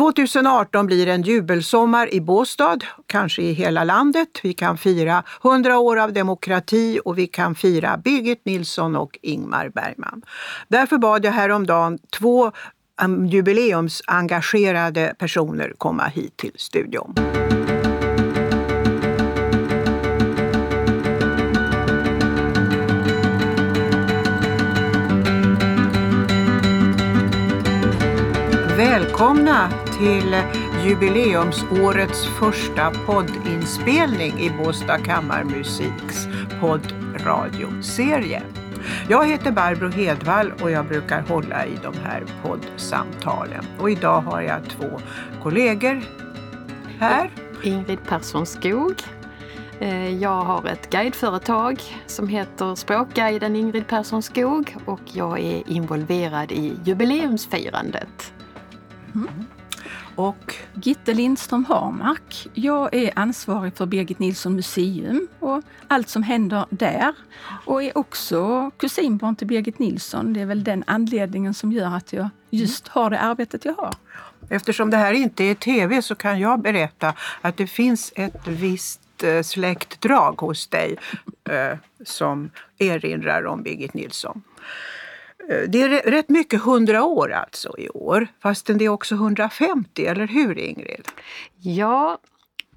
2018 0.00 0.86
blir 0.86 1.06
en 1.06 1.22
jubelsommar 1.22 2.14
i 2.14 2.20
Båstad, 2.20 2.78
kanske 3.06 3.42
i 3.42 3.52
hela 3.52 3.84
landet. 3.84 4.28
Vi 4.42 4.52
kan 4.52 4.78
fira 4.78 5.22
100 5.44 5.78
år 5.78 5.96
av 5.96 6.12
demokrati 6.12 7.00
och 7.04 7.18
vi 7.18 7.26
kan 7.26 7.54
fira 7.54 7.96
Birgit 7.96 8.44
Nilsson 8.44 8.96
och 8.96 9.18
Ingmar 9.22 9.68
Bergman. 9.68 10.22
Därför 10.68 10.98
bad 10.98 11.24
jag 11.24 11.32
häromdagen 11.32 11.98
två 12.18 12.52
um, 13.04 13.26
jubileumsengagerade 13.26 15.14
personer 15.18 15.74
komma 15.78 16.04
hit 16.04 16.36
till 16.36 16.52
studion. 16.56 17.14
Välkomna 29.20 29.70
till 29.98 30.36
jubileumsårets 30.84 32.26
första 32.26 32.90
poddinspelning 32.90 34.40
i 34.40 34.50
Båstad 34.50 34.98
Kammarmusiks 34.98 36.26
poddradioserie. 36.60 38.42
Jag 39.08 39.26
heter 39.28 39.52
Barbro 39.52 39.88
Hedvall 39.88 40.52
och 40.62 40.70
jag 40.70 40.86
brukar 40.86 41.20
hålla 41.20 41.66
i 41.66 41.78
de 41.82 41.94
här 42.04 42.24
poddsamtalen. 42.42 43.64
Och 43.78 43.90
idag 43.90 44.20
har 44.20 44.40
jag 44.40 44.68
två 44.68 45.00
kollegor 45.42 46.02
här. 46.98 47.30
Ingrid 47.62 47.98
Persson 48.08 48.46
Skog. 48.46 48.94
Eh, 49.80 50.14
jag 50.22 50.44
har 50.44 50.66
ett 50.66 50.90
guideföretag 50.90 51.82
som 52.06 52.28
heter 52.28 52.74
Språkguiden 52.74 53.56
Ingrid 53.56 53.86
Persson 53.86 54.22
Skog 54.22 54.76
och 54.84 55.00
jag 55.04 55.40
är 55.40 55.70
involverad 55.70 56.52
i 56.52 56.76
jubileumsfirandet. 56.84 58.32
Mm. 59.14 59.28
Och 60.14 60.54
Gitte 60.74 61.14
Lindström 61.14 61.64
Harmark. 61.64 62.48
Jag 62.54 62.94
är 62.94 63.12
ansvarig 63.16 63.76
för 63.76 63.86
Birgit 63.86 64.18
Nilsson 64.18 64.54
museum 64.54 65.28
och 65.38 65.62
allt 65.88 66.08
som 66.08 66.22
händer 66.22 66.66
där. 66.70 67.14
Och 67.64 67.82
är 67.82 67.98
också 67.98 68.70
kusinbarn 68.70 69.36
till 69.36 69.46
Birgit 69.46 69.78
Nilsson. 69.78 70.32
Det 70.32 70.40
är 70.40 70.46
väl 70.46 70.64
den 70.64 70.84
anledningen 70.86 71.54
som 71.54 71.72
gör 71.72 71.96
att 71.96 72.12
jag 72.12 72.28
just 72.50 72.88
har 72.88 73.10
det 73.10 73.18
arbetet 73.18 73.64
jag 73.64 73.74
har. 73.74 73.94
Eftersom 74.48 74.90
det 74.90 74.96
här 74.96 75.12
inte 75.12 75.44
är 75.44 75.54
tv 75.54 76.02
så 76.02 76.14
kan 76.14 76.40
jag 76.40 76.60
berätta 76.60 77.14
att 77.40 77.56
det 77.56 77.66
finns 77.66 78.12
ett 78.16 78.46
visst 78.48 79.22
eh, 79.22 79.42
släktdrag 79.42 80.40
hos 80.40 80.66
dig 80.66 80.96
eh, 81.50 81.78
som 82.04 82.50
erinrar 82.78 83.46
om 83.46 83.62
Birgit 83.62 83.94
Nilsson. 83.94 84.42
Det 85.68 85.82
är 85.82 86.10
rätt 86.10 86.28
mycket 86.28 86.60
100 86.60 87.04
år 87.04 87.32
alltså 87.32 87.78
i 87.78 87.88
år, 87.88 88.28
fastän 88.42 88.78
det 88.78 88.84
är 88.84 88.88
också 88.88 89.14
150, 89.14 90.06
eller 90.06 90.26
hur 90.26 90.58
Ingrid? 90.58 91.08
Ja, 91.60 92.18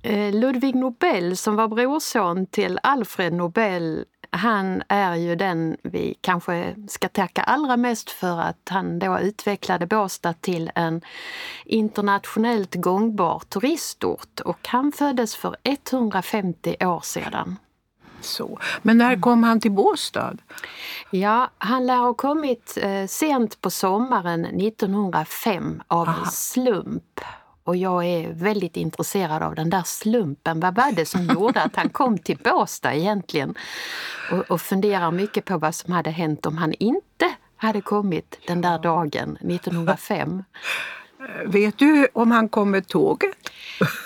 eh, 0.02 0.34
Ludvig 0.34 0.76
Nobel 0.76 1.38
som 1.38 1.56
var 1.56 1.68
brorson 1.68 2.46
till 2.46 2.80
Alfred 2.84 3.34
Nobel 3.34 4.06
han 4.36 4.84
är 4.88 5.16
ju 5.16 5.36
den 5.36 5.78
vi 5.84 6.16
kanske 6.22 6.76
ska 6.88 7.10
tacka 7.10 7.44
allra 7.44 7.78
mest 7.78 8.10
för 8.10 8.40
att 8.40 8.70
han 8.70 9.00
då 9.00 9.20
utvecklade 9.20 9.88
Båstad 9.88 10.34
till 10.34 10.72
en 10.76 11.02
internationellt 11.66 12.76
gångbar 12.76 13.40
turistort 13.50 14.40
och 14.40 14.68
han 14.68 14.92
föddes 14.92 15.36
för 15.36 15.56
150 15.64 16.76
år 16.86 17.02
sedan. 17.02 17.56
Så. 18.24 18.60
Men 18.82 18.98
när 18.98 19.22
kom 19.22 19.44
han 19.44 19.60
till 19.60 19.72
Båstad? 19.72 20.38
Ja, 21.12 21.50
han 21.58 21.86
lär 21.86 21.98
ha 21.98 22.14
kommit 22.14 22.78
eh, 22.82 23.06
sent 23.08 23.62
på 23.62 23.70
sommaren 23.70 24.46
1905 24.46 25.82
av 25.88 26.10
Aha. 26.10 26.26
slump. 26.26 27.20
Och 27.66 27.76
jag 27.76 28.06
är 28.06 28.34
väldigt 28.34 28.78
intresserad 28.78 29.44
av 29.44 29.56
den 29.56 29.70
där 29.70 29.84
slumpen. 29.86 30.60
Vad 30.60 30.76
var 30.76 30.92
det 30.92 31.06
som 31.06 31.26
gjorde 31.26 31.62
att 31.62 31.76
han 31.76 31.90
kom 31.90 32.18
till 32.18 32.38
Båstad 32.44 32.94
egentligen? 32.94 33.56
Och, 34.32 34.52
och 34.52 34.62
funderar 34.62 35.12
mycket 35.12 35.46
på 35.46 35.58
vad 35.58 35.76
som 35.76 35.94
hade 35.94 36.10
hänt 36.10 36.46
om 36.46 36.58
han 36.58 36.74
inte 36.74 37.32
hade 37.58 37.82
kommit 37.82 38.40
den 38.48 38.62
där 38.62 38.80
dagen 38.80 39.38
1905. 39.42 40.44
Vet 41.46 41.78
du 41.78 42.08
om 42.14 42.32
han 42.32 42.50
kom 42.50 42.72
med 42.72 42.88
tåget? 42.88 43.36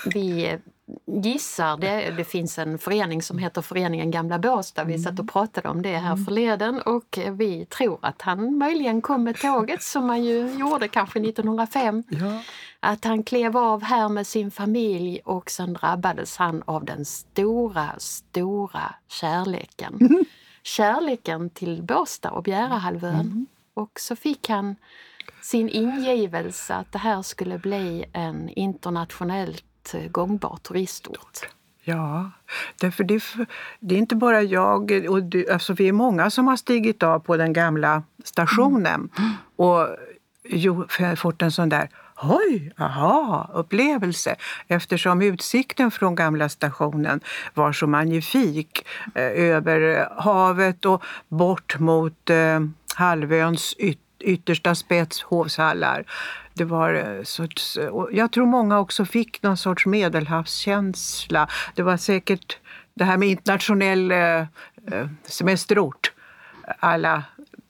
Vi 0.06 0.58
gissar, 1.06 1.78
det, 1.78 2.14
det 2.18 2.24
finns 2.24 2.60
en 2.60 2.78
förening 2.78 3.22
som 3.22 3.38
heter 3.38 3.62
Föreningen 3.62 4.12
Gamla 4.12 4.40
Båstad. 4.40 4.84
Vi 4.84 5.00
satt 5.00 5.14
och 5.14 5.20
mm. 5.20 5.28
pratade 5.28 5.70
om 5.70 5.82
det 5.82 5.98
här 5.98 6.12
mm. 6.12 6.26
förleden 6.26 6.82
och 6.82 7.20
vi 7.32 7.66
tror 7.66 8.00
att 8.02 8.22
han 8.22 8.58
möjligen 8.58 9.02
kom 9.02 9.24
med 9.24 9.40
tåget 9.40 9.84
som 9.84 10.08
man 10.08 10.24
ju 10.24 10.58
gjorde 10.60 10.88
kanske 10.88 11.20
1905. 11.20 12.04
Ja. 12.10 12.42
Att 12.80 13.06
han 13.06 13.24
klev 13.24 13.58
av 13.58 13.84
här 13.84 14.10
med 14.10 14.28
sin 14.28 14.52
familj 14.52 15.20
och 15.26 15.52
sen 15.52 15.74
drabbades 15.74 16.38
han 16.38 16.64
av 16.66 16.86
den 16.86 17.06
stora, 17.06 17.96
stora 17.98 18.96
kärleken. 19.08 19.98
Mm. 20.02 20.26
Kärleken 20.64 21.50
till 21.50 21.84
Båstad 21.84 22.32
och 22.32 22.44
Bjärehalvön. 22.44 23.16
Mm. 23.16 23.46
Och 23.74 24.00
så 24.00 24.16
fick 24.16 24.50
han 24.50 24.76
sin 25.42 25.70
ingivelse 25.70 26.74
att 26.74 26.92
det 26.92 27.00
här 27.00 27.22
skulle 27.22 27.58
bli 27.58 28.06
en 28.14 28.50
internationellt 28.50 29.64
gångbar 30.12 30.58
turistort. 30.58 31.40
Ja, 31.84 32.32
därför 32.82 33.04
det, 33.04 33.24
det 33.80 33.96
är 33.96 34.00
inte 34.00 34.16
bara 34.16 34.42
jag 34.42 34.92
och 35.10 35.24
du, 35.24 35.50
alltså 35.50 35.74
vi 35.74 35.88
är 35.88 35.92
många 35.92 36.30
som 36.30 36.48
har 36.48 36.58
stigit 36.58 37.04
av 37.04 37.20
på 37.20 37.38
den 37.38 37.54
gamla 37.54 38.04
stationen 38.24 39.10
mm. 39.18 39.32
och 39.56 39.88
jo, 40.44 40.86
fått 41.16 41.42
en 41.42 41.52
sån 41.52 41.70
där 41.70 41.90
Oj, 42.22 42.72
aha, 42.78 43.52
upplevelse. 43.54 44.36
Eftersom 44.68 45.22
utsikten 45.22 45.92
från 45.92 46.16
gamla 46.16 46.50
stationen 46.50 47.20
var 47.54 47.74
så 47.74 47.88
magnifik 47.88 48.86
eh, 49.16 49.24
över 49.24 50.10
havet 50.18 50.86
och 50.86 51.04
bort 51.28 51.80
mot 51.80 52.30
eh, 52.30 52.60
halvöns 52.96 53.76
yt 53.78 54.00
yttersta 54.20 54.76
spets, 54.76 55.22
Hovshallar. 55.22 56.06
Det 56.58 56.66
var 56.66 56.94
eh, 56.94 57.24
sorts, 57.24 57.78
jag 58.12 58.32
tror 58.32 58.46
många 58.46 58.80
också 58.80 59.06
fick 59.06 59.44
någon 59.44 59.58
sorts 59.58 59.86
medelhavskänsla. 59.86 61.48
Det 61.76 61.84
var 61.84 61.98
säkert 61.98 62.58
det 62.94 63.04
här 63.04 63.18
med 63.18 63.30
internationell 63.30 64.12
eh, 64.12 64.40
eh, 64.92 65.08
semesterort. 65.24 66.12
Alla 66.80 67.24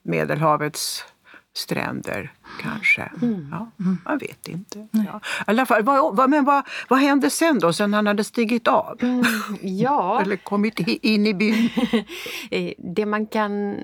Medelhavets 0.04 1.06
stränder 1.54 2.32
kanske. 2.62 3.12
Mm. 3.22 3.48
Ja, 3.52 3.72
man 4.06 4.18
vet 4.18 4.48
inte. 4.48 4.88
Ja. 4.92 5.22
I 5.40 5.44
alla 5.46 5.66
fall, 5.66 5.84
vad, 5.84 6.16
vad, 6.16 6.30
men 6.30 6.46
vad, 6.46 6.68
vad 6.88 7.00
hände 7.00 7.30
sen 7.30 7.60
då, 7.60 7.74
sen 7.74 7.94
han 7.94 8.08
hade 8.08 8.24
stigit 8.24 8.68
av? 8.68 8.98
Mm, 9.02 9.24
ja. 9.62 10.22
Eller 10.26 10.36
kommit 10.36 10.80
in 10.80 11.28
i 11.28 11.34
byn? 11.34 11.70
det 12.96 13.06
man 13.06 13.28
kan 13.28 13.84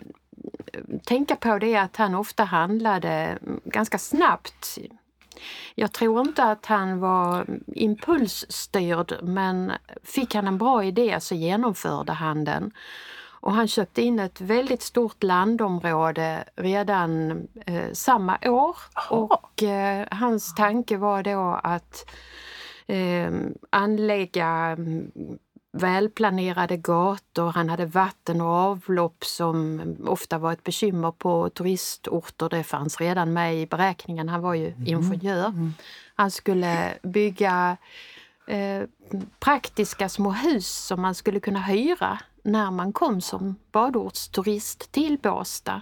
tänka 1.03 1.35
på 1.35 1.57
det 1.59 1.73
är 1.73 1.81
att 1.81 1.97
han 1.97 2.15
ofta 2.15 2.43
handlade 2.43 3.37
ganska 3.65 3.97
snabbt. 3.97 4.77
Jag 5.75 5.91
tror 5.91 6.27
inte 6.27 6.43
att 6.43 6.65
han 6.65 6.99
var 6.99 7.45
impulsstyrd 7.67 9.13
men 9.23 9.71
fick 10.03 10.35
han 10.35 10.47
en 10.47 10.57
bra 10.57 10.83
idé 10.83 11.19
så 11.19 11.35
genomförde 11.35 12.13
han 12.13 12.43
den. 12.43 12.71
Och 13.43 13.53
han 13.53 13.67
köpte 13.67 14.01
in 14.01 14.19
ett 14.19 14.41
väldigt 14.41 14.81
stort 14.81 15.23
landområde 15.23 16.43
redan 16.55 17.31
eh, 17.65 17.91
samma 17.93 18.37
år. 18.45 18.77
Aha. 18.93 19.15
Och 19.15 19.63
eh, 19.63 20.07
hans 20.11 20.55
tanke 20.55 20.97
var 20.97 21.23
då 21.23 21.59
att 21.63 22.09
eh, 22.87 23.31
anlägga 23.69 24.77
välplanerade 25.73 26.77
gator, 26.77 27.51
han 27.51 27.69
hade 27.69 27.85
vatten 27.85 28.41
och 28.41 28.47
avlopp 28.47 29.25
som 29.25 29.81
ofta 30.05 30.37
var 30.37 30.53
ett 30.53 30.63
bekymmer 30.63 31.11
på 31.11 31.49
turistorter. 31.49 32.49
Det 32.49 32.63
fanns 32.63 33.01
redan 33.01 33.33
med 33.33 33.61
i 33.61 33.65
beräkningen. 33.67 34.29
Han 34.29 34.41
var 34.41 34.53
ju 34.53 34.67
mm. 34.67 34.87
ingenjör. 34.87 35.47
Mm. 35.47 35.73
Han 36.15 36.31
skulle 36.31 36.93
bygga 37.03 37.77
eh, 38.47 38.83
praktiska 39.39 40.09
små 40.09 40.31
hus 40.31 40.67
som 40.67 41.01
man 41.01 41.15
skulle 41.15 41.39
kunna 41.39 41.61
hyra 41.61 42.19
när 42.43 42.71
man 42.71 42.93
kom 42.93 43.21
som 43.21 43.55
badortsturist 43.71 44.91
till 44.91 45.17
Båstad. 45.17 45.81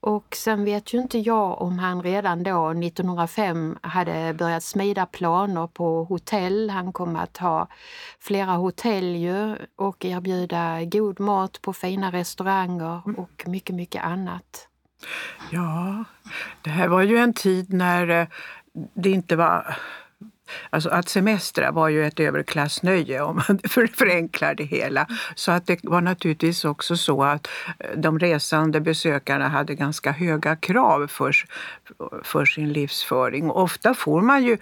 Och 0.00 0.36
sen 0.36 0.64
vet 0.64 0.94
ju 0.94 0.98
inte 0.98 1.18
jag 1.18 1.62
om 1.62 1.78
han 1.78 2.02
redan 2.02 2.42
då 2.42 2.70
1905 2.70 3.78
hade 3.82 4.34
börjat 4.34 4.62
smida 4.62 5.06
planer 5.06 5.66
på 5.66 6.04
hotell. 6.04 6.70
Han 6.70 6.92
kom 6.92 7.16
att 7.16 7.36
ha 7.36 7.68
flera 8.20 8.52
hotell 8.52 9.16
ju 9.16 9.56
och 9.76 10.04
erbjuda 10.04 10.84
god 10.84 11.20
mat 11.20 11.62
på 11.62 11.72
fina 11.72 12.12
restauranger 12.12 13.02
mm. 13.06 13.18
och 13.18 13.44
mycket, 13.46 13.76
mycket 13.76 14.04
annat. 14.04 14.68
Ja, 15.50 16.04
det 16.62 16.70
här 16.70 16.88
var 16.88 17.02
ju 17.02 17.16
en 17.16 17.34
tid 17.34 17.72
när 17.72 18.08
eh, 18.08 18.26
det 18.94 19.10
inte 19.10 19.36
var 19.36 19.76
Alltså 20.70 20.88
att 20.88 21.08
semestra 21.08 21.70
var 21.70 21.88
ju 21.88 22.06
ett 22.06 22.20
överklassnöje 22.20 23.20
om 23.20 23.36
man 23.48 23.58
förenklar 23.94 24.54
det 24.54 24.64
hela. 24.64 25.06
Så 25.34 25.52
att 25.52 25.66
det 25.66 25.78
var 25.82 26.00
naturligtvis 26.00 26.64
också 26.64 26.96
så 26.96 27.22
att 27.22 27.48
eh, 27.78 27.90
de 27.96 28.18
resande 28.18 28.80
besökarna 28.80 29.48
hade 29.48 29.74
ganska 29.74 30.12
höga 30.12 30.56
krav 30.56 31.06
för, 31.06 31.36
för 32.22 32.44
sin 32.44 32.72
livsföring. 32.72 33.50
Och 33.50 33.62
ofta 33.62 33.94
får 33.94 34.20
man 34.20 34.44
ju 34.44 34.58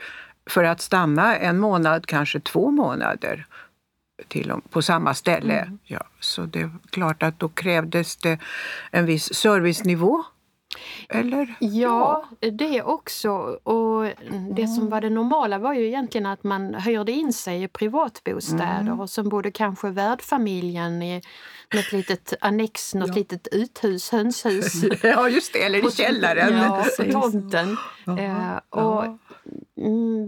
för 0.51 0.65
att 0.65 0.81
stanna 0.81 1.37
en 1.37 1.59
månad, 1.59 2.07
kanske 2.07 2.41
två 2.41 2.71
månader 2.71 3.47
till, 4.29 4.53
på 4.71 4.83
samma 4.83 5.15
ställe. 5.15 5.55
Mm. 5.55 5.79
Ja, 5.85 6.05
så 6.21 6.43
det 6.43 6.61
är 6.61 6.71
klart 6.91 7.23
att 7.23 7.39
då 7.39 7.49
krävdes 7.49 8.17
det 8.17 8.39
en 8.91 9.07
viss 9.07 9.35
servicenivå 9.35 10.25
eller? 11.09 11.55
Ja, 11.61 12.25
det 12.41 12.83
också. 12.83 13.31
Och 13.63 14.05
det 14.51 14.67
som 14.67 14.79
mm. 14.79 14.91
var 14.91 15.01
det 15.01 15.11
normala 15.11 15.59
var 15.59 15.75
ju 15.75 15.87
egentligen 15.87 16.27
att 16.27 16.45
man 16.45 16.75
hyrde 16.75 17.13
in 17.13 17.33
sig 17.33 17.63
i 17.63 17.69
privatbostäder 17.69 18.81
mm. 18.81 19.01
och 19.01 19.11
sen 19.11 19.29
bodde 19.29 19.51
kanske 19.51 19.91
värdfamiljen 19.91 21.03
i 21.03 21.23
ett 21.75 21.93
litet 21.93 22.35
annex, 22.41 22.95
något 22.95 23.09
ja. 23.09 23.15
litet 23.15 23.49
uthus, 23.53 24.11
hönshus. 24.11 24.83
ja, 25.03 25.29
just 25.29 25.53
det, 25.53 25.63
eller 25.63 25.89
i 25.89 25.91
källaren. 25.91 26.59
Ja, 26.59 26.85
på 27.05 27.13
tomten. 27.13 27.77
Uh, 28.09 28.57
och 28.69 29.05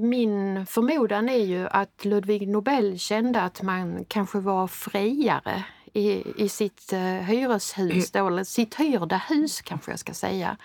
min 0.00 0.66
förmodan 0.66 1.28
är 1.28 1.44
ju 1.44 1.68
att 1.68 2.04
Ludvig 2.04 2.48
Nobel 2.48 2.98
kände 2.98 3.42
att 3.42 3.62
man 3.62 4.04
kanske 4.08 4.38
var 4.38 4.66
friare 4.66 5.64
i, 5.92 6.24
i 6.36 6.48
sitt 6.48 6.92
uh, 6.92 6.98
hyreshus, 6.98 8.10
då, 8.10 8.26
eller 8.26 8.44
sitt 8.44 8.74
hyrda 8.74 9.16
hus 9.16 9.60
kanske 9.60 9.92
jag 9.92 9.98
ska 9.98 10.14
säga. 10.14 10.56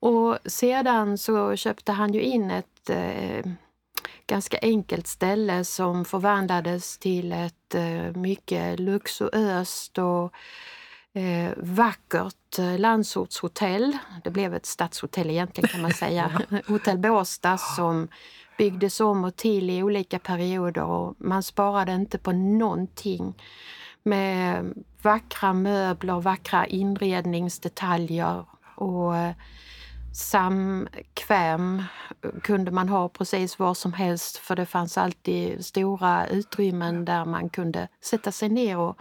Och 0.00 0.38
sedan 0.46 1.18
så 1.18 1.56
köpte 1.56 1.92
han 1.92 2.12
ju 2.12 2.20
in 2.20 2.50
ett 2.50 2.90
uh, 2.90 3.52
ganska 4.26 4.58
enkelt 4.62 5.06
ställe 5.06 5.64
som 5.64 6.04
förvandlades 6.04 6.98
till 6.98 7.32
ett 7.32 7.74
uh, 7.74 8.16
mycket 8.16 8.80
luxuöst 8.80 9.98
och 9.98 10.32
eh, 11.14 11.52
vackert 11.56 12.58
landsortshotell. 12.78 13.98
Det 14.24 14.30
blev 14.30 14.54
ett 14.54 14.66
stadshotell 14.66 15.30
egentligen 15.30 15.68
kan 15.68 15.82
man 15.82 15.92
säga. 15.92 16.42
Hotell 16.66 16.98
Båstad 16.98 17.58
som 17.58 18.08
byggdes 18.58 19.00
om 19.00 19.24
och 19.24 19.36
till 19.36 19.70
i 19.70 19.82
olika 19.82 20.18
perioder 20.18 20.82
och 20.82 21.14
man 21.18 21.42
sparade 21.42 21.92
inte 21.92 22.18
på 22.18 22.32
någonting 22.32 23.34
med 24.04 24.74
vackra 25.02 25.52
möbler, 25.52 26.20
vackra 26.20 26.66
inredningsdetaljer 26.66 28.44
och 28.76 29.16
eh, 29.16 29.34
samkväm 30.14 31.82
kunde 32.42 32.70
man 32.70 32.88
ha 32.88 33.08
precis 33.08 33.58
var 33.58 33.74
som 33.74 33.92
helst 33.92 34.36
för 34.36 34.56
det 34.56 34.66
fanns 34.66 34.98
alltid 34.98 35.64
stora 35.64 36.26
utrymmen 36.26 37.04
där 37.04 37.24
man 37.24 37.48
kunde 37.48 37.88
sätta 38.00 38.32
sig 38.32 38.48
ner 38.48 38.78
och 38.78 38.98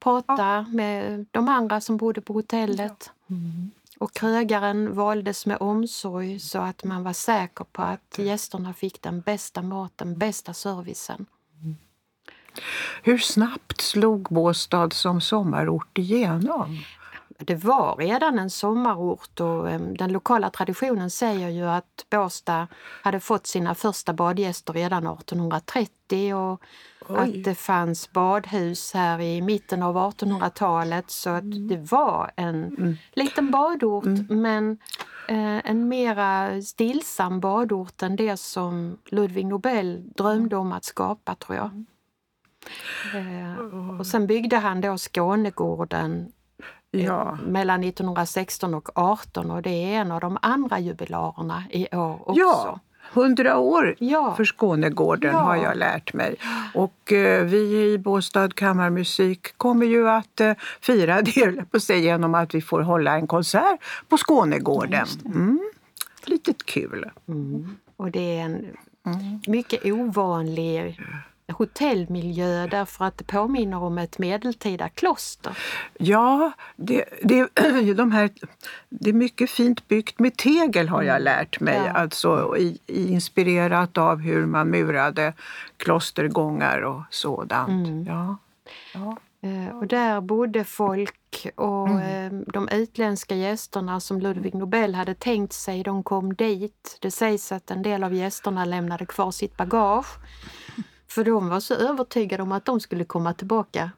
prata 0.00 0.62
med 0.62 1.26
de 1.30 1.48
andra 1.48 1.80
som 1.80 1.96
bodde 1.96 2.20
på 2.20 2.32
hotellet. 2.32 3.10
Mm. 3.30 3.70
Och 3.98 4.12
krögaren 4.12 4.94
valdes 4.94 5.46
med 5.46 5.56
omsorg 5.60 6.40
så 6.40 6.58
att 6.58 6.84
man 6.84 7.02
var 7.02 7.12
säker 7.12 7.64
på 7.64 7.82
att 7.82 8.18
gästerna 8.18 8.74
fick 8.74 9.02
den 9.02 9.20
bästa 9.20 9.62
maten, 9.62 10.18
bästa 10.18 10.54
servicen. 10.54 11.26
Hur 13.02 13.18
snabbt 13.18 13.80
slog 13.80 14.28
Båstad 14.30 14.90
som 14.90 15.20
sommarort 15.20 15.98
igenom? 15.98 16.78
Det 17.38 17.54
var 17.54 17.96
redan 17.96 18.38
en 18.38 18.50
sommarort 18.50 19.40
och 19.40 19.64
den 19.98 20.12
lokala 20.12 20.50
traditionen 20.50 21.10
säger 21.10 21.48
ju 21.48 21.64
att 21.64 22.06
Båstad 22.10 22.66
hade 23.02 23.20
fått 23.20 23.46
sina 23.46 23.74
första 23.74 24.12
badgäster 24.12 24.72
redan 24.72 25.06
1830 25.06 26.34
och 26.34 26.62
Oj. 27.08 27.16
att 27.18 27.44
det 27.44 27.54
fanns 27.54 28.12
badhus 28.12 28.94
här 28.94 29.20
i 29.20 29.42
mitten 29.42 29.82
av 29.82 29.96
1800-talet 29.96 31.10
så 31.10 31.30
att 31.30 31.42
mm. 31.42 31.68
det 31.68 31.76
var 31.76 32.30
en 32.36 32.64
mm. 32.64 32.96
liten 33.12 33.50
badort 33.50 34.04
mm. 34.04 34.26
men 34.28 34.78
eh, 35.28 35.70
en 35.70 35.88
mera 35.88 36.62
stillsam 36.62 37.40
badort 37.40 38.02
än 38.02 38.16
det 38.16 38.36
som 38.36 38.98
Ludvig 39.06 39.46
Nobel 39.46 40.02
drömde 40.14 40.56
om 40.56 40.72
att 40.72 40.84
skapa 40.84 41.34
tror 41.34 41.56
jag. 41.56 41.84
Mm. 43.14 43.58
Eh, 43.92 44.00
och 44.00 44.06
sen 44.06 44.26
byggde 44.26 44.56
han 44.56 44.80
då 44.80 44.98
Skånegården 44.98 46.32
eh, 46.92 47.04
ja. 47.04 47.38
mellan 47.46 47.84
1916 47.84 48.74
och 48.74 48.88
18 48.94 49.50
och 49.50 49.62
det 49.62 49.70
är 49.70 50.00
en 50.00 50.12
av 50.12 50.20
de 50.20 50.38
andra 50.42 50.78
jubilarerna 50.78 51.64
i 51.70 51.96
år 51.96 52.28
också. 52.28 52.40
Ja. 52.40 52.80
100 53.12 53.58
år 53.58 53.94
ja. 53.98 54.34
för 54.36 54.44
Skånegården 54.44 55.32
ja. 55.32 55.38
har 55.38 55.56
jag 55.56 55.76
lärt 55.76 56.12
mig. 56.12 56.36
Och 56.74 57.12
eh, 57.12 57.44
vi 57.44 57.92
i 57.92 57.98
Båstad 57.98 58.48
kammarmusik 58.48 59.58
kommer 59.58 59.86
ju 59.86 60.08
att 60.08 60.40
eh, 60.40 60.52
fira 60.80 61.22
det 61.22 61.70
på 61.70 61.80
sig 61.80 62.00
genom 62.00 62.34
att 62.34 62.54
vi 62.54 62.60
får 62.60 62.80
hålla 62.80 63.14
en 63.14 63.26
konsert 63.26 63.80
på 64.08 64.16
Skånegården. 64.18 65.06
Mm. 65.24 65.60
Lite 66.24 66.52
kul. 66.64 67.10
Mm. 67.28 67.76
Och 67.96 68.10
det 68.10 68.38
är 68.38 68.44
en 68.44 68.54
mm. 69.06 69.40
mycket 69.46 69.84
ovanlig 69.84 71.00
hotellmiljö 71.52 72.66
därför 72.66 73.04
att 73.04 73.18
det 73.18 73.24
påminner 73.24 73.82
om 73.82 73.98
ett 73.98 74.18
medeltida 74.18 74.88
kloster. 74.88 75.58
Ja, 75.98 76.52
det, 76.76 77.04
det, 77.22 77.48
de 77.96 78.12
här, 78.12 78.30
det 78.88 79.10
är 79.10 79.14
mycket 79.14 79.50
fint 79.50 79.88
byggt 79.88 80.18
med 80.18 80.36
tegel 80.36 80.88
har 80.88 81.02
jag 81.02 81.16
mm. 81.16 81.24
lärt 81.24 81.60
mig. 81.60 81.82
Ja. 81.86 81.92
Alltså 81.92 82.56
i, 82.58 82.78
inspirerat 82.86 83.98
av 83.98 84.18
hur 84.18 84.46
man 84.46 84.70
murade 84.70 85.32
klostergångar 85.76 86.80
och 86.80 87.02
sådant. 87.10 87.68
Mm. 87.68 88.04
Ja. 88.04 88.36
ja. 88.94 89.16
Eh, 89.44 89.76
och 89.76 89.86
där 89.86 90.20
bodde 90.20 90.64
folk 90.64 91.46
och 91.54 91.88
mm. 91.88 92.04
Eh, 92.04 92.42
de 92.52 92.68
utländska 92.68 93.34
gästerna 93.34 94.00
som 94.00 94.20
Ludvig 94.20 94.54
Nobel 94.54 94.94
hade 94.94 95.14
tänkt 95.14 95.52
sig, 95.52 95.82
de 95.82 96.02
kom 96.02 96.34
dit. 96.34 96.98
Det 97.00 97.10
sägs 97.10 97.52
att 97.52 97.70
en 97.70 97.82
del 97.82 98.04
av 98.04 98.14
gästerna 98.14 98.64
lämnade 98.64 99.06
kvar 99.06 99.30
sitt 99.30 99.56
bagage 99.56 100.18
för 101.14 101.24
de 101.24 101.48
var 101.48 101.60
så 101.60 101.74
övertygade 101.74 102.42
om 102.42 102.52
att 102.52 102.64
de 102.64 102.80
skulle 102.80 103.04
komma 103.04 103.34
tillbaka 103.34 103.90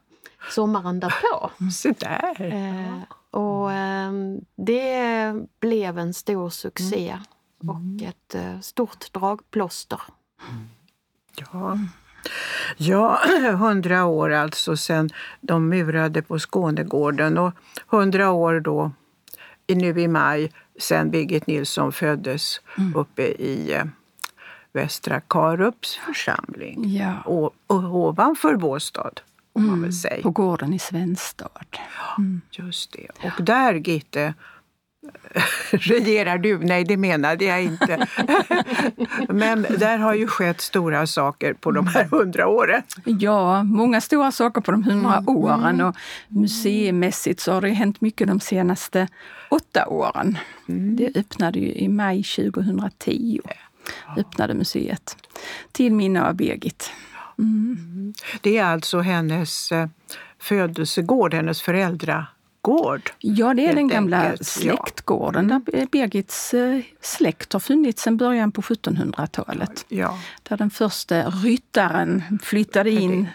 sommaren 0.49 0.99
därpå. 0.99 1.51
Så 1.71 1.93
där. 1.99 2.41
Eh, 2.41 3.01
och 3.39 3.71
eh, 3.71 4.11
det 4.55 5.33
blev 5.59 5.99
en 5.99 6.13
stor 6.13 6.49
succé 6.49 7.17
mm. 7.63 7.75
och 7.75 8.07
ett 8.07 8.35
eh, 8.35 8.59
stort 8.59 9.13
dragplåster. 9.13 10.01
Ja. 11.35 11.77
Ja, 12.77 13.19
hundra 13.59 14.05
år 14.05 14.29
alltså 14.29 14.77
sedan 14.77 15.09
de 15.41 15.69
murade 15.69 16.21
på 16.21 16.39
Skånegården 16.39 17.37
och 17.37 17.53
hundra 17.87 18.31
år 18.31 18.59
då 18.59 18.91
nu 19.67 20.01
i 20.01 20.07
maj 20.07 20.51
sen 20.79 21.11
Birgit 21.11 21.47
Nilsson 21.47 21.91
föddes 21.91 22.61
mm. 22.77 22.95
uppe 22.95 23.23
i 23.23 23.73
eh, 23.73 23.85
Västra 24.77 25.21
Karups 25.21 25.95
församling 25.95 26.95
ja. 26.95 27.21
och, 27.25 27.53
och 27.67 27.95
ovanför 27.95 28.55
Båstad. 28.55 29.11
Mm, 29.55 29.69
man 29.69 29.81
väl 29.81 29.93
säga. 29.93 30.23
På 30.23 30.29
gården 30.29 30.73
i 30.73 30.79
Svenstad. 30.79 31.49
Mm. 32.17 32.41
Just 32.51 32.91
det. 32.91 33.27
Och 33.27 33.43
där, 33.43 33.73
Gitte, 33.73 34.33
regerar 35.71 36.37
du? 36.37 36.57
Nej, 36.57 36.83
det 36.83 36.97
menade 36.97 37.45
jag 37.45 37.63
inte. 37.63 38.07
Men 39.29 39.61
där 39.61 39.97
har 39.97 40.13
ju 40.13 40.27
skett 40.27 40.61
stora 40.61 41.07
saker 41.07 41.53
på 41.53 41.71
de 41.71 41.87
här 41.87 42.03
hundra 42.03 42.47
åren. 42.47 42.81
Ja, 43.05 43.63
många 43.63 44.01
stora 44.01 44.31
saker 44.31 44.61
på 44.61 44.71
de 44.71 44.83
hundra 44.83 45.17
mm. 45.17 45.37
åren. 45.37 45.81
Och 45.81 45.95
museimässigt 46.27 47.39
så 47.39 47.51
har 47.51 47.61
det 47.61 47.69
hänt 47.69 48.01
mycket 48.01 48.27
de 48.27 48.39
senaste 48.39 49.07
åtta 49.49 49.87
åren. 49.87 50.37
Mm. 50.69 50.95
Det 50.95 51.19
öppnade 51.19 51.59
ju 51.59 51.73
i 51.73 51.87
maj 51.87 52.23
2010 52.23 53.39
öppnade 54.17 54.53
museet 54.53 55.17
till 55.71 55.93
minne 55.93 56.27
av 56.27 56.35
Birgit. 56.35 56.91
Mm. 57.39 58.13
Det 58.41 58.57
är 58.57 58.63
alltså 58.63 58.99
hennes 58.99 59.71
eh, 59.71 59.87
födelsegård, 60.39 61.33
hennes 61.33 61.61
föräldra 61.61 62.27
släktgård. 62.67 63.11
Ja, 63.19 63.53
det 63.53 63.67
är 63.67 63.75
den 63.75 63.87
gamla 63.87 64.23
enkelt. 64.23 64.47
släktgården 64.47 65.49
ja. 65.49 65.71
där 65.71 65.85
Birgits 65.85 66.53
eh, 66.53 66.81
släkt 67.01 67.53
har 67.53 67.59
funnits 67.59 68.03
sedan 68.03 68.17
början 68.17 68.51
på 68.51 68.61
1700-talet. 68.61 69.85
Ja. 69.87 70.19
Där 70.43 70.57
den 70.57 70.69
första 70.69 71.29
ryttaren 71.29 72.23
flyttade 72.43 72.91
in 72.91 73.27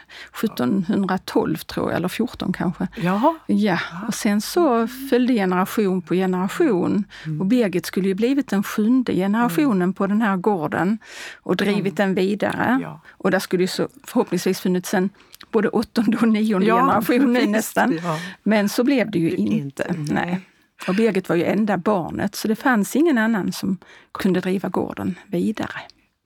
1712 0.44 1.56
tror 1.56 1.90
jag, 1.90 1.96
eller 1.96 2.08
14 2.08 2.52
kanske. 2.52 2.88
Jaha. 2.96 3.34
Ja, 3.46 3.78
och 4.08 4.14
sen 4.14 4.40
så 4.40 4.88
följde 5.10 5.34
generation 5.34 6.02
på 6.02 6.14
generation. 6.14 7.04
Mm. 7.24 7.40
Och 7.40 7.46
Birgit 7.46 7.86
skulle 7.86 8.08
ju 8.08 8.14
blivit 8.14 8.48
den 8.48 8.62
sjunde 8.62 9.14
generationen 9.14 9.82
mm. 9.82 9.94
på 9.94 10.06
den 10.06 10.22
här 10.22 10.36
gården 10.36 10.98
och 11.42 11.56
drivit 11.56 11.98
mm. 11.98 12.14
den 12.14 12.14
vidare. 12.14 12.78
Ja. 12.82 13.00
Och 13.10 13.30
där 13.30 13.38
skulle 13.38 13.62
ju 13.62 13.68
så 13.68 13.88
förhoppningsvis 14.04 14.60
funnits 14.60 14.94
en 14.94 15.10
både 15.50 15.68
åttonde 15.68 16.16
och 16.16 16.28
nionde 16.28 16.66
ja, 16.66 16.76
generationen 16.76 17.52
nästan. 17.52 17.98
Ja. 18.02 18.18
Men 18.42 18.68
så 18.68 18.84
blev 18.84 19.10
det 19.10 19.18
ju 19.18 19.30
inte. 19.30 19.86
inte. 19.90 20.14
Nej. 20.14 20.40
Och 20.88 20.94
Birgit 20.94 21.28
var 21.28 21.36
ju 21.36 21.44
enda 21.44 21.76
barnet 21.76 22.34
så 22.34 22.48
det 22.48 22.56
fanns 22.56 22.96
ingen 22.96 23.18
annan 23.18 23.52
som 23.52 23.78
kunde 24.12 24.40
driva 24.40 24.68
gården 24.68 25.18
vidare. 25.26 25.80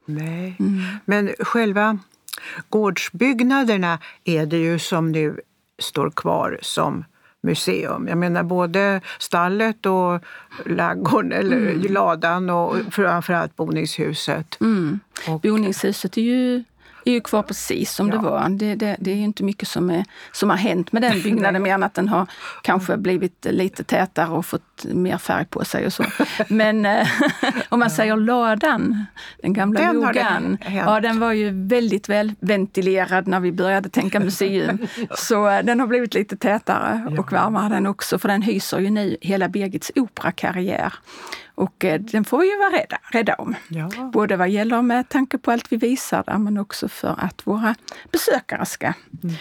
Nej, 0.07 0.57
mm. 0.59 0.83
men 1.05 1.35
själva 1.39 1.99
gårdsbyggnaderna 2.69 3.99
är 4.25 4.47
det 4.47 4.59
ju 4.59 4.79
som 4.79 5.13
nu 5.13 5.41
står 5.79 6.11
kvar 6.11 6.59
som 6.63 7.05
museum. 7.41 8.09
Jag 8.09 8.19
menar 8.19 8.43
både 8.43 9.01
stallet 9.19 9.87
och 9.87 10.25
laggården, 10.67 11.33
eller 11.33 11.57
mm. 11.57 11.93
ladan 11.93 12.51
och 12.51 12.77
framförallt 12.91 13.57
boningshuset. 13.57 14.61
Mm. 14.61 15.01
Och, 15.29 15.41
boningshuset 15.41 16.17
är 16.17 16.23
ju 16.23 16.65
är 17.07 17.13
ju 17.13 17.21
kvar 17.21 17.43
precis 17.43 17.93
som 17.93 18.09
ja. 18.09 18.15
det 18.15 18.23
var. 18.23 18.49
Det, 18.49 18.75
det, 18.75 18.97
det 19.01 19.11
är 19.11 19.17
inte 19.17 19.45
mycket 19.45 19.69
som, 19.69 19.91
är, 19.91 20.05
som 20.33 20.51
har 20.51 20.57
hänt 20.57 20.93
med 20.93 21.03
den 21.03 21.23
byggnaden 21.23 21.63
mer 21.63 21.75
än 21.75 21.83
att 21.83 21.95
den 21.95 22.09
har 22.09 22.27
kanske 22.63 22.97
blivit 22.97 23.47
lite 23.51 23.85
tätare 23.85 24.29
och 24.29 24.47
fått 24.47 24.85
mer 24.85 25.19
färg 25.19 25.45
på 25.45 25.65
sig 25.65 25.87
och 25.87 25.93
så. 25.93 26.05
Men 26.49 26.87
eh, 26.87 27.09
om 27.69 27.79
man 27.79 27.91
säger 27.91 28.17
ladan, 28.17 29.07
den 29.43 29.53
gamla 29.53 29.81
den 29.81 29.95
logan, 29.95 30.59
ja 30.87 31.01
den 31.01 31.21
var 31.21 31.33
ju 31.33 31.67
väldigt 31.67 32.09
väl 32.09 32.33
ventilerad 32.41 33.27
när 33.27 33.41
vi 33.41 33.53
började 33.53 33.89
tänka 33.89 34.21
museum. 34.21 34.79
Så 35.17 35.49
eh, 35.49 35.65
den 35.65 35.81
har 35.81 35.87
blivit 35.87 36.15
lite 36.15 36.37
tätare 36.37 37.17
och 37.19 37.33
varmare 37.33 37.69
den 37.69 37.87
också, 37.87 38.19
för 38.19 38.29
den 38.29 38.43
hyser 38.43 38.79
ju 38.79 38.91
nu 38.91 39.17
hela 39.21 39.49
Birgits 39.49 39.93
operakarriär. 39.95 40.93
Och 41.57 41.85
eh, 41.85 42.01
den 42.01 42.25
får 42.25 42.39
vi 42.39 42.51
ju 42.51 42.59
vara 42.59 42.71
rädda, 42.71 42.99
rädda 43.13 43.35
om. 43.35 43.55
Ja. 43.69 43.89
Både 44.13 44.37
vad 44.37 44.49
gäller 44.49 44.83
med 44.83 45.09
tanke 45.09 45.39
på 45.39 45.51
allt 45.51 45.73
vi 45.73 45.77
visar 45.77 46.25
där, 46.27 46.39
men 46.39 46.59
också 46.59 46.89
för 46.89 47.15
att 47.19 47.47
våra 47.47 47.75
besökare 48.13 48.67
ska 48.67 48.87
mm. 48.87 49.37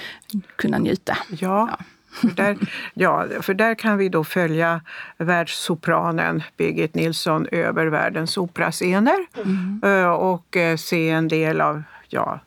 kunna 0.56 0.78
njuta. 0.78 1.18
Ja. 1.30 1.38
ja. 1.72 1.78
För 2.22 2.28
där, 2.28 2.58
ja, 2.94 3.28
för 3.42 3.54
där 3.54 3.76
kan 3.76 3.98
vi 3.98 4.10
då 4.10 4.24
följa 4.24 4.82
världssopranen 5.18 6.44
Birgit 6.58 6.96
Nilsson 6.96 7.48
över 7.52 7.88
världens 7.88 8.38
operascener 8.38 9.18
mm. 9.36 9.82
Eh, 9.84 10.10
och 10.10 10.58
eh, 10.58 10.78
se 10.78 11.10
en 11.10 11.28
del 11.28 11.62
av 11.62 11.84
ja, 12.08 12.40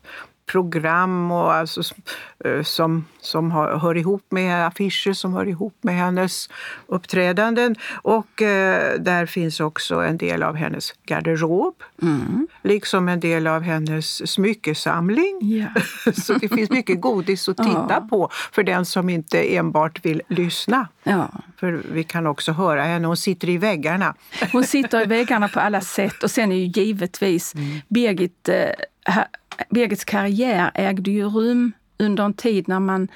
program 0.49 1.31
och 1.33 1.53
alltså, 1.53 1.83
eh, 2.45 2.63
som, 2.63 3.05
som 3.21 3.51
har, 3.51 3.79
hör 3.79 3.97
ihop 3.97 4.25
med 4.29 4.67
affischer 4.67 5.13
som 5.13 5.35
hör 5.35 5.49
ihop 5.49 5.75
med 5.81 5.95
hennes 5.95 6.49
uppträdanden. 6.87 7.77
Och 8.03 8.43
eh, 8.43 9.01
där 9.01 9.27
finns 9.27 9.61
också 9.61 9.95
en 9.95 10.19
del 10.19 10.43
av 10.43 10.57
hennes 10.57 10.93
garderob, 11.07 11.75
mm. 12.03 12.47
liksom 12.63 13.09
en 13.09 13.21
del 13.21 13.47
av 13.47 13.63
hennes 13.63 14.31
smyckesamling. 14.31 15.41
Yeah. 15.43 15.73
Så 16.15 16.35
det 16.35 16.49
finns 16.49 16.71
mycket 16.71 17.01
godis 17.01 17.49
att 17.49 17.57
titta 17.57 17.87
ja. 17.91 18.07
på 18.11 18.29
för 18.53 18.63
den 18.63 18.85
som 18.85 19.09
inte 19.09 19.57
enbart 19.57 20.05
vill 20.05 20.23
lyssna. 20.29 20.89
Ja. 21.03 21.29
För 21.57 21.83
vi 21.93 22.05
kan 22.05 22.27
också 22.27 22.53
höra 22.53 22.83
henne, 22.83 23.07
hon 23.07 23.17
sitter 23.17 23.49
i 23.49 23.59
väggarna. 23.59 24.15
Hon 24.53 24.65
sitter 24.65 25.03
i 25.03 25.05
väggarna 25.05 25.49
på 25.49 25.61
alla 25.61 25.81
sätt 25.81 26.23
och 26.23 26.31
sen 26.31 26.53
är 26.53 26.57
ju 26.57 26.83
givetvis 26.83 27.55
mm. 27.55 27.81
Birgit 27.89 28.49
eh, 28.49 29.15
Birgits 29.71 30.05
karriär 30.05 30.71
ägde 30.75 31.11
ju 31.11 31.25
rum 31.25 31.73
under 31.99 32.25
en 32.25 32.35
tid 32.35 32.69
när 32.69 32.81
man 32.81 33.09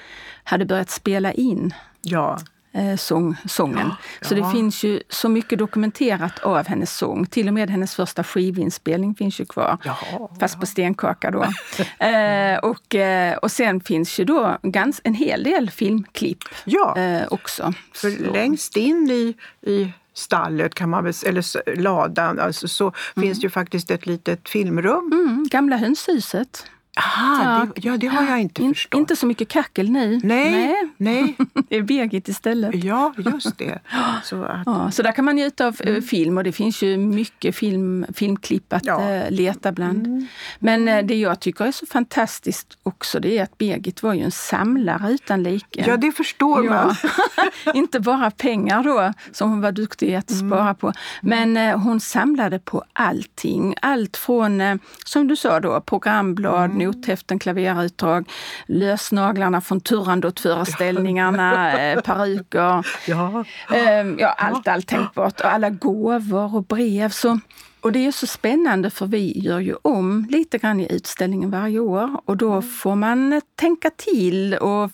hade 0.43 0.65
börjat 0.65 0.89
spela 0.89 1.31
in 1.31 1.73
ja. 2.01 2.39
eh, 2.71 2.95
sång, 2.95 3.35
sången. 3.45 3.87
Ja, 3.89 4.27
så 4.27 4.35
det 4.35 4.51
finns 4.51 4.83
ju 4.83 5.01
så 5.09 5.29
mycket 5.29 5.59
dokumenterat 5.59 6.39
av 6.39 6.67
hennes 6.67 6.97
sång. 6.97 7.25
Till 7.25 7.47
och 7.47 7.53
med 7.53 7.69
hennes 7.69 7.95
första 7.95 8.23
skivinspelning 8.23 9.15
finns 9.15 9.39
ju 9.39 9.45
kvar. 9.45 9.77
Ja, 9.83 10.29
fast 10.39 10.59
på 10.59 10.65
stenkaka 10.65 11.31
då. 11.31 11.43
eh, 12.05 12.57
och, 12.57 12.95
eh, 12.95 13.37
och 13.37 13.51
sen 13.51 13.81
finns 13.81 14.19
ju 14.19 14.25
då 14.25 14.57
gans, 14.63 15.01
en 15.03 15.13
hel 15.13 15.43
del 15.43 15.69
filmklipp 15.69 16.43
ja. 16.65 16.97
Eh, 16.97 17.27
också. 17.29 17.73
För 17.93 18.25
så. 18.25 18.33
längst 18.33 18.77
in 18.77 19.09
i, 19.11 19.35
i 19.71 19.93
stallet, 20.13 20.75
kan 20.75 20.89
man 20.89 21.03
väl, 21.03 21.13
eller 21.25 21.75
ladan, 21.75 22.39
alltså, 22.39 22.67
så 22.67 22.83
mm. 22.83 23.27
finns 23.27 23.39
det 23.39 23.45
ju 23.45 23.49
faktiskt 23.49 23.91
ett 23.91 24.05
litet 24.05 24.49
filmrum. 24.49 25.11
Mm, 25.13 25.47
gamla 25.51 25.77
hönshuset. 25.77 26.65
Aha, 26.97 27.43
ja. 27.43 27.67
Det, 27.75 27.87
ja, 27.87 27.97
det 27.97 28.07
har 28.07 28.27
jag 28.27 28.41
inte 28.41 28.63
In, 28.63 28.73
förstått. 28.73 28.99
Inte 28.99 29.15
så 29.15 29.25
mycket 29.25 29.47
kackel. 29.47 29.91
Nej. 29.91 30.19
Nej. 30.23 30.75
Nej. 30.97 31.37
det 31.69 31.75
är 31.75 31.81
Birgit 31.81 32.27
istället. 32.27 32.83
Ja, 32.83 33.13
just 33.17 33.57
det. 33.57 33.79
Så, 34.23 34.43
att... 34.43 34.61
ja, 34.65 34.91
så 34.91 35.03
där 35.03 35.11
kan 35.11 35.25
man 35.25 35.35
njuta 35.35 35.67
av 35.67 35.75
eh, 35.79 35.89
mm. 35.89 36.01
film 36.01 36.37
och 36.37 36.43
det 36.43 36.51
finns 36.51 36.81
ju 36.81 36.97
mycket 36.97 37.55
film, 37.55 38.05
filmklipp 38.13 38.73
att 38.73 38.85
ja. 38.85 39.23
uh, 39.23 39.31
leta 39.31 39.71
bland. 39.71 40.07
Mm. 40.07 40.27
Men 40.59 40.87
uh, 40.87 41.05
det 41.05 41.15
jag 41.15 41.39
tycker 41.39 41.65
är 41.65 41.71
så 41.71 41.85
fantastiskt 41.85 42.77
också 42.83 43.19
det 43.19 43.37
är 43.37 43.43
att 43.43 43.57
Birgit 43.57 44.03
var 44.03 44.13
ju 44.13 44.21
en 44.21 44.31
samlare 44.31 45.11
utan 45.11 45.43
like. 45.43 45.83
Ja, 45.87 45.97
det 45.97 46.11
förstår 46.11 46.63
man. 46.63 46.95
inte 47.73 47.99
bara 47.99 48.31
pengar 48.31 48.83
då, 48.83 49.13
som 49.31 49.49
hon 49.49 49.61
var 49.61 49.71
duktig 49.71 50.15
att 50.15 50.31
mm. 50.31 50.49
spara 50.49 50.73
på. 50.73 50.93
Men 51.21 51.57
hon 51.79 51.99
samlade 51.99 52.59
på 52.59 52.83
allting. 52.93 53.75
Allt 53.81 54.17
från, 54.17 54.79
som 55.05 55.27
du 55.27 55.35
sa 55.35 55.59
då, 55.59 55.81
programblad, 55.81 56.71
mm 56.71 56.82
nothäften, 56.85 57.39
klaverutdrag, 57.39 58.29
lösnaglarna 58.65 59.61
från 59.61 59.81
Turandot-föreställningarna, 59.81 61.79
eh, 61.79 62.01
peruker. 62.01 62.85
Ja. 63.07 63.45
Eh, 63.73 64.07
ja, 64.17 64.35
allt, 64.37 64.67
allt 64.67 64.87
tänkbart. 64.87 65.39
Och 65.39 65.45
alla 65.45 65.69
gåvor 65.69 66.55
och 66.55 66.63
brev. 66.63 67.09
Så, 67.09 67.39
och 67.81 67.91
det 67.91 68.05
är 68.07 68.11
så 68.11 68.27
spännande 68.27 68.89
för 68.89 69.05
vi 69.05 69.39
gör 69.39 69.59
ju 69.59 69.75
om 69.81 70.27
lite 70.29 70.57
grann 70.57 70.79
i 70.79 70.93
utställningen 70.93 71.51
varje 71.51 71.79
år 71.79 72.21
och 72.25 72.37
då 72.37 72.51
mm. 72.51 72.61
får 72.61 72.95
man 72.95 73.41
tänka 73.55 73.89
till 73.89 74.53
och 74.53 74.91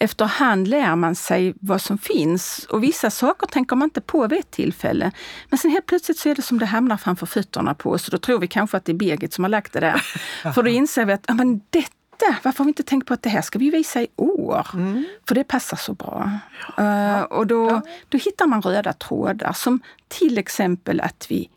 efterhand 0.00 0.68
lär 0.68 0.96
man 0.96 1.14
sig 1.14 1.54
vad 1.60 1.80
som 1.80 1.98
finns 1.98 2.66
och 2.70 2.82
vissa 2.82 3.10
saker 3.10 3.46
tänker 3.46 3.76
man 3.76 3.86
inte 3.86 4.00
på 4.00 4.26
vid 4.26 4.38
ett 4.38 4.50
tillfälle. 4.50 5.12
Men 5.50 5.58
sen 5.58 5.70
helt 5.70 5.86
plötsligt 5.86 6.18
så 6.18 6.28
är 6.28 6.34
det 6.34 6.42
som 6.42 6.58
det 6.58 6.66
hamnar 6.66 6.96
framför 6.96 7.26
fötterna 7.26 7.74
på 7.74 7.90
oss 7.90 8.04
och 8.08 8.10
då 8.10 8.18
tror 8.18 8.38
vi 8.38 8.46
kanske 8.46 8.76
att 8.76 8.84
det 8.84 8.92
är 8.92 8.96
Birgit 8.96 9.32
som 9.32 9.44
har 9.44 9.48
lagt 9.48 9.72
det 9.72 9.80
där. 9.80 10.02
För 10.52 10.62
då 10.62 10.68
inser 10.68 11.04
vi 11.04 11.12
att 11.12 11.24
ja, 11.28 11.34
men 11.34 11.60
detta, 11.70 12.36
varför 12.42 12.58
har 12.58 12.64
vi 12.64 12.70
inte 12.70 12.82
tänkt 12.82 13.06
på 13.06 13.14
att 13.14 13.22
det 13.22 13.30
här 13.30 13.42
ska 13.42 13.58
vi 13.58 13.70
visa 13.70 14.02
i 14.02 14.08
år? 14.16 14.66
Mm. 14.74 15.04
För 15.28 15.34
det 15.34 15.44
passar 15.44 15.76
så 15.76 15.94
bra. 15.94 16.30
Ja. 16.76 17.18
Uh, 17.18 17.22
och 17.22 17.46
då, 17.46 17.80
då 18.08 18.18
hittar 18.18 18.46
man 18.46 18.62
röda 18.62 18.92
trådar 18.92 19.52
som 19.52 19.80
till 20.08 20.38
exempel 20.38 21.00
att 21.00 21.26
vi 21.28 21.48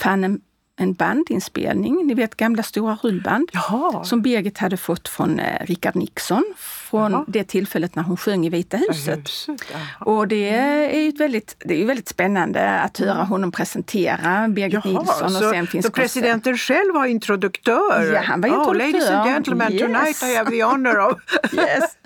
fann 0.00 0.40
en 0.80 0.92
bandinspelning, 0.92 2.06
ni 2.06 2.14
vet 2.14 2.36
gamla 2.36 2.62
stora 2.62 2.98
rullband, 3.02 3.48
Jaha. 3.52 4.04
som 4.04 4.22
Birgit 4.22 4.58
hade 4.58 4.76
fått 4.76 5.08
från 5.08 5.40
eh, 5.40 5.66
Richard 5.66 5.96
Nixon 5.96 6.44
från 6.90 7.12
Jaha. 7.12 7.24
det 7.28 7.44
tillfället 7.44 7.94
när 7.94 8.02
hon 8.02 8.16
sjöng 8.16 8.46
i 8.46 8.48
Vita 8.48 8.76
huset. 8.76 9.18
huset 9.18 9.74
och 10.00 10.28
det 10.28 10.48
är 10.48 11.00
ju 11.00 11.10
väldigt, 11.10 11.56
det 11.64 11.82
är 11.82 11.86
väldigt 11.86 12.08
spännande 12.08 12.80
att 12.80 12.98
höra 12.98 13.22
honom 13.22 13.52
presentera 13.52 14.48
Birgit 14.48 14.72
Jaha, 14.84 14.98
Nilsson. 14.98 15.24
Och 15.24 15.32
så, 15.32 15.50
sen 15.50 15.66
finns 15.66 15.86
så 15.86 15.92
presidenten 15.92 16.56
själv 16.56 16.94
var 16.94 17.06
introduktör? 17.06 18.12
Ja, 18.14 18.20
han 18.20 18.40
var 18.40 18.48
introduktör. 18.48 18.72
Oh, 18.72 18.86
ladies 18.86 19.10
and 19.10 19.28
gentlemen, 19.28 19.72
yes. 19.72 19.82
tonight 19.82 20.22
I 20.22 20.36
have 20.36 20.50
the 20.50 20.64
honor 20.64 20.98
of... 20.98 21.18
yes. 21.52 21.98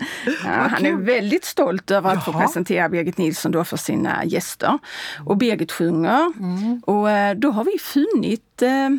ja, 0.44 0.50
han 0.50 0.86
är 0.86 0.96
väldigt 0.96 1.44
stolt 1.44 1.90
över 1.90 2.10
att 2.10 2.14
Jaha. 2.14 2.32
få 2.32 2.40
presentera 2.40 2.88
Birgit 2.88 3.18
Nilsson 3.18 3.52
då 3.52 3.64
för 3.64 3.76
sina 3.76 4.24
gäster. 4.24 4.78
Och 5.26 5.36
Birgit 5.36 5.72
sjunger. 5.72 6.32
Mm. 6.38 6.82
Och 6.86 7.10
eh, 7.10 7.34
då 7.34 7.50
har 7.50 7.64
vi 7.64 7.78
funnit 7.78 8.61
eh, 8.62 8.90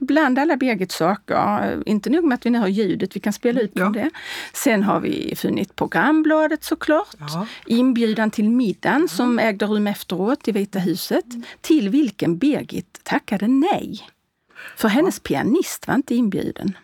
bland 0.00 0.38
alla 0.38 0.56
Birgits 0.56 0.94
saker. 0.96 1.82
Inte 1.86 2.10
nog 2.10 2.24
med 2.24 2.34
att 2.34 2.46
vi 2.46 2.50
nu 2.50 2.58
har 2.58 2.68
ljudet, 2.68 3.16
vi 3.16 3.20
kan 3.20 3.32
spela 3.32 3.60
ut 3.60 3.72
ja. 3.74 3.88
det. 3.88 4.10
Sen 4.52 4.82
har 4.82 5.00
vi 5.00 5.34
funnit 5.36 5.76
programbladet 5.76 6.64
såklart. 6.64 7.16
Ja. 7.18 7.46
Inbjudan 7.66 8.30
till 8.30 8.48
middagen 8.48 9.00
ja. 9.00 9.08
som 9.08 9.38
ägde 9.38 9.66
rum 9.66 9.86
efteråt 9.86 10.48
i 10.48 10.52
Vita 10.52 10.78
huset. 10.78 11.32
Mm. 11.32 11.42
Till 11.60 11.88
vilken 11.88 12.38
Birgit 12.38 13.00
tackade 13.02 13.48
nej. 13.48 14.00
För 14.76 14.88
hennes 14.88 15.20
pianist 15.20 15.86
var 15.86 15.94
inte 15.94 16.14
inbjuden. 16.14 16.76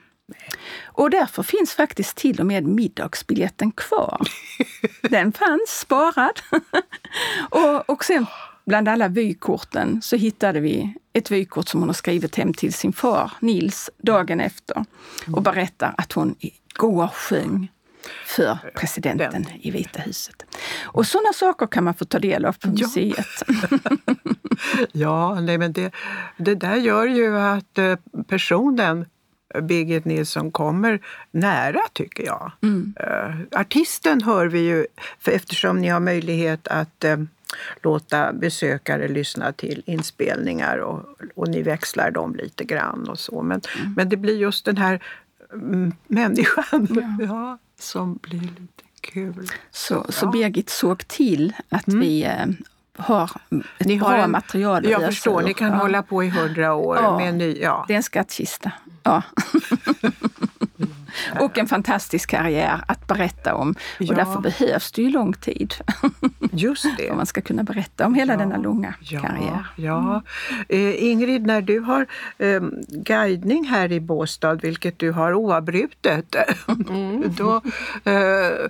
Och 0.85 1.11
därför 1.11 1.43
finns 1.43 1.75
faktiskt 1.75 2.17
till 2.17 2.41
och 2.41 2.47
med 2.47 2.65
middagsbiljetten 2.65 3.73
kvar. 3.73 4.21
Den 5.11 5.33
fanns 5.33 5.81
sparad. 5.81 6.41
och, 7.51 7.91
och 7.91 8.05
sen 8.05 8.27
bland 8.67 8.89
alla 8.89 9.09
vykorten 9.09 10.03
så 10.03 10.17
hittade 10.17 10.61
vi 10.61 10.95
ett 11.19 11.31
vykort 11.31 11.69
som 11.69 11.81
hon 11.81 11.89
har 11.89 11.95
skrivit 11.95 12.37
hem 12.37 12.55
till 12.55 12.73
sin 12.73 12.93
far 12.93 13.33
Nils 13.41 13.91
dagen 13.99 14.41
efter 14.41 14.85
och 15.33 15.43
berättar 15.43 15.95
att 15.99 16.13
hon 16.13 16.35
igår 16.39 17.09
sjöng 17.09 17.69
för 18.27 18.59
presidenten 18.75 19.47
i 19.61 19.71
Vita 19.71 20.01
huset. 20.01 20.45
Och 20.83 21.07
sådana 21.07 21.33
saker 21.33 21.67
kan 21.67 21.85
man 21.85 21.95
få 21.95 22.05
ta 22.05 22.19
del 22.19 22.45
av 22.45 22.53
på 22.53 22.69
museet. 22.69 23.43
ja, 24.93 25.41
nej, 25.41 25.59
men 25.59 25.73
det, 25.73 25.93
det 26.37 26.55
där 26.55 26.77
gör 26.77 27.07
ju 27.07 27.39
att 27.39 27.79
eh, 27.79 27.97
personen 28.29 29.07
Birgit 29.63 30.05
Nilsson 30.05 30.51
kommer 30.51 31.01
nära, 31.31 31.81
tycker 31.93 32.25
jag. 32.25 32.53
Mm. 32.63 32.95
Artisten 33.53 34.23
hör 34.23 34.47
vi 34.47 34.59
ju, 34.59 34.87
för 35.19 35.33
eftersom 35.33 35.81
ni 35.81 35.89
har 35.89 36.01
möjlighet 36.01 36.69
att 36.69 37.05
låta 37.83 38.33
besökare 38.33 39.09
lyssna 39.09 39.53
till 39.53 39.83
inspelningar 39.87 40.79
och, 40.79 41.05
och 41.35 41.49
ni 41.49 41.63
växlar 41.63 42.11
dem 42.11 42.35
lite 42.35 42.65
grann 42.65 43.09
och 43.09 43.19
så. 43.19 43.43
Men, 43.43 43.61
mm. 43.79 43.95
men 43.97 44.09
det 44.09 44.17
blir 44.17 44.37
just 44.37 44.65
den 44.65 44.77
här 44.77 45.03
mm, 45.53 45.93
människan 46.07 46.89
ja. 46.91 47.25
ja. 47.27 47.59
som 47.79 48.19
blir 48.23 48.41
lite 48.41 48.85
kul. 49.01 49.51
Så, 49.71 49.95
ja. 49.95 50.13
så 50.13 50.27
Birgit 50.27 50.71
såg 50.71 51.09
till 51.09 51.53
att 51.69 51.89
mm. 51.89 52.01
vi 52.01 52.25
eh, 52.25 52.47
har 52.97 53.31
ett 53.51 53.87
ni 53.87 53.99
bra 53.99 54.17
en, 54.17 54.31
material 54.31 54.85
Jag 54.91 55.05
förstår, 55.05 55.43
ni 55.43 55.55
kan 55.55 55.69
ja. 55.69 55.77
hålla 55.77 56.03
på 56.03 56.25
i 56.25 56.29
hundra 56.29 56.75
år 56.75 56.97
ja, 56.97 57.19
med 57.19 57.29
en 57.29 57.39
ny... 57.39 57.59
Ja. 57.61 57.85
Det 57.89 57.95
är 57.95 57.97
en 57.97 58.03
skattkista. 58.03 58.73
Ja. 59.03 59.23
och 61.41 61.59
en 61.59 61.67
fantastisk 61.67 62.31
karriär 62.31 62.85
att 62.87 63.07
berätta 63.07 63.55
om. 63.55 63.75
Ja. 63.99 64.09
Och 64.09 64.15
därför 64.15 64.41
behövs 64.41 64.93
det 64.93 65.03
ju 65.03 65.11
lång 65.11 65.33
tid. 65.33 65.75
Just 66.53 66.87
det. 66.97 67.11
Om 67.11 67.17
man 67.17 67.27
ska 67.27 67.41
kunna 67.41 67.63
berätta 67.63 68.07
om 68.07 68.15
hela 68.15 68.33
ja. 68.33 68.39
denna 68.39 68.57
långa 68.57 68.95
ja. 69.01 69.21
karriär. 69.21 69.67
Ja. 69.77 70.23
Eh, 70.69 71.05
Ingrid, 71.05 71.47
när 71.47 71.61
du 71.61 71.79
har 71.81 72.07
eh, 72.39 72.61
guidning 72.89 73.65
här 73.65 73.93
i 73.93 74.01
Båstad, 74.01 74.55
vilket 74.55 74.99
du 74.99 75.13
har 75.13 75.35
oavbrutet, 75.35 76.37
mm. 76.89 77.23
då, 77.37 77.57
eh, 78.05 78.69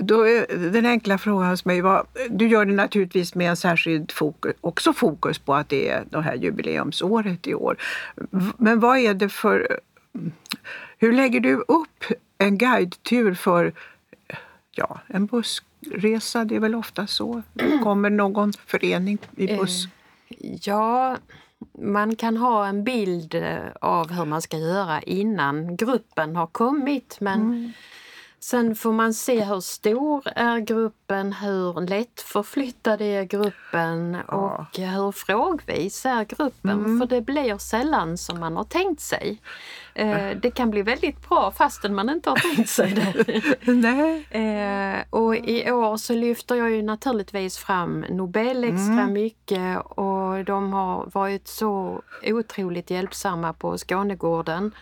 då 0.00 0.28
är 0.28 0.70
den 0.72 0.86
enkla 0.86 1.18
frågan 1.18 1.50
hos 1.50 1.64
mig 1.64 1.80
var, 1.80 2.04
du 2.30 2.48
gör 2.48 2.64
det 2.64 2.72
naturligtvis 2.72 3.34
med 3.34 3.50
en 3.50 3.56
särskild 3.56 4.12
fokus, 4.12 4.54
också 4.60 4.92
fokus 4.92 5.38
på 5.38 5.54
att 5.54 5.68
det 5.68 5.88
är 5.88 6.04
det 6.10 6.20
här 6.20 6.34
jubileumsåret 6.34 7.46
i 7.46 7.54
år. 7.54 7.76
Men 8.56 8.80
vad 8.80 8.98
är 8.98 9.14
det 9.14 9.28
för 9.28 9.78
hur 11.02 11.12
lägger 11.12 11.40
du 11.40 11.64
upp 11.68 12.04
en 12.38 12.58
guidetur 12.58 13.34
för 13.34 13.72
ja, 14.70 15.00
en 15.06 15.26
bussresa? 15.26 16.44
Det 16.44 16.56
är 16.56 16.60
väl 16.60 16.74
ofta 16.74 17.06
så? 17.06 17.42
Kommer 17.82 18.10
någon 18.10 18.52
förening 18.66 19.18
i 19.36 19.56
buss? 19.56 19.88
Ja, 20.62 21.16
man 21.78 22.16
kan 22.16 22.36
ha 22.36 22.66
en 22.66 22.84
bild 22.84 23.34
av 23.80 24.10
hur 24.10 24.24
man 24.24 24.42
ska 24.42 24.58
göra 24.58 25.02
innan 25.02 25.76
gruppen 25.76 26.36
har 26.36 26.46
kommit 26.46 27.16
men 27.20 27.40
mm. 27.40 27.72
Sen 28.40 28.74
får 28.74 28.92
man 28.92 29.14
se 29.14 29.44
hur 29.44 29.60
stor 29.60 30.22
är 30.36 30.58
gruppen, 30.58 31.32
hur 31.32 31.86
lätt 31.86 32.20
förflyttad 32.20 33.00
är 33.00 33.24
gruppen 33.24 34.16
ja. 34.28 34.66
och 34.70 34.78
hur 34.78 35.12
frågvis 35.12 36.06
är 36.06 36.24
gruppen. 36.24 36.70
Mm. 36.70 37.00
För 37.00 37.06
det 37.06 37.20
blir 37.20 37.58
sällan 37.58 38.18
som 38.18 38.40
man 38.40 38.56
har 38.56 38.64
tänkt 38.64 39.00
sig. 39.00 39.40
Eh, 39.94 40.30
det 40.42 40.50
kan 40.50 40.70
bli 40.70 40.82
väldigt 40.82 41.28
bra 41.28 41.50
fastän 41.50 41.94
man 41.94 42.10
inte 42.10 42.30
har 42.30 42.54
tänkt 42.54 42.70
sig 42.70 42.90
det. 42.92 43.42
Nej. 43.72 44.26
Eh, 44.30 45.04
och 45.10 45.36
i 45.36 45.70
år 45.70 45.96
så 45.96 46.14
lyfter 46.14 46.54
jag 46.54 46.70
ju 46.70 46.82
naturligtvis 46.82 47.58
fram 47.58 48.04
Nobel 48.10 48.64
extra 48.64 49.02
mm. 49.02 49.12
mycket 49.12 49.78
och 49.80 50.44
de 50.44 50.72
har 50.72 51.10
varit 51.12 51.48
så 51.48 52.02
otroligt 52.26 52.90
hjälpsamma 52.90 53.52
på 53.52 53.78
Skånegården 53.78 54.72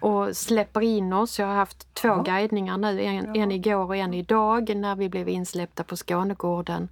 och 0.00 0.36
släpper 0.36 0.80
in 0.80 1.12
oss. 1.12 1.38
Jag 1.38 1.46
har 1.46 1.54
haft 1.54 1.94
två 1.94 2.08
ja. 2.08 2.22
guidningar 2.22 2.78
nu, 2.78 3.02
en, 3.02 3.36
en 3.36 3.52
igår 3.52 3.84
och 3.84 3.96
en 3.96 4.14
idag 4.14 4.76
när 4.76 4.96
vi 4.96 5.08
blev 5.08 5.28
insläppta 5.28 5.84
på 5.84 5.96
Skånegården. 5.96 6.88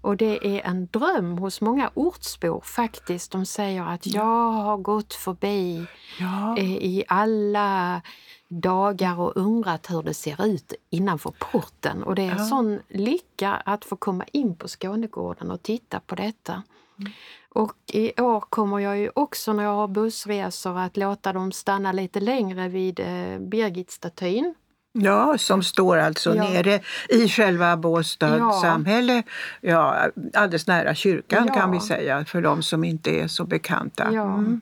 Och 0.00 0.16
det 0.16 0.46
är 0.46 0.66
en 0.66 0.86
dröm 0.86 1.38
hos 1.38 1.60
många 1.60 1.90
ortsbor 1.94 2.60
faktiskt. 2.60 3.32
De 3.32 3.46
säger 3.46 3.82
att 3.82 4.06
jag 4.06 4.50
har 4.50 4.76
gått 4.76 5.14
förbi 5.14 5.86
ja. 6.20 6.58
Eh, 6.58 6.76
i 6.76 7.04
alla 7.08 8.02
dagar 8.48 9.20
och 9.20 9.36
undrat 9.36 9.90
hur 9.90 10.02
det 10.02 10.14
ser 10.14 10.46
ut 10.46 10.72
innanför 10.90 11.32
porten. 11.38 12.02
Och 12.02 12.14
det 12.14 12.22
är 12.22 12.30
en 12.30 12.38
ja. 12.38 12.44
sån 12.44 12.80
lycka 12.88 13.54
att 13.54 13.84
få 13.84 13.96
komma 13.96 14.24
in 14.32 14.54
på 14.56 14.68
Skånegården 14.68 15.50
och 15.50 15.62
titta 15.62 16.00
på 16.00 16.14
detta. 16.14 16.62
Mm. 16.98 17.12
Och 17.48 17.76
i 17.92 18.20
år 18.20 18.40
kommer 18.40 18.78
jag 18.78 18.98
ju 18.98 19.10
också 19.14 19.52
när 19.52 19.64
jag 19.64 19.74
har 19.74 19.88
bussresor 19.88 20.78
att 20.78 20.96
låta 20.96 21.32
dem 21.32 21.52
stanna 21.52 21.92
lite 21.92 22.20
längre 22.20 22.68
vid 22.68 23.00
eh, 23.00 23.38
Birgitstatyn. 23.38 24.54
Ja, 25.00 25.38
som 25.38 25.62
står 25.62 25.96
alltså 25.96 26.34
ja. 26.34 26.42
nere 26.42 26.80
i 27.08 27.28
själva 27.28 27.76
Båstad 27.76 28.38
ja. 28.38 28.52
samhälle, 28.52 29.22
ja, 29.60 30.08
alldeles 30.34 30.66
nära 30.66 30.94
kyrkan 30.94 31.44
ja. 31.46 31.54
kan 31.54 31.70
vi 31.70 31.80
säga 31.80 32.24
för 32.24 32.42
de 32.42 32.62
som 32.62 32.84
inte 32.84 33.10
är 33.10 33.28
så 33.28 33.44
bekanta. 33.44 34.08
Ja. 34.12 34.34
Mm. 34.34 34.60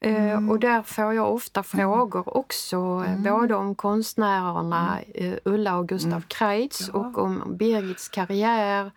Mm. 0.00 0.50
och 0.50 0.60
där 0.60 0.82
får 0.82 1.14
jag 1.14 1.34
ofta 1.34 1.62
frågor 1.62 2.36
också, 2.36 2.76
mm. 2.76 3.22
både 3.22 3.54
om 3.54 3.74
konstnärerna 3.74 4.98
mm. 5.14 5.32
Eh, 5.32 5.38
Ulla 5.44 5.76
och 5.76 5.88
Gustav 5.88 6.12
mm. 6.12 6.22
Kreitz 6.28 6.88
och 6.88 7.18
om 7.18 7.56
Birgits 7.56 8.08
karriär 8.08 8.90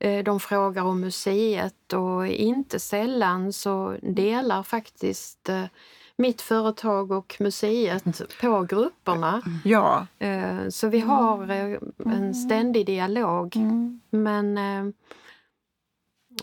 Eh, 0.00 0.24
de 0.24 0.40
frågar 0.40 0.82
om 0.82 1.00
museet 1.00 1.92
och 1.92 2.26
inte 2.26 2.78
sällan 2.78 3.52
så 3.52 3.96
delar 4.02 4.62
faktiskt 4.62 5.48
eh, 5.48 5.64
mitt 6.20 6.42
företag 6.42 7.12
och 7.12 7.36
museet 7.40 8.38
på 8.40 8.62
grupperna. 8.62 9.42
Ja. 9.64 10.06
Eh, 10.18 10.68
så 10.68 10.88
vi 10.88 11.00
har 11.00 11.50
en 12.04 12.34
ständig 12.34 12.86
dialog. 12.86 13.56
Mm. 13.56 14.00
Men 14.10 14.58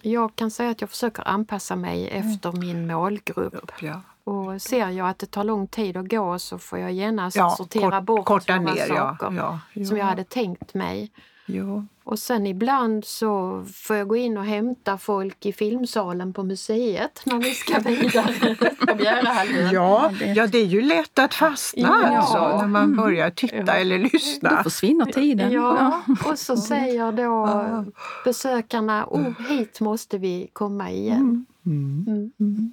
jag 0.02 0.36
kan 0.36 0.52
säga 0.52 0.70
att 0.70 0.82
jag 0.82 0.90
försöker 0.90 1.28
anpassa 1.28 1.76
mig 1.76 2.10
mm. 2.10 2.30
efter 2.30 2.52
min 2.52 2.88
målgrupp. 2.88 3.72
Ja. 3.82 4.02
Och 4.24 4.62
ser 4.62 4.90
jag 4.90 5.10
att 5.10 5.20
det 5.20 5.26
tar 5.26 5.44
lång 5.44 5.68
tid 5.68 5.98
att 5.98 6.10
gå 6.10 6.40
så 6.40 6.58
får 6.58 6.80
jag 6.80 6.92
genast 6.94 7.38
ja, 7.38 7.50
sortera 7.50 7.98
kort, 8.00 8.06
bort 8.06 8.48
några 8.48 8.60
ner, 8.62 8.88
saker 8.88 9.34
ja. 9.36 9.60
som 9.86 9.98
jag 9.98 10.06
hade 10.06 10.24
tänkt 10.24 10.74
mig. 10.74 11.12
Jo. 11.50 11.86
Och 12.04 12.20
sen 12.20 12.48
ibland 12.48 13.06
så 13.06 13.64
får 13.74 13.96
jag 13.96 14.08
gå 14.08 14.16
in 14.16 14.38
och 14.38 14.46
hämta 14.46 14.98
folk 14.98 15.46
i 15.46 15.54
filmsalen 15.54 16.34
på 16.34 16.44
museet 16.44 17.22
när 17.26 17.38
vi 17.38 17.52
ska 17.52 17.80
vidare 17.80 18.56
på 18.88 18.96
Bjärehalvön. 18.96 19.70
Ja, 19.74 20.12
ja, 20.36 20.48
det 20.48 20.58
är 20.58 20.66
ju 20.66 20.82
lätt 20.82 21.20
att 21.20 21.34
fastna 21.34 22.00
ja. 22.04 22.18
alltså, 22.18 22.58
när 22.58 22.68
man 22.68 22.84
mm. 22.84 22.98
börjar 22.98 23.30
titta 23.30 23.58
ja. 23.58 23.74
eller 23.74 23.98
lyssna. 23.98 24.50
Då 24.50 24.64
försvinner 24.64 25.06
tiden. 25.06 25.52
Ja, 25.52 26.02
och 26.26 26.40
så 26.40 26.58
säger 26.58 27.12
då 27.12 27.86
besökarna, 28.26 29.06
oh, 29.08 29.48
hit 29.50 29.80
måste 29.80 30.18
vi 30.18 30.50
komma 30.54 30.92
igen. 30.92 31.46
Mm. 31.66 32.06
Mm. 32.08 32.32
mm. 32.40 32.72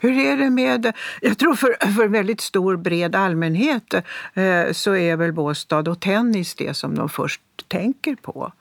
Hur 0.00 0.18
är 0.18 0.36
det 0.36 0.50
med, 0.50 0.92
jag 1.20 1.38
tror 1.38 1.54
för, 1.54 1.92
för 1.96 2.08
väldigt 2.08 2.40
stor 2.40 2.76
bred 2.76 3.14
allmänhet 3.14 3.94
eh, 4.34 4.72
så 4.72 4.96
är 4.96 5.16
väl 5.16 5.32
Båstad 5.32 5.90
och 5.90 6.00
tennis 6.00 6.54
det 6.54 6.74
som 6.74 6.94
de 6.94 7.08
först 7.08 7.40
tänker 7.68 8.16
på. 8.16 8.52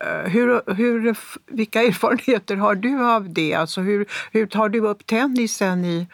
Eh, 0.00 0.30
hur, 0.30 0.74
hur, 0.74 1.16
vilka 1.46 1.82
erfarenheter 1.88 2.56
har 2.56 2.74
du 2.74 3.04
av 3.04 3.32
det? 3.32 3.54
Alltså 3.54 3.80
hur, 3.80 4.06
hur 4.32 4.46
tar 4.46 4.68
du 4.68 4.80
upp 4.80 5.06
tennisen 5.06 5.84
i 5.84 6.06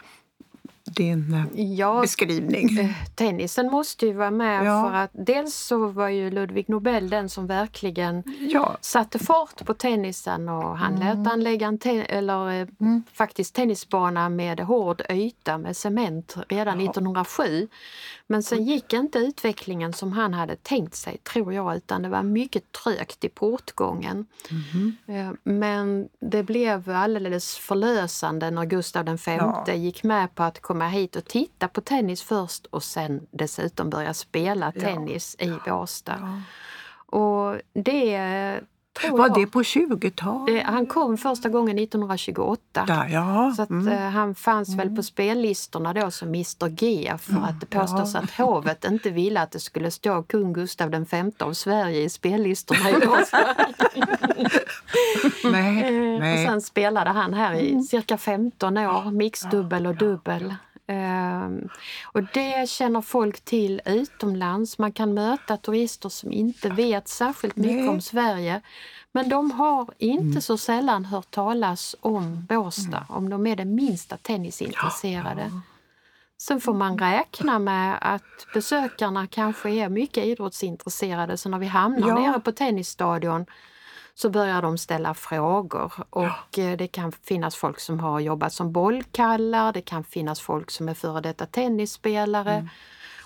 din 0.84 1.34
eh, 1.34 1.60
ja, 1.62 2.00
beskrivning? 2.00 2.78
Eh, 2.78 2.90
tennisen 3.14 3.70
måste 3.70 4.06
ju 4.06 4.12
vara 4.12 4.30
med 4.30 4.66
ja. 4.66 4.82
för 4.82 4.98
att 4.98 5.10
dels 5.12 5.54
så 5.54 5.86
var 5.86 6.08
ju 6.08 6.30
Ludvig 6.30 6.68
Nobel 6.68 7.10
den 7.10 7.28
som 7.28 7.46
verkligen 7.46 8.22
ja. 8.50 8.76
satte 8.80 9.18
fart 9.18 9.64
på 9.64 9.74
tennisen 9.74 10.48
och 10.48 10.78
han 10.78 10.94
mm. 10.94 11.18
lät 11.18 11.32
anlägga 11.32 11.66
en 11.66 11.78
te 11.78 12.00
eller, 12.00 12.60
eh, 12.60 12.68
mm. 12.80 13.02
faktiskt 13.12 13.54
tennisbana 13.54 14.28
med 14.28 14.60
hård 14.60 15.02
yta 15.10 15.58
med 15.58 15.76
cement 15.76 16.36
redan 16.48 16.80
ja. 16.80 16.90
1907. 16.90 17.68
Men 18.26 18.42
sen 18.42 18.64
gick 18.64 18.92
inte 18.92 19.18
utvecklingen 19.18 19.92
som 19.92 20.12
han 20.12 20.34
hade 20.34 20.56
tänkt 20.56 20.94
sig, 20.94 21.18
tror 21.18 21.52
jag, 21.52 21.76
utan 21.76 22.02
det 22.02 22.08
var 22.08 22.22
mycket 22.22 22.72
trögt 22.72 23.24
i 23.24 23.28
portgången. 23.28 24.26
Mm. 25.06 25.36
Men 25.42 26.08
det 26.20 26.42
blev 26.42 26.90
alldeles 26.90 27.56
förlösande 27.56 28.50
när 28.50 28.64
Gustav 28.64 29.04
V 29.04 29.18
ja. 29.26 29.72
gick 29.72 30.02
med 30.02 30.34
på 30.34 30.42
att 30.42 30.60
komma 30.74 30.88
hit 30.88 31.16
och 31.16 31.24
titta 31.24 31.68
på 31.68 31.80
tennis 31.80 32.22
först 32.22 32.66
och 32.66 32.82
sen 32.82 33.26
dessutom 33.30 33.90
börja 33.90 34.14
spela 34.14 34.72
tennis 34.72 35.36
ja. 35.38 35.46
i 35.46 35.58
Båstad. 35.66 36.18
Ja. 36.20 36.40
Och 37.18 37.60
det 37.72 38.60
var 39.10 39.40
det 39.40 39.46
på 39.46 39.62
20-talet? 39.62 40.66
Han 40.66 40.86
kom 40.86 41.18
första 41.18 41.48
gången 41.48 41.78
1928. 41.78 42.84
Där, 42.86 43.08
ja. 43.08 43.52
Så 43.56 43.62
att, 43.62 43.70
mm. 43.70 43.88
Eh, 43.88 44.10
han 44.10 44.34
fanns 44.34 44.68
mm. 44.68 44.78
väl 44.78 44.96
på 44.96 45.02
spellistorna 45.02 45.92
då 45.92 46.10
som 46.10 46.28
Mr 46.28 46.68
G 46.68 47.12
för 47.18 47.32
mm. 47.32 47.44
att 47.44 47.60
det 47.60 47.66
påstås 47.66 48.14
ja. 48.14 48.20
att 48.20 48.30
hovet 48.30 48.84
inte 48.84 49.10
ville 49.10 49.40
att 49.40 49.50
det 49.50 49.60
skulle 49.60 49.90
stå 49.90 50.22
kung 50.22 50.52
Gustav 50.52 50.90
V 50.90 51.30
av 51.38 51.52
Sverige 51.52 52.02
i 52.02 52.08
spellistorna 52.08 52.90
i 52.90 52.94
nej, 55.44 55.84
eh, 55.84 56.20
nej. 56.20 56.34
Och 56.34 56.50
sen 56.50 56.60
spelade 56.60 57.10
han 57.10 57.34
här 57.34 57.54
i 57.54 57.70
mm. 57.70 57.82
cirka 57.82 58.18
15 58.18 58.78
år, 58.78 59.10
mixdubbel 59.10 59.86
och 59.86 59.96
dubbel. 59.96 60.54
Um, 60.86 61.68
och 62.04 62.22
det 62.34 62.68
känner 62.68 63.00
folk 63.00 63.40
till 63.40 63.80
utomlands. 63.84 64.78
Man 64.78 64.92
kan 64.92 65.14
möta 65.14 65.56
turister 65.56 66.08
som 66.08 66.32
inte 66.32 66.68
vet 66.68 67.08
särskilt 67.08 67.56
mycket 67.56 67.76
Nej. 67.76 67.88
om 67.88 68.00
Sverige. 68.00 68.60
Men 69.12 69.28
de 69.28 69.50
har 69.50 69.90
inte 69.98 70.24
mm. 70.24 70.40
så 70.40 70.58
sällan 70.58 71.04
hört 71.04 71.30
talas 71.30 71.96
om 72.00 72.46
Båstad, 72.48 72.96
mm. 72.96 73.04
om 73.08 73.30
de 73.30 73.46
är 73.46 73.56
det 73.56 73.64
minsta 73.64 74.16
tennisintresserade. 74.16 75.50
Ja. 75.50 75.60
Sen 76.38 76.60
får 76.60 76.74
man 76.74 76.98
räkna 76.98 77.58
med 77.58 77.98
att 78.00 78.46
besökarna 78.54 79.26
kanske 79.26 79.70
är 79.70 79.88
mycket 79.88 80.24
idrottsintresserade 80.24 81.36
så 81.36 81.48
när 81.48 81.58
vi 81.58 81.66
hamnar 81.66 82.08
ja. 82.08 82.14
nere 82.14 82.40
på 82.40 82.52
tennisstadion 82.52 83.46
så 84.14 84.30
börjar 84.30 84.62
de 84.62 84.78
ställa 84.78 85.14
frågor 85.14 85.92
och 86.10 86.24
ja. 86.24 86.62
Eh, 86.62 86.76
det 86.76 86.86
kan 86.86 87.12
finnas 87.12 87.56
folk 87.56 87.80
som 87.80 88.00
har 88.00 88.20
jobbat 88.20 88.52
som 88.52 88.72
bollkallar, 88.72 89.72
det 89.72 89.80
kan 89.80 90.04
finnas 90.04 90.40
folk 90.40 90.70
som 90.70 90.88
är 90.88 90.94
före 90.94 91.20
detta 91.20 91.46
tennisspelare 91.46 92.52
mm. 92.52 92.68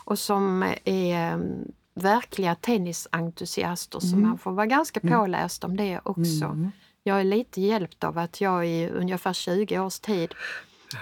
och 0.05 0.19
som 0.19 0.63
är 0.85 1.33
mm, 1.33 1.73
verkliga 1.95 2.55
tennisentusiaster 2.55 3.99
mm. 3.99 4.11
så 4.11 4.17
man 4.17 4.39
får 4.39 4.53
vara 4.53 4.67
ganska 4.67 5.01
mm. 5.01 5.19
påläst 5.19 5.65
om 5.65 5.77
det 5.77 6.01
också. 6.03 6.45
Mm. 6.45 6.71
Jag 7.03 7.21
är 7.21 7.25
lite 7.25 7.61
hjälpt 7.61 8.05
av 8.05 8.19
att 8.19 8.41
jag 8.41 8.67
i 8.67 8.89
ungefär 8.89 9.33
20 9.33 9.79
års 9.79 10.01
tid 10.01 10.35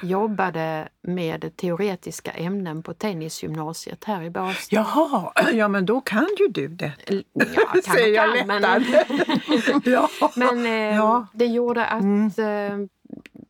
jobbade 0.03 0.88
med 1.03 1.57
teoretiska 1.57 2.31
ämnen 2.31 2.83
på 2.83 2.94
tennisgymnasiet 2.94 4.05
här 4.05 4.22
i 4.22 4.31
Båstad. 4.31 4.77
Jaha, 4.77 5.33
ja 5.53 5.68
men 5.68 5.87
då 5.87 6.01
kan 6.01 6.27
ju 6.38 6.49
du 6.49 6.68
det. 6.68 6.92
Ja, 7.33 7.72
kan 7.83 7.83
Säger 7.94 8.14
jag 8.14 8.38
kan, 8.38 8.46
men, 8.46 8.62
ja. 9.85 10.09
men 10.37 10.66
eh, 10.66 10.72
Ja. 10.96 11.27
det 11.33 11.46
gjorde 11.46 11.87
att 11.87 12.03
Mm. 12.03 12.27
eh, 12.27 12.87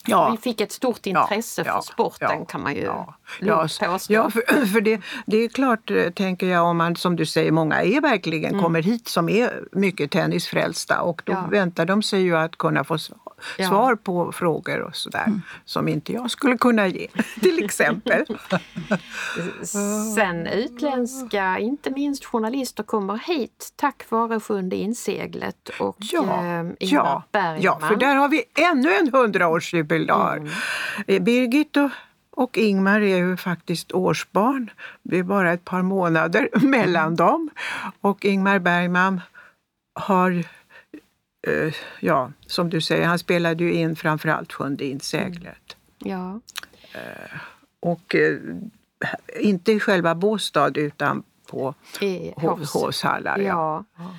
Ja. 0.09 0.31
vi 0.31 0.37
fick 0.37 0.61
ett 0.61 0.73
stort 0.73 1.07
intresse 1.07 1.63
ja, 1.67 1.73
för 1.75 1.81
sporten 1.93 2.29
ja, 2.39 2.45
kan 2.45 2.63
man 2.63 2.75
ju 2.75 2.83
Ja, 2.83 3.15
ja, 3.41 3.61
påstå. 3.87 4.13
ja 4.15 4.31
för, 4.31 4.67
för 4.73 4.81
det, 4.81 5.01
det 5.27 5.37
är 5.37 5.49
klart, 5.49 5.91
eh, 5.91 6.11
tänker 6.11 6.47
jag, 6.47 6.65
om 6.65 6.77
man 6.77 6.97
som 6.97 7.17
du 7.17 7.27
säger, 7.27 7.53
många 7.53 7.83
är 7.83 8.01
verkligen 8.01 8.63
kommer 8.63 8.83
hit 8.83 9.09
som 9.09 9.29
är 9.29 9.65
mycket 9.73 10.11
tennisfrälsta 10.11 11.01
och 11.03 11.23
då 11.25 11.33
Mm. 11.33 11.45
Ja. 11.45 11.51
väntar 11.51 11.87
de 11.87 12.03
sig 12.03 12.23
ju 12.23 12.37
att 12.37 12.57
kunna 12.59 12.85
få 12.85 12.99
svar, 12.99 13.19
Ja. 13.59 13.97
på 14.05 14.33
frågor 14.33 14.81
och 14.81 14.97
sådär 14.97 15.25
Mm. 15.27 15.43
som 15.65 15.89
inte 15.89 16.13
jag 16.13 16.31
skulle 16.31 16.59
kunna 16.59 16.87
ge, 16.87 17.07
till 17.41 17.65
exempel. 17.65 18.25
Sen 20.15 20.47
utländska, 20.47 21.59
inte 21.59 21.91
minst 21.91 22.25
journalister, 22.25 22.83
kommer 22.83 23.19
hit 23.19 23.73
tack 23.77 24.11
vare 24.11 24.41
Sjunde 24.41 24.77
inseglet 24.77 25.69
och 25.81 25.97
Ja, 26.01 26.23
eh, 26.23 26.61
Ingmar 26.61 26.75
ja, 26.81 27.23
Bergman. 27.33 27.63
ja, 27.63 27.79
för 27.89 27.97
där 27.97 28.15
har 28.15 28.29
vi 28.29 28.43
ännu 28.55 28.95
en 28.95 29.11
hundraårsjubilar. 29.47 30.37
Mm. 31.07 31.25
Birgit 31.25 31.77
och, 31.77 31.91
och 32.31 32.59
Ingmar 32.59 33.01
är 33.01 33.17
ju 33.17 33.37
faktiskt 33.37 33.93
årsbarn. 33.93 34.71
Det 35.03 35.19
är 35.19 35.23
bara 35.23 35.53
ett 35.53 35.65
par 35.65 35.83
månader 35.83 36.49
mellan 36.67 37.17
dem. 37.17 37.51
Och 38.01 38.25
Ingmar 38.25 38.59
Bergman 38.59 39.21
har, 39.95 40.45
eh, 41.47 41.75
ja, 42.01 42.33
som 42.47 42.71
du 42.71 42.81
säger, 42.81 43.07
han 43.07 43.19
spelade 43.19 43.65
ju 43.65 43.73
in 43.73 43.97
framförallt 43.97 44.53
Sjunde 44.53 44.85
inseglet. 44.85 45.77
Ja. 45.99 46.41
Och 47.81 48.15
eh, 48.15 48.39
inte 49.41 49.73
i 49.73 49.81
själva 49.81 50.15
Båstad 50.15 50.71
utan 50.75 51.23
på 51.47 51.75
I 52.01 52.33
Hovs, 52.37 52.73
Hovshallar. 52.73 53.39
Ja. 53.39 53.85
Ja. 53.97 54.15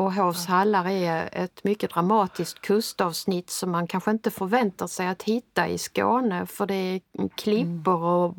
Och 0.00 0.12
Hovs 0.12 0.46
hallar 0.46 0.88
är 0.88 1.28
ett 1.32 1.64
mycket 1.64 1.90
dramatiskt 1.90 2.60
kustavsnitt 2.60 3.50
som 3.50 3.70
man 3.70 3.86
kanske 3.86 4.10
inte 4.10 4.30
förväntar 4.30 4.86
sig 4.86 5.06
att 5.06 5.22
hitta 5.22 5.68
i 5.68 5.78
Skåne. 5.78 6.46
För 6.46 6.66
det 6.66 6.74
är 6.74 7.00
klippor 7.36 8.02
och 8.02 8.34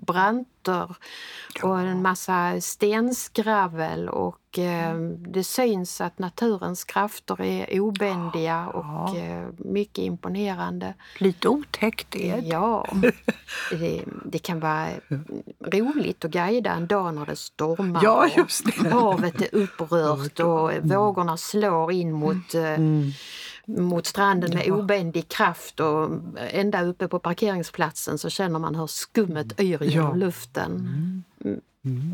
branter 0.63 0.95
och 1.63 1.79
en 1.79 2.01
massa 2.01 2.61
stenskravel 2.61 4.09
och 4.09 4.59
eh, 4.59 4.95
det 5.17 5.43
syns 5.43 6.01
att 6.01 6.19
naturens 6.19 6.83
krafter 6.83 7.41
är 7.41 7.79
obändiga 7.79 8.67
och 8.67 9.17
eh, 9.17 9.47
mycket 9.57 10.03
imponerande. 10.03 10.93
Lite 11.17 11.47
otäckt 11.47 12.15
är 12.15 12.41
det. 12.41 12.47
Ja, 12.47 12.87
det, 13.71 14.03
det 14.25 14.39
kan 14.39 14.59
vara 14.59 14.87
roligt 15.59 16.25
att 16.25 16.31
guida 16.31 16.71
en 16.71 16.87
dag 16.87 17.13
när 17.15 17.25
det 17.25 17.35
stormar. 17.35 18.01
Ja, 18.03 18.25
och 18.25 18.37
just 18.37 18.65
det. 18.65 18.89
Havet 18.89 19.41
är 19.41 19.55
upprört 19.55 20.39
och 20.39 20.71
vågorna 20.81 21.37
slår 21.37 21.91
in 21.91 22.11
mot, 22.11 22.53
eh, 22.55 22.77
mot 23.65 24.05
stranden 24.05 24.53
med 24.53 24.71
obändig 24.71 25.27
kraft 25.27 25.79
och 25.79 26.09
ända 26.37 26.83
uppe 26.83 27.07
på 27.07 27.19
parkeringsplatsen 27.19 28.17
så 28.17 28.29
känner 28.29 28.59
man 28.59 28.75
hur 28.75 28.87
skummet 28.87 29.61
yr 29.61 29.83
genom 29.83 30.17
luften. 30.17 30.71
Mm. 31.43 31.61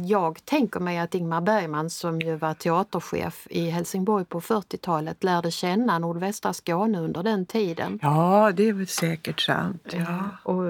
Jag 0.05 0.45
tänker 0.45 0.79
mig 0.79 0.97
att 0.97 1.15
Ingmar 1.15 1.41
Bergman 1.41 1.89
som 1.89 2.21
ju 2.21 2.35
var 2.35 2.53
teaterchef 2.53 3.47
i 3.49 3.69
Helsingborg 3.69 4.25
på 4.25 4.41
40-talet 4.41 5.23
lärde 5.23 5.51
känna 5.51 5.99
nordvästra 5.99 6.53
Skåne 6.53 6.99
under 6.99 7.23
den 7.23 7.45
tiden. 7.45 7.99
Ja, 8.01 8.51
det 8.55 8.69
är 8.69 8.73
väl 8.73 8.87
säkert 8.87 9.39
sant. 9.39 9.93
Ja. 9.93 10.29
Och 10.43 10.63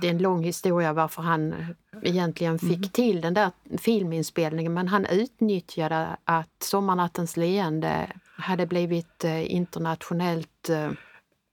det 0.00 0.06
är 0.06 0.10
en 0.10 0.18
lång 0.18 0.44
historia 0.44 0.92
varför 0.92 1.22
han 1.22 1.54
egentligen 2.02 2.58
fick 2.58 2.92
till 2.92 3.20
den 3.20 3.34
där 3.34 3.50
filminspelningen 3.78 4.74
men 4.74 4.88
han 4.88 5.06
utnyttjade 5.06 6.06
att 6.24 6.62
Sommarnattens 6.62 7.36
leende 7.36 8.06
hade 8.36 8.66
blivit 8.66 9.24
eh, 9.24 9.52
internationellt 9.52 10.68
eh, 10.68 10.90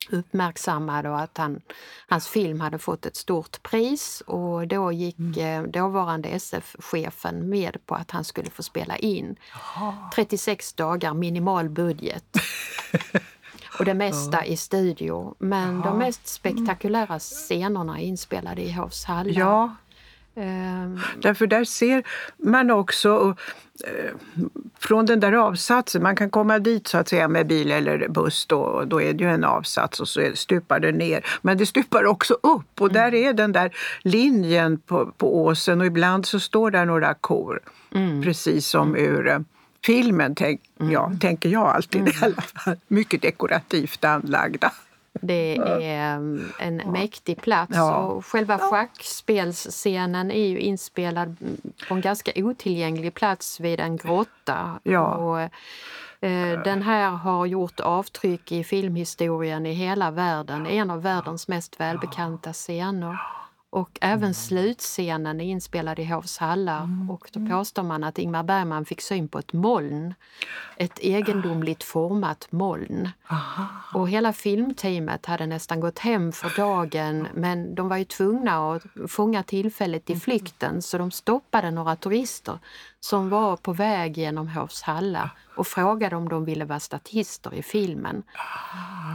uppmärksammad 0.09 1.05
och 1.05 1.19
att 1.19 1.37
han, 1.37 1.61
hans 2.07 2.27
film 2.27 2.61
hade 2.61 2.77
fått 2.77 3.05
ett 3.05 3.15
stort 3.15 3.63
pris 3.63 4.23
och 4.25 4.67
då 4.67 4.91
gick 4.91 5.37
mm. 5.37 5.71
dåvarande 5.71 6.29
SF-chefen 6.29 7.49
med 7.49 7.77
på 7.85 7.95
att 7.95 8.11
han 8.11 8.23
skulle 8.23 8.49
få 8.49 8.63
spela 8.63 8.97
in. 8.97 9.35
36 10.15 10.73
dagar, 10.73 11.13
minimal 11.13 11.69
budget. 11.69 12.25
Och 13.79 13.85
det 13.85 13.93
mesta 13.93 14.45
i 14.45 14.57
studio. 14.57 15.35
Men 15.39 15.81
de 15.81 15.97
mest 15.97 16.27
spektakulära 16.27 17.19
scenerna 17.19 17.99
är 17.99 18.03
inspelade 18.03 18.61
i 18.61 18.71
Hovs 18.71 19.05
hallar. 19.05 19.39
ja, 19.39 19.75
därför 21.21 21.47
där 21.47 21.63
ser 21.63 22.03
man 22.37 22.71
också 22.71 23.35
eh, 23.87 24.11
från 24.79 25.05
den 25.05 25.19
där 25.19 25.33
avsatsen, 25.33 26.03
man 26.03 26.15
kan 26.15 26.29
komma 26.29 26.59
dit 26.59 26.87
så 26.87 26.97
att 26.97 27.09
säga 27.09 27.27
med 27.27 27.47
bil 27.47 27.71
eller 27.71 28.07
buss 28.07 28.45
då, 28.45 28.59
och 28.59 28.87
då 28.87 29.01
är 29.01 29.13
det 29.13 29.23
ju 29.23 29.29
en 29.29 29.43
avsats 29.43 29.99
och 29.99 30.07
så 30.07 30.31
stupar 30.33 30.79
det 30.79 30.91
ner. 30.91 31.25
Men 31.41 31.57
det 31.57 31.65
stupar 31.65 32.05
också 32.05 32.33
upp 32.33 32.81
och 32.81 32.93
där 32.93 33.13
är 33.13 33.33
den 33.33 33.51
där 33.51 33.75
linjen 34.01 34.79
på, 34.79 35.05
på 35.17 35.43
åsen 35.43 35.81
och 35.81 35.87
ibland 35.87 36.25
så 36.25 36.39
står 36.39 36.71
där 36.71 36.85
några 36.85 37.13
kor. 37.13 37.59
Precis 38.23 38.67
som 38.67 38.95
ur 38.95 39.27
eh, 39.27 39.39
filmen, 39.85 40.35
tänk, 40.35 40.61
ja, 40.77 41.11
tänker 41.21 41.49
jag 41.49 41.67
alltid 41.67 42.07
i 42.07 42.13
alla 42.21 42.41
fall. 42.41 42.75
Mycket 42.87 43.21
dekorativt 43.21 44.03
anlagda. 44.03 44.71
Det 45.25 45.57
är 45.57 46.17
um, 46.17 46.51
en 46.59 46.75
mäktig 46.75 47.41
plats 47.41 47.71
Ja. 47.75 47.97
och 47.97 48.25
själva 48.25 48.57
schackspelsscenen 48.57 50.31
är 50.31 50.47
ju 50.47 50.59
inspelad 50.59 51.37
på 51.87 51.93
en 51.93 52.01
ganska 52.01 52.31
otillgänglig 52.35 53.13
plats 53.13 53.59
vid 53.59 53.79
en 53.79 53.97
grotta. 53.97 54.79
Ja. 54.83 55.05
Och, 55.15 55.39
eh, 56.29 56.63
den 56.63 56.81
här 56.81 57.09
har 57.09 57.45
gjort 57.45 57.79
avtryck 57.79 58.51
i 58.51 58.63
filmhistorien 58.63 59.65
i 59.65 59.73
hela 59.73 60.11
världen. 60.11 60.65
En 60.67 60.91
av 60.91 61.01
världens 61.01 61.47
mest 61.47 61.79
välbekanta 61.79 62.53
scener. 62.53 63.17
Och 63.73 63.97
även 64.01 64.33
slutscenen 64.33 65.41
är 65.41 65.45
inspelad 65.45 65.99
i 65.99 66.05
Hovs 66.05 66.37
hallar 66.37 66.89
och 67.09 67.29
då 67.33 67.47
påstår 67.47 67.83
man 67.83 68.03
att 68.03 68.17
Ingmar 68.17 68.43
Bergman 68.43 68.85
fick 68.85 69.01
syn 69.01 69.27
på 69.27 69.39
ett 69.39 69.53
moln. 69.53 70.13
Ett 70.77 70.99
egendomligt 70.99 71.83
format 71.83 72.47
moln. 72.49 73.09
Och 73.93 74.09
hela 74.09 74.33
filmteamet 74.33 75.25
hade 75.25 75.45
nästan 75.45 75.79
gått 75.79 75.99
hem 75.99 76.31
för 76.31 76.57
dagen 76.57 77.27
men 77.33 77.75
de 77.75 77.89
var 77.89 77.97
ju 77.97 78.05
tvungna 78.05 78.73
att 78.73 78.83
fånga 79.11 79.43
tillfället 79.43 80.09
i 80.09 80.15
flykten 80.15 80.81
så 80.81 80.97
de 80.97 81.11
stoppade 81.11 81.71
några 81.71 81.95
turister 81.95 82.59
som 83.03 83.29
var 83.29 83.57
på 83.57 83.73
väg 83.73 84.17
genom 84.17 84.47
Hovs 84.47 84.81
hallar 84.81 85.29
och 85.55 85.67
frågade 85.67 86.15
om 86.15 86.29
de 86.29 86.45
ville 86.45 86.65
vara 86.65 86.79
statister 86.79 87.53
i 87.53 87.63
filmen. 87.63 88.23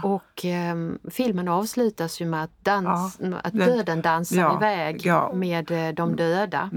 Och 0.03 0.44
ehm, 0.44 0.98
filmen 1.11 1.48
avslutas 1.48 2.20
ju 2.20 2.27
med 2.27 2.44
att, 2.44 2.51
dans, 2.62 3.20
att 3.42 3.53
den- 3.53 3.68
döden 3.68 4.03
dansar 4.03 4.37
ja, 4.37 4.57
iväg 4.57 5.07
ja. 5.07 5.33
med 5.35 5.70
eh, 5.70 5.94
de 5.94 6.16
döda. 6.16 6.70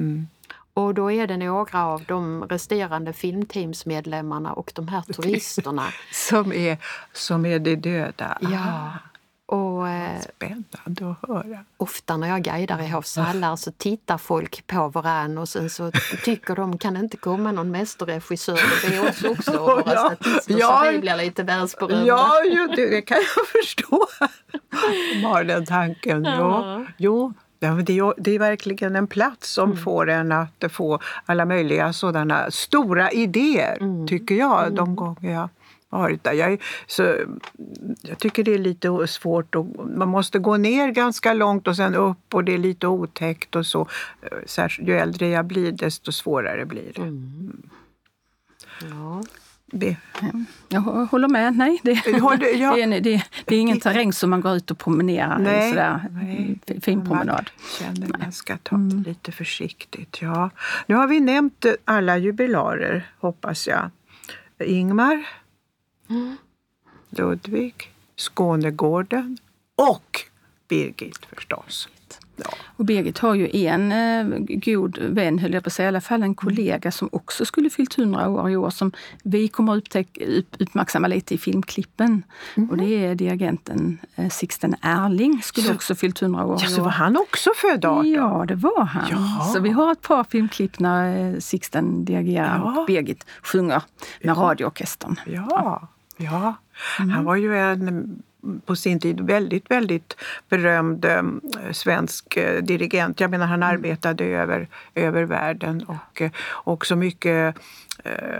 Och 0.73 0.93
då 0.93 1.11
är 1.11 1.27
det 1.27 1.37
några 1.37 1.85
av 1.85 2.03
de 2.07 2.43
resterande 2.43 3.13
filmteamsmedlemmarna 3.13 4.53
och 4.53 4.71
de 4.75 4.87
här 4.87 5.01
turisterna. 5.13 5.83
Som 6.11 6.53
är, 6.53 6.77
som 7.13 7.45
är 7.45 7.59
det 7.59 7.75
döda. 7.75 8.37
ja. 8.41 8.91
Och 9.51 9.87
eh, 9.89 10.21
Spännande 10.21 11.15
att 11.21 11.29
höra. 11.29 11.65
ofta 11.77 12.17
när 12.17 12.27
jag 12.27 12.41
guidar 12.43 12.81
i 12.81 12.87
Hovs 12.89 13.17
hallar 13.17 13.55
så 13.55 13.71
tittar 13.71 14.17
folk 14.17 14.67
på 14.67 14.87
varann 14.89 15.37
och 15.37 15.49
sen 15.49 15.69
så 15.69 15.91
tycker 16.23 16.55
de 16.55 16.77
kan 16.77 16.97
inte 16.97 17.17
komma 17.17 17.51
någon 17.51 17.71
mästerregissör 17.71 18.53
och 18.53 18.89
be 18.91 19.09
oss 19.09 19.23
också 19.23 19.51
att 19.51 19.59
vara 19.85 19.93
Ja, 19.93 20.05
statister 20.15 20.59
ja. 20.59 20.83
så 20.85 20.91
vi 20.91 20.99
blir 20.99 21.15
lite 21.17 21.43
världsberömda. 21.43 22.05
Ja, 22.05 22.43
ju, 22.45 22.67
det 22.67 23.01
kan 23.01 23.17
jag 23.17 23.47
förstå. 23.61 24.07
De 25.13 25.23
har 25.23 25.43
den 25.43 25.65
tanken. 25.65 26.23
Ja. 26.23 26.85
jo. 26.97 27.33
Ja, 27.63 27.71
det, 27.71 27.97
är, 27.97 28.13
det 28.17 28.31
är 28.31 28.39
verkligen 28.39 28.95
en 28.95 29.07
plats 29.07 29.53
som 29.53 29.77
får 29.77 30.09
en 30.09 30.31
att 30.31 30.63
få 30.69 30.99
alla 31.25 31.45
möjliga 31.45 31.93
sådana 31.93 32.51
stora 32.51 33.11
idéer, 33.11 34.07
tycker 34.07 34.35
jag, 34.35 34.75
de 34.75 34.95
gånger 34.95 35.31
jag 35.33 35.49
varit 35.89 36.23
där. 36.23 36.33
Jag, 36.33 36.61
så, 36.87 37.15
jag 38.01 38.17
tycker 38.17 38.43
det 38.43 38.53
är 38.53 38.57
lite 38.57 39.07
svårt. 39.07 39.55
Och, 39.55 39.65
man 39.95 40.07
måste 40.07 40.39
gå 40.39 40.57
ner 40.57 40.91
ganska 40.91 41.33
långt 41.33 41.67
och 41.67 41.75
sen 41.75 41.95
upp 41.95 42.33
och 42.33 42.43
det 42.43 42.53
är 42.53 42.57
lite 42.57 42.87
otäckt 42.87 43.55
och 43.55 43.65
så. 43.65 43.87
Särskilt 44.45 44.89
ju 44.89 44.97
äldre 44.97 45.27
jag 45.27 45.45
blir 45.45 45.71
desto 45.71 46.11
svårare 46.11 46.65
blir 46.65 46.91
det. 46.95 47.13
Ja. 48.89 49.23
Det. 49.71 49.97
Jag 50.69 50.81
håller 50.81 51.27
med. 51.27 51.57
Nej, 51.57 51.79
det, 51.83 52.01
du- 52.05 52.11
ja. 52.17 52.35
det, 52.39 52.81
är, 52.81 53.01
det, 53.01 53.23
det 53.45 53.55
är 53.55 53.59
ingen 53.59 53.79
terräng 53.79 54.13
som 54.13 54.29
man 54.29 54.41
går 54.41 54.55
ut 54.55 54.71
och 54.71 54.77
promenerar. 54.79 55.39
Nej, 55.39 55.69
Sådär, 55.69 56.07
nej. 56.11 56.59
fin- 56.81 57.05
promenad. 57.05 57.49
Man 57.57 57.95
känner 57.95 58.07
man 58.17 58.31
ska 58.31 58.57
ta 58.57 58.75
det 58.75 59.09
lite 59.09 59.31
försiktigt. 59.31 60.17
Ja. 60.21 60.49
Nu 60.87 60.95
har 60.95 61.07
vi 61.07 61.19
nämnt 61.19 61.65
alla 61.85 62.17
jubilarer, 62.17 63.11
hoppas 63.19 63.67
jag. 63.67 63.89
Ingmar, 64.65 65.25
Ludvig, 67.09 67.91
Skånegården 68.17 69.37
och 69.75 70.21
Birgit 70.67 71.25
förstås. 71.35 71.89
Ja. 72.45 72.51
Och 72.75 72.85
Birgit 72.85 73.19
har 73.19 73.35
ju 73.35 73.65
en 73.65 73.91
eh, 73.91 74.39
god 74.47 74.97
vän, 74.97 75.39
höll 75.39 75.53
jag 75.53 75.63
på 75.63 75.67
att 75.67 75.73
säga, 75.73 75.85
i 75.85 75.87
alla 75.87 76.01
fall 76.01 76.23
en 76.23 76.35
kollega 76.35 76.91
som 76.91 77.09
också 77.11 77.45
skulle 77.45 77.69
fyllt 77.69 77.97
100 77.97 78.29
år 78.29 78.49
i 78.49 78.55
år 78.55 78.69
som 78.69 78.91
vi 79.23 79.47
kommer 79.47 79.75
upptäck, 79.75 80.17
upp, 80.27 80.55
uppmärksamma 80.59 81.07
lite 81.07 81.33
i 81.33 81.37
filmklippen. 81.37 82.23
Mm. 82.55 82.69
Och 82.69 82.77
det 82.77 83.05
är 83.05 83.15
dirigenten 83.15 83.97
eh, 84.15 84.29
Sixten 84.29 84.75
Erling, 84.81 85.41
skulle 85.43 85.67
så, 85.67 85.73
också 85.73 85.95
fyllt 85.95 86.21
100 86.21 86.45
år 86.45 86.59
ja. 86.61 86.67
Så 86.67 86.83
var 86.83 86.91
han 86.91 87.17
också 87.17 87.49
född 87.55 87.85
18? 87.85 88.11
Ja, 88.11 88.45
det 88.47 88.55
var 88.55 88.83
han. 88.83 89.07
Ja. 89.09 89.51
Så 89.53 89.59
vi 89.59 89.69
har 89.69 89.91
ett 89.91 90.01
par 90.01 90.23
filmklipp 90.23 90.79
när 90.79 91.33
eh, 91.33 91.39
Sixten 91.39 92.05
dirigerar 92.05 92.61
ja. 92.63 92.79
och 92.79 92.85
Birgit 92.85 93.25
sjunger 93.41 93.81
med 94.21 94.35
ja. 94.37 94.41
radioorkestern. 94.41 95.19
Ja, 95.25 95.87
ja. 96.17 96.55
Mm. 96.99 97.09
han 97.09 97.25
var 97.25 97.35
ju 97.35 97.57
en 97.57 98.21
på 98.65 98.75
sin 98.75 98.99
tid 98.99 99.19
väldigt, 99.19 99.71
väldigt 99.71 100.15
berömd 100.49 101.05
eh, 101.05 101.21
svensk 101.71 102.37
eh, 102.37 102.63
dirigent. 102.63 103.19
Jag 103.19 103.31
menar, 103.31 103.45
han 103.45 103.63
mm. 103.63 103.75
arbetade 103.75 104.25
över, 104.25 104.67
över 104.95 105.23
världen 105.23 105.83
och 105.83 106.21
eh, 106.21 106.31
också 106.63 106.95
mycket 106.95 107.55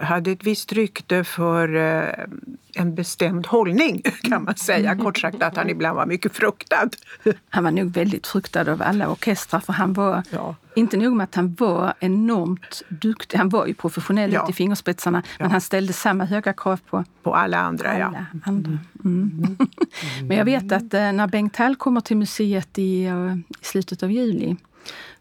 hade 0.01 0.31
ett 0.31 0.43
visst 0.43 0.73
rykte 0.73 1.23
för 1.23 1.75
eh, 1.75 2.25
en 2.73 2.95
bestämd 2.95 3.47
hållning 3.47 4.01
kan 4.21 4.43
man 4.43 4.55
säga. 4.55 4.95
Kort 4.95 5.17
sagt 5.17 5.41
att 5.41 5.57
han 5.57 5.69
ibland 5.69 5.95
var 5.95 6.05
mycket 6.05 6.35
fruktad. 6.35 6.89
Han 7.49 7.63
var 7.63 7.71
nog 7.71 7.93
väldigt 7.93 8.27
fruktad 8.27 8.71
av 8.71 8.81
alla 8.81 9.09
orkestrar 9.09 9.59
för 9.59 9.73
han 9.73 9.93
var, 9.93 10.23
ja. 10.29 10.55
inte 10.75 10.97
nog 10.97 11.15
med 11.15 11.23
att 11.23 11.35
han 11.35 11.53
var 11.53 11.93
enormt 11.99 12.83
duktig, 12.89 13.37
han 13.37 13.49
var 13.49 13.65
ju 13.65 13.73
professionell 13.73 14.33
ja. 14.33 14.43
ut 14.43 14.49
i 14.49 14.53
fingerspetsarna, 14.53 15.23
ja. 15.25 15.35
men 15.39 15.51
han 15.51 15.61
ställde 15.61 15.93
samma 15.93 16.25
höga 16.25 16.53
krav 16.53 16.79
på, 16.89 17.03
på 17.23 17.35
alla 17.35 17.57
andra. 17.57 17.91
Alla 17.91 18.25
ja. 18.33 18.39
andra. 18.43 18.77
Mm. 19.03 19.31
Mm. 19.43 19.57
men 20.27 20.37
jag 20.37 20.45
vet 20.45 20.71
att 20.71 20.93
eh, 20.93 21.11
när 21.11 21.27
Bengt 21.27 21.55
Hall 21.55 21.75
kommer 21.75 22.01
till 22.01 22.17
museet 22.17 22.79
i, 22.79 23.03
i 23.61 23.65
slutet 23.65 24.03
av 24.03 24.11
juli 24.11 24.57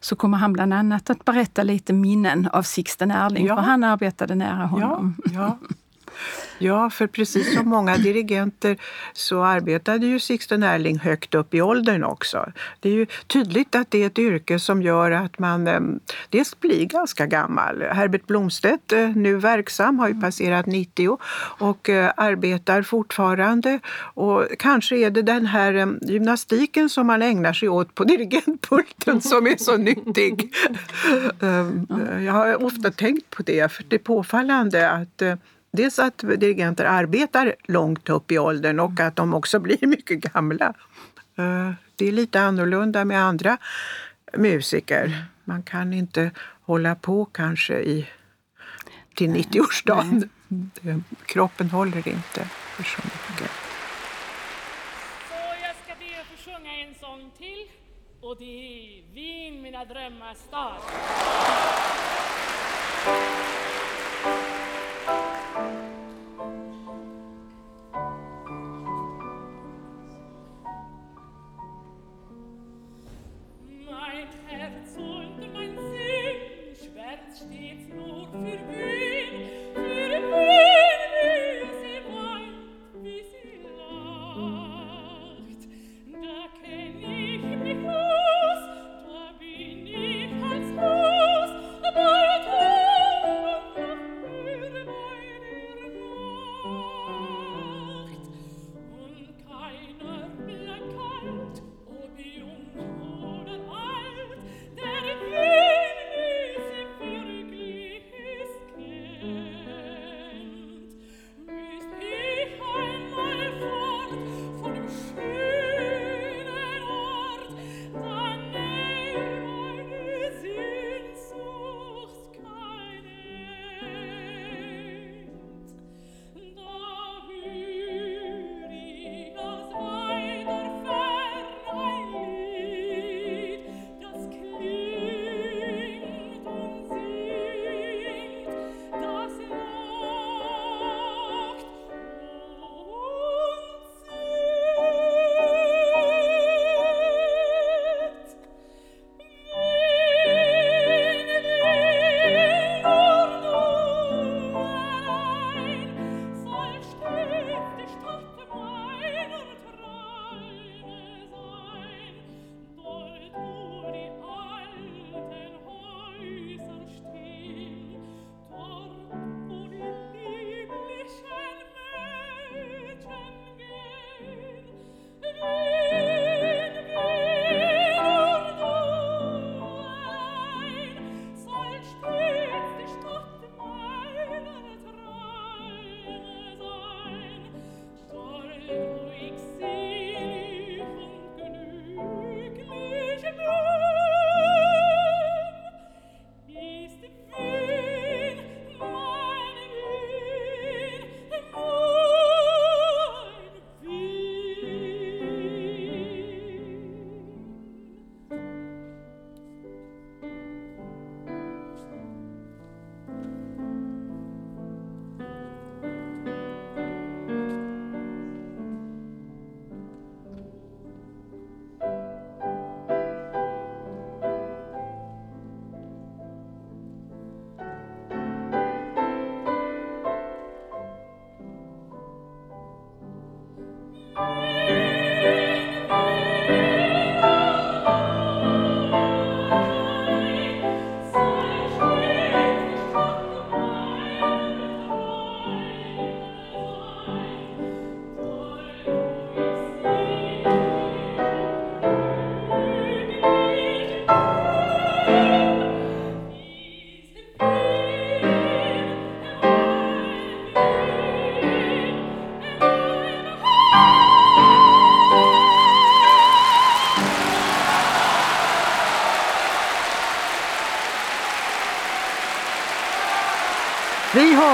så 0.01 0.17
kommer 0.17 0.39
han 0.39 0.53
bland 0.53 0.75
annat 0.75 1.11
att 1.11 1.25
berätta 1.25 1.63
lite 1.63 1.93
minnen 1.93 2.49
av 2.53 2.63
Sixten 2.63 3.11
Erling, 3.11 3.47
ja. 3.47 3.57
för 3.57 3.63
han 3.63 3.85
arbetade 3.85 4.35
nära 4.35 4.67
honom. 4.67 5.17
Ja, 5.25 5.31
ja. 5.33 5.59
Ja, 6.63 6.91
för 6.91 7.07
precis 7.07 7.55
som 7.55 7.69
många 7.69 7.97
dirigenter 7.97 8.77
så 9.13 9.43
arbetade 9.43 10.07
ju 10.07 10.21
Sixten 10.21 10.63
Erling 10.63 10.99
högt 10.99 11.35
upp 11.35 11.55
i 11.55 11.61
åldern 11.63 12.05
också. 12.05 12.53
Det 12.81 12.89
är 12.89 12.93
ju 12.93 13.07
tydligt 13.27 13.75
att 13.75 13.91
det 13.91 14.03
är 14.03 14.07
ett 14.07 14.19
yrke 14.19 14.59
som 14.59 14.83
gör 14.83 15.11
att 15.11 15.39
man 15.39 15.67
eh, 15.67 15.81
dels 16.29 16.61
blir 16.61 16.85
ganska 16.85 17.27
gammal. 17.27 17.83
Herbert 17.83 18.27
Blomstedt, 18.27 18.93
eh, 18.93 19.09
nu 19.09 19.37
verksam, 19.37 19.99
har 19.99 20.09
ju 20.09 20.21
passerat 20.21 20.67
90 20.67 21.19
och 21.59 21.89
eh, 21.89 22.13
arbetar 22.17 22.83
fortfarande. 22.83 23.81
Och 24.15 24.47
kanske 24.59 24.97
är 24.97 25.11
det 25.11 25.23
den 25.23 25.47
här 25.47 25.99
gymnastiken 26.03 26.89
som 26.89 27.07
man 27.07 27.23
ägnar 27.23 27.53
sig 27.53 27.69
åt 27.69 27.95
på 27.95 28.05
dirigentpulten 28.11 29.21
som 29.21 29.47
är 29.47 29.57
så 29.57 29.77
nyttig. 29.77 30.55
Jag 32.25 32.33
har 32.33 32.65
ofta 32.65 32.91
tänkt 32.91 33.31
på 33.31 33.43
det, 33.43 33.73
för 33.73 33.85
det 33.89 33.97
är 33.97 34.01
påfallande 34.01 34.91
att 34.91 35.23
dels 35.71 35.99
att 35.99 36.19
dirigenter 36.19 36.85
arbetar 36.85 37.55
långt 37.65 38.09
upp 38.09 38.33
i 38.33 38.39
åldern 38.39 38.81
och 38.81 39.01
att 39.01 39.17
de 39.17 39.35
också 39.35 39.59
blir 39.59 39.87
mycket 39.87 40.21
gamla. 40.21 40.75
Eh, 41.39 41.73
det 41.97 42.09
är 42.09 42.13
lite 42.13 42.41
annorlunda 42.41 43.05
med 43.05 43.23
andra 43.23 43.59
musiker. 44.37 45.25
Man 45.45 45.63
kan 45.63 45.93
inte 45.93 46.31
hålla 46.63 46.95
på 46.95 47.25
kanske 47.25 47.75
i, 47.75 48.09
till 49.15 49.31
90-årsdagen. 49.31 50.29
Kroppen 51.27 51.71
håller 51.71 52.09
inte 52.09 52.45
för 52.45 52.83
så 52.83 53.03
mycket. 53.05 53.51
Så 55.29 55.35
jag 55.63 55.75
ska 55.85 55.95
be 55.99 56.21
att 56.21 56.27
få 56.27 56.51
sjunga 56.51 56.73
en 56.73 56.95
sång 57.01 57.31
till 57.39 57.67
och 58.21 58.37
det 58.39 58.45
är 58.45 59.15
Vin 59.15 59.63
mina 59.63 59.85
drömmars 59.85 60.39
stad. 60.39 60.83
Thank 65.11 65.85
you. 65.85 65.90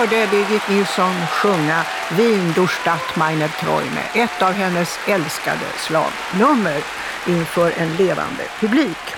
Hörde 0.06 0.30
Birgit 0.30 0.68
Nilsson 0.68 1.14
sjunga 1.26 1.82
Wien 2.16 2.52
durch 2.54 2.70
Stadt 2.70 3.16
meiner 3.16 3.48
Träume, 3.48 4.00
ett 4.14 4.42
av 4.42 4.52
hennes 4.52 4.98
älskade 5.08 5.66
slagnummer 5.76 6.82
inför 7.26 7.72
en 7.76 7.96
levande 7.96 8.42
publik. 8.60 9.14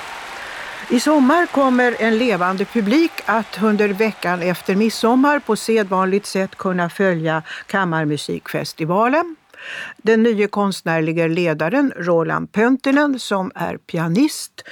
I 0.89 1.01
sommar 1.01 1.47
kommer 1.47 1.97
en 1.99 2.19
levande 2.19 2.65
publik 2.65 3.13
att 3.25 3.63
under 3.63 3.89
veckan 3.89 4.43
efter 4.43 4.77
midsommar 4.77 5.39
på 5.39 5.57
sedvanligt 5.57 6.27
sätt 6.27 6.57
kunna 6.57 6.91
följa 6.91 7.43
Kammarmusikfestivalen. 7.67 9.37
Den 9.97 10.23
nya 10.23 10.49
konstnärliga 10.49 11.27
ledaren 11.27 11.93
Roland 11.97 12.53
Pöntinen, 12.53 13.19
som 13.19 13.53
är 13.55 13.77
pianist, 13.77 14.65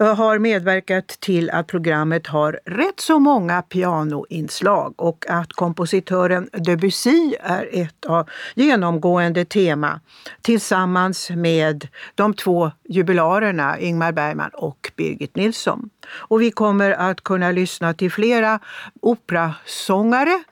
eh, 0.00 0.14
har 0.14 0.38
medverkat 0.38 1.06
till 1.06 1.50
att 1.50 1.66
programmet 1.66 2.26
har 2.26 2.60
rätt 2.64 3.00
så 3.00 3.18
många 3.18 3.62
pianoinslag 3.62 4.94
och 4.96 5.24
att 5.28 5.52
kompositören 5.52 6.48
Debussy 6.52 7.34
är 7.40 7.68
ett 7.72 8.04
av 8.06 8.28
genomgående 8.54 9.44
tema 9.44 10.00
tillsammans 10.42 11.30
med 11.30 11.88
de 12.14 12.34
två 12.34 12.70
jubilarerna 12.88 13.78
Ingmar 13.78 14.12
Bergman 14.12 14.50
och 14.54 14.92
Birgit 14.96 15.36
Nilsson. 15.36 15.90
Och 16.12 16.42
vi 16.42 16.50
kommer 16.50 16.90
att 16.90 17.24
kunna 17.24 17.52
lyssna 17.52 17.94
till 17.94 18.12
flera 18.12 18.60
operasångare 19.00 20.42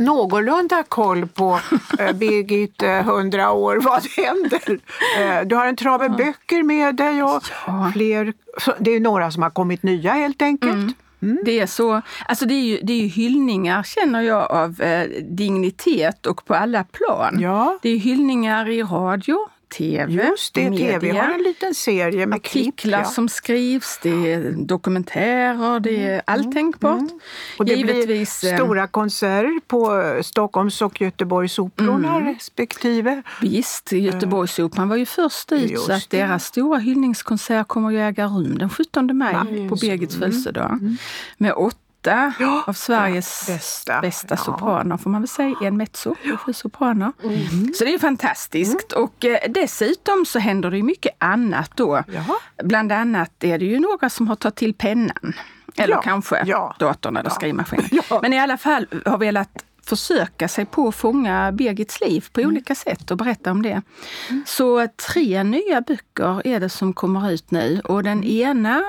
någorlunda 0.00 0.82
koll 0.82 1.26
på 1.26 1.60
eh, 1.98 2.12
Birgit, 2.14 2.82
eh, 2.82 3.02
hundra 3.02 3.50
år, 3.52 3.76
vad 3.76 4.06
händer? 4.16 4.80
Eh, 5.18 5.46
du 5.46 5.56
har 5.56 5.66
en 5.66 5.76
trave 5.76 6.06
ja. 6.06 6.16
böcker 6.16 6.62
med 6.62 6.96
dig 6.96 7.22
och 7.22 7.42
ja. 7.66 7.90
fler. 7.94 8.32
Det 8.78 8.90
är 8.90 9.00
några 9.00 9.30
som 9.30 9.42
har 9.42 9.50
kommit 9.50 9.82
nya 9.82 10.12
helt 10.12 10.42
enkelt. 10.42 10.72
Mm. 10.72 10.94
Mm. 11.22 11.38
Det 11.44 11.60
är 11.60 11.66
så. 11.66 12.02
Alltså 12.26 12.46
det 12.46 12.54
är 12.54 12.62
ju, 12.62 12.78
det 12.82 12.92
är 12.92 13.00
ju 13.00 13.06
hyllningar 13.06 13.82
känner 13.82 14.20
jag 14.20 14.50
av 14.50 14.80
eh, 14.80 15.08
dignitet 15.22 16.26
och 16.26 16.44
på 16.44 16.54
alla 16.54 16.84
plan. 16.84 17.40
Ja. 17.40 17.78
Det 17.82 17.88
är 17.88 17.98
hyllningar 17.98 18.68
i 18.68 18.82
radio, 18.82 19.48
tv, 19.76 20.26
Just 20.30 20.54
det, 20.54 20.70
media. 20.70 21.00
tv 21.00 21.18
har 21.18 21.32
en 21.32 21.42
liten 21.42 21.74
serie 21.74 22.26
med 22.26 22.36
Artiklar 22.36 22.72
klipp, 22.72 22.92
ja. 22.92 23.04
som 23.04 23.28
skrivs, 23.28 23.98
det 24.02 24.32
är 24.32 24.52
dokumentärer, 24.52 25.80
det 25.80 25.96
är 25.96 26.12
mm. 26.12 26.22
allt 26.24 26.42
mm. 26.42 26.52
tänkbart. 26.52 27.00
Mm. 27.00 27.20
Och 27.58 27.64
det 27.64 27.74
Givetvis, 27.74 28.40
blir 28.40 28.52
eh, 28.52 28.58
stora 28.58 28.86
konserter 28.86 29.60
på 29.66 30.02
Stockholms 30.22 30.82
och 30.82 31.00
Göteborgsoperorna 31.00 32.16
mm. 32.16 32.34
respektive. 32.34 33.22
Visst, 33.40 33.92
Göteborgsoperan 33.92 34.88
var 34.88 34.96
ju 34.96 35.06
först 35.06 35.52
ut 35.52 35.70
Just 35.70 35.86
så 35.86 35.92
att 35.92 36.10
det. 36.10 36.16
deras 36.16 36.44
stora 36.44 36.78
hyllningskonsert 36.78 37.68
kommer 37.68 37.88
att 37.88 38.12
äga 38.12 38.26
rum 38.26 38.58
den 38.58 38.70
17 38.70 39.16
maj 39.16 39.32
ja, 39.34 39.68
på 39.68 39.76
Birgits 39.76 40.16
födelsedag. 40.16 40.72
Mm. 40.72 40.96
Med 41.38 41.52
åtta 41.52 41.78
åtta 42.04 42.32
ja, 42.38 42.64
av 42.66 42.72
Sveriges 42.72 43.46
bästa, 43.46 44.00
bästa 44.00 44.36
sopraner, 44.36 44.96
får 44.96 45.10
man 45.10 45.20
väl 45.20 45.28
säga. 45.28 45.56
En 45.62 45.76
mezzo 45.76 46.14
ja. 46.22 46.36
för 46.36 46.52
sopraner. 46.52 47.12
Mm. 47.22 47.74
Så 47.74 47.84
det 47.84 47.94
är 47.94 47.98
fantastiskt. 47.98 48.92
Mm. 48.92 49.04
Och 49.04 49.24
eh, 49.24 49.38
dessutom 49.50 50.24
så 50.26 50.38
händer 50.38 50.70
det 50.70 50.82
mycket 50.82 51.12
annat 51.18 51.70
då. 51.74 52.02
Jaha. 52.06 52.36
Bland 52.62 52.92
annat 52.92 53.44
är 53.44 53.58
det 53.58 53.64
ju 53.64 53.80
några 53.80 54.10
som 54.10 54.28
har 54.28 54.36
tagit 54.36 54.56
till 54.56 54.74
pennan. 54.74 55.34
Eller 55.76 55.94
ja. 55.94 56.02
kanske 56.02 56.42
ja. 56.46 56.76
datorn 56.78 57.16
eller 57.16 57.30
ja. 57.30 57.34
skrivmaskinen. 57.34 57.88
Ja. 58.10 58.18
Men 58.22 58.32
i 58.32 58.38
alla 58.38 58.56
fall 58.56 58.86
har 59.06 59.18
velat 59.18 59.64
försöka 59.86 60.48
sig 60.48 60.66
på 60.66 60.88
att 60.88 60.94
fånga 60.94 61.52
Birgits 61.52 62.00
liv 62.00 62.26
på 62.32 62.40
mm. 62.40 62.52
olika 62.52 62.74
sätt 62.74 63.10
och 63.10 63.16
berätta 63.16 63.50
om 63.50 63.62
det. 63.62 63.82
Mm. 64.30 64.44
Så 64.46 64.88
tre 65.12 65.42
nya 65.42 65.80
böcker 65.80 66.46
är 66.46 66.60
det 66.60 66.68
som 66.68 66.92
kommer 66.92 67.30
ut 67.30 67.50
nu 67.50 67.80
och 67.84 68.02
den 68.02 68.18
mm. 68.18 68.30
ena 68.30 68.82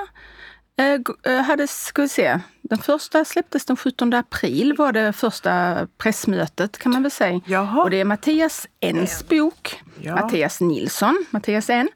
hade, 1.46 1.66
ska 1.66 2.02
vi 2.02 2.08
se, 2.08 2.40
den 2.62 2.78
första 2.78 3.24
släpptes 3.24 3.64
den 3.64 3.76
17 3.76 4.14
april, 4.14 4.74
var 4.78 4.92
det 4.92 5.12
första 5.12 5.86
pressmötet 5.98 6.78
kan 6.78 6.92
man 6.92 7.02
väl 7.02 7.10
säga. 7.10 7.40
Jaha. 7.46 7.82
Och 7.82 7.90
det 7.90 8.00
är 8.00 8.04
Mattias 8.04 8.66
Ens 8.80 9.28
bok, 9.28 9.82
ja. 10.00 10.14
Mattias 10.14 10.60
Nilsson, 10.60 11.24
Mattias 11.30 11.70
N, 11.70 11.88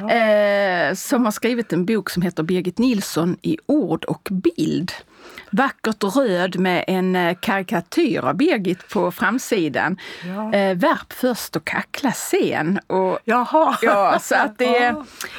ja. 0.00 0.10
eh, 0.10 0.94
som 0.94 1.24
har 1.24 1.32
skrivit 1.32 1.72
en 1.72 1.86
bok 1.86 2.10
som 2.10 2.22
heter 2.22 2.42
Birgit 2.42 2.78
Nilsson 2.78 3.36
i 3.42 3.58
ord 3.66 4.04
och 4.04 4.28
bild. 4.30 4.92
Vackert 5.50 6.04
röd 6.16 6.58
med 6.58 6.84
en 6.86 7.16
eh, 7.16 7.36
karikatyr 7.40 8.24
av 8.24 8.34
Birgit 8.34 8.88
på 8.88 9.10
framsidan. 9.12 9.96
Ja. 10.26 10.52
Eh, 10.54 10.76
värp 10.76 11.12
först 11.12 11.56
och 11.56 11.64
kackla 11.64 12.12
sen. 12.12 12.80
Och, 12.86 13.18
Jaha! 13.24 13.78
Ja, 13.82 14.18
så 14.22 14.34
att 14.34 14.58
det, 14.58 14.94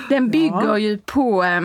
den 0.10 0.29
bygger 0.29 0.77
ju 0.77 0.97
på 0.97 1.43
eh, 1.43 1.62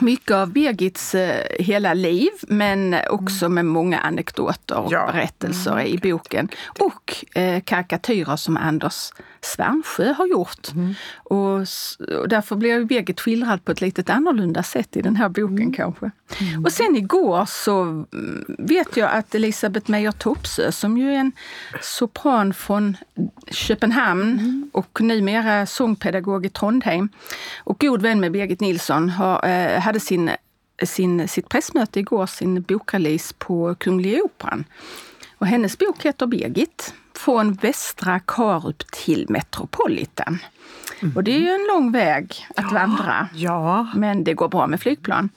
mycket 0.00 0.30
av 0.30 0.52
Birgits 0.52 1.14
eh, 1.14 1.44
hela 1.58 1.94
liv, 1.94 2.30
men 2.42 2.96
också 3.10 3.44
mm. 3.44 3.54
med 3.54 3.64
många 3.64 3.98
anekdoter 3.98 4.78
och 4.78 4.92
ja. 4.92 5.10
berättelser 5.12 5.72
mm. 5.72 5.86
i 5.86 5.98
boken. 5.98 6.48
Och 6.78 7.24
eh, 7.38 7.60
karikatyrer 7.60 8.36
som 8.36 8.56
Anders 8.56 9.10
Svärnsjö 9.48 10.12
har 10.12 10.26
gjort. 10.26 10.72
Mm. 10.74 10.94
Och, 11.16 11.58
och, 12.20 12.28
därför 12.28 12.56
blir 12.56 12.84
Birgit 12.84 13.20
skildrad 13.20 13.64
på 13.64 13.72
ett 13.72 13.80
lite 13.80 14.12
annorlunda 14.12 14.62
sätt 14.62 14.96
i 14.96 15.02
den 15.02 15.16
här 15.16 15.28
boken 15.28 15.58
mm. 15.58 15.72
kanske. 15.72 16.10
Mm. 16.40 16.64
Och 16.64 16.72
sen 16.72 16.96
igår 16.96 17.44
så 17.46 17.82
mm, 17.82 18.44
vet 18.58 18.96
jag 18.96 19.10
att 19.10 19.34
Elisabeth 19.34 19.90
Meyer 19.90 20.12
Topsö, 20.12 20.72
som 20.72 20.98
ju 20.98 21.10
är 21.10 21.18
en 21.18 21.32
sopran 21.80 22.54
från 22.54 22.96
Köpenhamn 23.50 24.32
mm. 24.32 24.70
och 24.72 25.00
numera 25.00 25.66
sångpedagog 25.66 26.46
i 26.46 26.48
Trondheim 26.48 27.08
och 27.58 27.80
god 27.80 28.02
vän 28.02 28.20
med 28.20 28.32
Birgit 28.32 28.60
Nilsson, 28.60 29.08
har, 29.08 29.48
eh, 29.48 29.80
hade 29.80 30.00
sin, 30.00 30.30
sin, 30.82 31.28
sitt 31.28 31.48
pressmöte 31.48 32.00
igår, 32.00 32.26
sin 32.26 32.62
bokrelease 32.62 33.34
på 33.38 33.74
Kungliga 33.74 34.22
Operan. 34.22 34.64
Och 35.38 35.46
hennes 35.46 35.78
bok 35.78 36.04
heter 36.04 36.26
Birgit 36.26 36.94
från 37.18 37.52
Västra 37.52 38.20
Karup 38.20 38.90
till 38.90 39.26
Metropolitan. 39.28 40.38
Mm. 41.02 41.16
Och 41.16 41.24
det 41.24 41.30
är 41.30 41.38
ju 41.38 41.48
en 41.48 41.66
lång 41.68 41.92
väg 41.92 42.46
att 42.56 42.64
ja, 42.72 42.78
vandra. 42.78 43.28
Ja. 43.34 43.88
Men 43.94 44.24
det 44.24 44.34
går 44.34 44.48
bra 44.48 44.66
med 44.66 44.80
flygplan. 44.80 45.28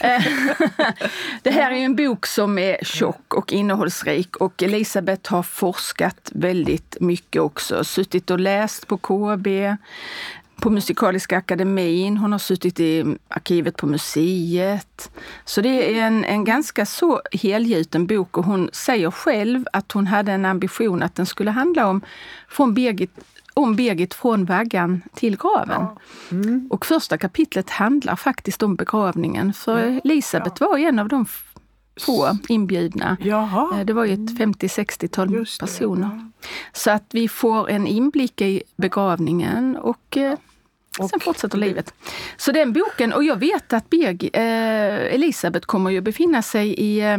Eh, 0.00 0.22
det 1.42 1.50
här 1.50 1.70
är 1.70 1.76
en 1.76 1.96
bok 1.96 2.26
som 2.26 2.58
är 2.58 2.84
tjock 2.84 3.34
och 3.34 3.52
innehållsrik 3.52 4.36
och 4.36 4.62
Elisabeth 4.62 5.32
har 5.32 5.42
forskat 5.42 6.30
väldigt 6.34 6.96
mycket 7.00 7.42
också. 7.42 7.84
Suttit 7.84 8.30
och 8.30 8.40
läst 8.40 8.86
på 8.86 8.96
KB, 8.96 9.46
på 10.60 10.70
Musikaliska 10.70 11.38
akademin, 11.38 12.16
hon 12.16 12.32
har 12.32 12.38
suttit 12.38 12.80
i 12.80 13.16
arkivet 13.28 13.76
på 13.76 13.86
museet. 13.86 15.10
Så 15.44 15.60
det 15.60 15.98
är 15.98 16.02
en, 16.02 16.24
en 16.24 16.44
ganska 16.44 16.86
så 16.86 17.22
helgjuten 17.32 18.06
bok 18.06 18.38
och 18.38 18.44
hon 18.44 18.70
säger 18.72 19.10
själv 19.10 19.66
att 19.72 19.92
hon 19.92 20.06
hade 20.06 20.32
en 20.32 20.44
ambition 20.44 21.02
att 21.02 21.14
den 21.14 21.26
skulle 21.26 21.50
handla 21.50 21.86
om, 21.86 22.00
från 22.48 22.74
Birgit, 22.74 23.10
om 23.54 23.76
Birgit 23.76 24.14
från 24.14 24.44
vaggan 24.44 25.02
till 25.14 25.36
graven. 25.36 25.80
Ja. 25.80 25.96
Mm. 26.30 26.68
Och 26.70 26.86
första 26.86 27.18
kapitlet 27.18 27.70
handlar 27.70 28.16
faktiskt 28.16 28.62
om 28.62 28.76
begravningen 28.76 29.52
för 29.52 30.00
Elisabeth 30.04 30.56
ja. 30.60 30.68
var 30.68 30.78
en 30.78 30.98
av 30.98 31.08
de 31.08 31.26
få 32.00 32.38
inbjudna. 32.48 33.16
Jaha. 33.20 33.78
Eh, 33.78 33.86
det 33.86 33.92
var 33.92 34.04
ju 34.04 34.12
ett 34.12 34.38
50-60-tal 34.38 35.46
personer. 35.60 36.30
Så 36.72 36.90
att 36.90 37.04
vi 37.10 37.28
får 37.28 37.70
en 37.70 37.86
inblick 37.86 38.40
i 38.40 38.62
begravningen 38.76 39.76
och 39.76 40.16
eh, 40.16 40.38
och, 40.98 41.10
Sen 41.10 41.20
fortsätter 41.20 41.58
livet. 41.58 41.94
Så 42.36 42.52
den 42.52 42.72
boken, 42.72 43.12
och 43.12 43.24
jag 43.24 43.36
vet 43.36 43.72
att 43.72 43.90
Birg, 43.90 44.30
eh, 44.32 45.14
Elisabeth 45.14 45.66
kommer 45.66 45.90
ju 45.90 46.00
befinna 46.00 46.42
sig 46.42 46.68
i 46.68 47.00
eh, 47.00 47.18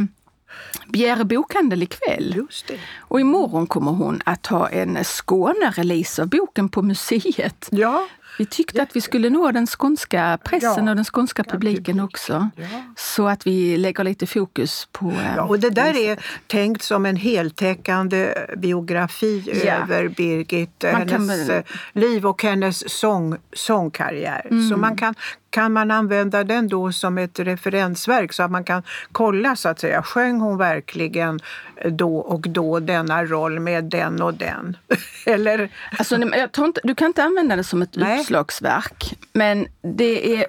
Bjäre 0.87 1.25
bokhandel 1.25 1.83
ikväll. 1.83 2.33
Just 2.35 2.67
det. 2.67 2.79
Och 2.99 3.19
imorgon 3.19 3.67
kommer 3.67 3.91
hon 3.91 4.21
att 4.25 4.47
ha 4.47 4.69
en 4.69 5.03
Skåne-release 5.03 6.21
av 6.21 6.29
boken 6.29 6.69
på 6.69 6.81
museet. 6.81 7.67
Ja. 7.71 8.07
Vi 8.39 8.45
tyckte 8.45 8.81
att 8.81 8.95
vi 8.95 9.01
skulle 9.01 9.29
nå 9.29 9.51
den 9.51 9.67
skånska 9.67 10.39
pressen 10.43 10.85
ja, 10.85 10.91
och 10.91 10.95
den 10.95 11.05
skånska 11.05 11.43
publiken 11.43 11.99
också. 11.99 12.49
Ja. 12.55 12.65
Så 12.95 13.27
att 13.27 13.47
vi 13.47 13.77
lägger 13.77 14.03
lite 14.03 14.27
fokus 14.27 14.87
på... 14.91 15.09
Eh, 15.09 15.35
ja, 15.35 15.43
och 15.43 15.59
det 15.59 15.69
där 15.69 15.97
är 15.97 16.19
tänkt 16.47 16.81
som 16.81 17.05
en 17.05 17.15
heltäckande 17.15 18.33
biografi 18.57 19.61
ja. 19.65 19.73
över 19.73 20.07
Birgit, 20.07 20.83
man 20.93 21.09
hennes 21.09 21.47
kan... 21.47 21.63
liv 21.93 22.25
och 22.25 22.43
hennes 22.43 22.99
sång, 22.99 23.37
sångkarriär. 23.53 24.47
Mm. 24.49 24.69
Så 24.69 24.77
man 24.77 24.97
kan 24.97 25.15
kan 25.49 25.73
man 25.73 25.91
använda 25.91 26.43
den 26.43 26.67
då 26.67 26.91
som 26.91 27.17
ett 27.17 27.39
referensverk 27.39 28.33
så 28.33 28.43
att 28.43 28.51
man 28.51 28.63
kan 28.63 28.83
kolla 29.11 29.55
så 29.55 29.69
att 29.69 29.79
säga, 29.79 30.03
sjöng 30.03 30.39
hon 30.39 30.57
verkligen 30.57 31.39
då 31.85 32.17
och 32.17 32.41
då 32.41 32.79
denna 32.79 33.25
roll 33.25 33.59
med 33.59 33.83
den 33.83 34.21
och 34.21 34.33
den? 34.33 34.77
Eller? 35.25 35.69
Alltså, 35.97 36.17
jag 36.17 36.49
inte, 36.57 36.81
du 36.83 36.95
kan 36.95 37.07
inte 37.07 37.23
använda 37.23 37.55
det 37.55 37.63
som 37.63 37.81
ett 37.81 37.95
Nej. 37.95 38.25
Uppslagsverk, 38.29 39.17
men 39.33 39.67
det 39.81 40.35
är 40.35 40.45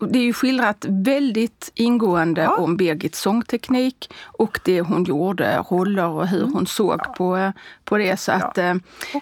det 0.00 0.18
är 0.18 0.22
ju 0.22 0.32
skildrat 0.32 0.84
väldigt 0.88 1.72
ingående 1.74 2.42
ja. 2.42 2.56
om 2.56 2.76
Birgits 2.76 3.20
sångteknik 3.20 4.10
och 4.22 4.60
det 4.64 4.80
hon 4.80 5.04
gjorde, 5.04 5.64
roller 5.70 6.06
och 6.06 6.28
hur 6.28 6.42
mm. 6.42 6.52
hon 6.52 6.66
såg 6.66 7.14
på, 7.16 7.52
på 7.84 7.98
det. 7.98 8.16
Så 8.16 8.32
att 8.32 8.56
ja. 8.56 8.62
eh, 8.62 8.76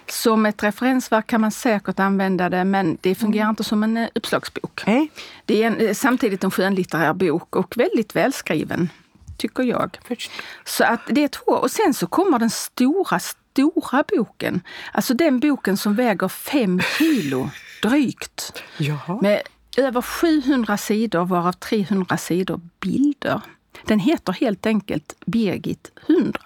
som 0.07 0.45
ett 0.45 0.63
referensverk 0.63 1.27
kan 1.27 1.41
man 1.41 1.51
säkert 1.51 1.99
använda 1.99 2.49
det 2.49 2.63
men 2.63 2.97
det 3.01 3.15
fungerar 3.15 3.43
mm. 3.43 3.49
inte 3.49 3.63
som 3.63 3.83
en 3.83 3.97
eh, 3.97 4.07
uppslagsbok. 4.15 4.83
Nej. 4.87 5.11
Det 5.45 5.63
är 5.63 5.67
en, 5.67 5.77
eh, 5.77 5.93
samtidigt 5.93 6.43
en 6.43 6.51
skönlitterär 6.51 7.13
bok 7.13 7.55
och 7.55 7.77
väldigt 7.77 8.15
välskriven, 8.15 8.89
tycker 9.37 9.63
jag. 9.63 9.97
Först. 10.07 10.31
Så 10.65 10.83
att 10.83 11.01
det 11.07 11.23
är 11.23 11.27
två. 11.27 11.51
Och 11.51 11.71
sen 11.71 11.93
så 11.93 12.07
kommer 12.07 12.39
den 12.39 12.49
stora, 12.49 13.19
stora 13.19 14.03
boken. 14.15 14.61
Alltså 14.91 15.13
den 15.13 15.39
boken 15.39 15.77
som 15.77 15.95
väger 15.95 16.27
fem 16.27 16.81
kilo 16.97 17.49
drygt. 17.81 18.63
Jaha. 18.77 19.19
Med 19.21 19.41
över 19.77 20.01
700 20.01 20.77
sidor 20.77 21.25
varav 21.25 21.51
300 21.51 22.17
sidor 22.17 22.61
bilder. 22.79 23.41
Den 23.85 23.99
heter 23.99 24.33
helt 24.33 24.65
enkelt 24.65 25.15
Birgit 25.25 25.91
100. 26.07 26.39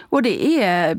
Och 0.00 0.22
det 0.22 0.62
är 0.62 0.96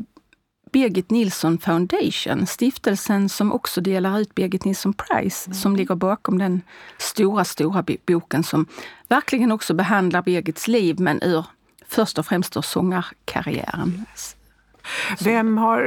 Birgit 0.72 1.10
Nilsson 1.10 1.58
Foundation, 1.58 2.46
stiftelsen 2.46 3.28
som 3.28 3.52
också 3.52 3.80
delar 3.80 4.20
ut 4.20 4.34
Birgit 4.34 4.64
Nilsson 4.64 4.94
Prize, 4.94 5.46
mm. 5.46 5.54
som 5.54 5.76
ligger 5.76 5.94
bakom 5.94 6.38
den 6.38 6.62
stora, 6.98 7.44
stora 7.44 7.84
boken 8.06 8.44
som 8.44 8.66
verkligen 9.08 9.52
också 9.52 9.74
behandlar 9.74 10.22
Birgits 10.22 10.68
liv, 10.68 11.00
men 11.00 11.22
ur 11.22 11.46
först 11.88 12.18
och 12.18 12.26
främst 12.26 12.56
ur 12.56 12.62
sångarkarriären. 12.62 14.04
Vem 15.20 15.58
har 15.58 15.80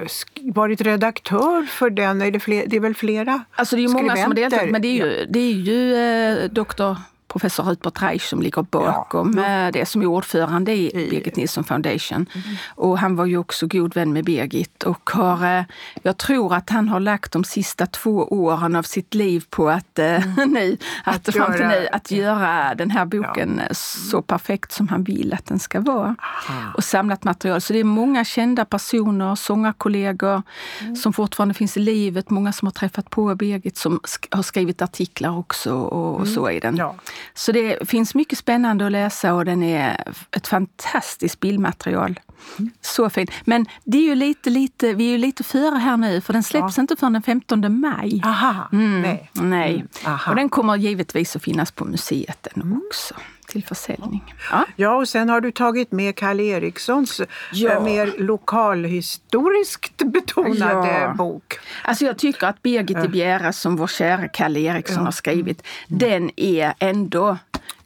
eh, 0.00 0.08
varit 0.52 0.80
redaktör 0.80 1.62
för 1.62 1.90
den? 1.90 2.22
Är 2.22 2.30
det, 2.30 2.40
fler, 2.40 2.64
det 2.66 2.76
är 2.76 2.80
väl 2.80 2.94
flera 2.94 3.44
Alltså 3.54 3.76
det 3.76 3.84
är 3.84 3.88
många 3.88 4.16
som 4.16 4.24
har 4.24 4.34
deltagit, 4.34 4.72
men 4.72 4.82
det 4.82 4.88
är 4.88 5.06
ju, 5.06 5.26
det 5.26 5.38
är 5.38 5.52
ju 5.52 5.94
eh, 5.94 6.50
doktor 6.50 6.96
professor 7.32 7.62
Rutbert 7.64 8.02
Reich 8.02 8.22
som 8.28 8.42
ligger 8.42 8.62
bakom 8.62 9.38
ja. 9.38 9.70
det 9.72 9.86
som 9.86 10.02
är 10.02 10.06
ordförande 10.06 10.72
i 10.72 11.08
Birgit 11.10 11.36
Nilsson 11.36 11.64
Foundation. 11.64 12.26
Mm. 12.34 12.56
Och 12.74 12.98
han 12.98 13.16
var 13.16 13.26
ju 13.26 13.38
också 13.38 13.66
god 13.66 13.94
vän 13.94 14.12
med 14.12 14.24
Birgit 14.24 14.82
och 14.82 15.10
har, 15.10 15.58
eh, 15.58 15.64
jag 16.02 16.16
tror 16.16 16.54
att 16.54 16.70
han 16.70 16.88
har 16.88 17.00
lagt 17.00 17.32
de 17.32 17.44
sista 17.44 17.86
två 17.86 18.26
åren 18.30 18.76
av 18.76 18.82
sitt 18.82 19.14
liv 19.14 19.44
på 19.50 19.70
att, 19.70 19.98
eh, 19.98 20.38
mm. 20.38 20.50
nu, 20.52 20.76
att, 21.04 21.16
att, 21.16 21.24
till 21.24 21.66
nu, 21.66 21.88
att 21.92 22.10
göra 22.10 22.74
den 22.74 22.90
här 22.90 23.04
boken 23.04 23.60
ja. 23.68 23.74
så 23.74 24.22
perfekt 24.22 24.72
som 24.72 24.88
han 24.88 25.04
vill 25.04 25.34
att 25.34 25.46
den 25.46 25.58
ska 25.58 25.80
vara. 25.80 26.16
Aha. 26.48 26.72
Och 26.74 26.84
samlat 26.84 27.24
material. 27.24 27.60
Så 27.60 27.72
det 27.72 27.78
är 27.78 27.84
många 27.84 28.24
kända 28.24 28.64
personer, 28.64 29.34
sångarkollegor 29.34 30.42
mm. 30.80 30.96
som 30.96 31.12
fortfarande 31.12 31.54
finns 31.54 31.76
i 31.76 31.80
livet, 31.80 32.30
många 32.30 32.52
som 32.52 32.66
har 32.66 32.72
träffat 32.72 33.10
på 33.10 33.34
Birgit 33.34 33.76
som 33.76 34.00
har 34.30 34.42
skrivit 34.42 34.82
artiklar 34.82 35.38
också 35.38 35.74
och, 35.74 36.14
och 36.14 36.20
mm. 36.20 36.34
så 36.34 36.50
i 36.50 36.60
den. 36.60 36.76
Ja. 36.76 36.94
Så 37.34 37.52
det 37.52 37.88
finns 37.88 38.14
mycket 38.14 38.38
spännande 38.38 38.86
att 38.86 38.92
läsa 38.92 39.34
och 39.34 39.44
den 39.44 39.62
är 39.62 40.12
ett 40.36 40.46
fantastiskt 40.46 41.40
bildmaterial. 41.40 42.20
Mm. 42.58 42.70
Så 42.80 43.10
fint. 43.10 43.30
Men 43.44 43.66
det 43.84 43.98
är 43.98 44.02
ju 44.02 44.14
lite, 44.14 44.50
lite, 44.50 44.94
vi 44.94 45.04
är 45.06 45.10
ju 45.10 45.18
lite 45.18 45.44
före 45.44 45.78
här 45.78 45.96
nu 45.96 46.20
för 46.20 46.32
den 46.32 46.42
släpps 46.42 46.76
ja. 46.76 46.80
inte 46.80 46.96
förrän 46.96 47.12
den 47.12 47.22
15 47.22 47.80
maj. 47.80 48.22
Aha, 48.24 48.68
mm. 48.72 49.02
nej. 49.02 49.30
nej. 49.32 49.74
Mm. 49.74 49.88
Aha. 50.06 50.30
Och 50.30 50.36
den 50.36 50.48
kommer 50.48 50.76
givetvis 50.76 51.36
att 51.36 51.42
finnas 51.42 51.70
på 51.70 51.84
museet 51.84 52.48
den 52.54 52.62
mm. 52.62 52.80
också 52.88 53.14
till 53.46 53.64
försäljning. 53.64 54.34
Ja. 54.50 54.64
ja, 54.76 54.94
och 54.94 55.08
sen 55.08 55.28
har 55.28 55.40
du 55.40 55.52
tagit 55.52 55.92
med 55.92 56.16
Kalle 56.16 56.42
Erikssons 56.42 57.20
eh, 57.20 57.26
ja. 57.52 57.80
mer 57.80 58.12
lokalhistoriskt 58.18 60.02
betonade 60.02 61.00
ja. 61.00 61.14
bok. 61.14 61.58
Alltså 61.84 62.04
jag 62.04 62.18
tycker 62.18 62.46
att 62.46 62.62
Birgit 62.62 63.04
i 63.04 63.08
Bjära 63.08 63.52
som 63.52 63.76
vår 63.76 63.86
kära 63.86 64.28
Kalle 64.28 64.60
Eriksson 64.60 65.04
har 65.04 65.12
skrivit, 65.12 65.62
mm. 65.88 65.98
den 65.98 66.30
är 66.36 66.74
ändå 66.78 67.38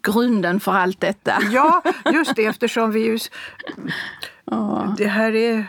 grunden 0.02 0.61
för 0.61 0.72
allt 0.72 1.00
detta. 1.00 1.38
Ja, 1.50 1.82
just 2.12 2.36
det 2.36 2.44
eftersom 2.44 2.90
vi 2.90 3.00
ju... 3.00 3.18
Det 4.96 5.09
här 5.09 5.34
är 5.34 5.66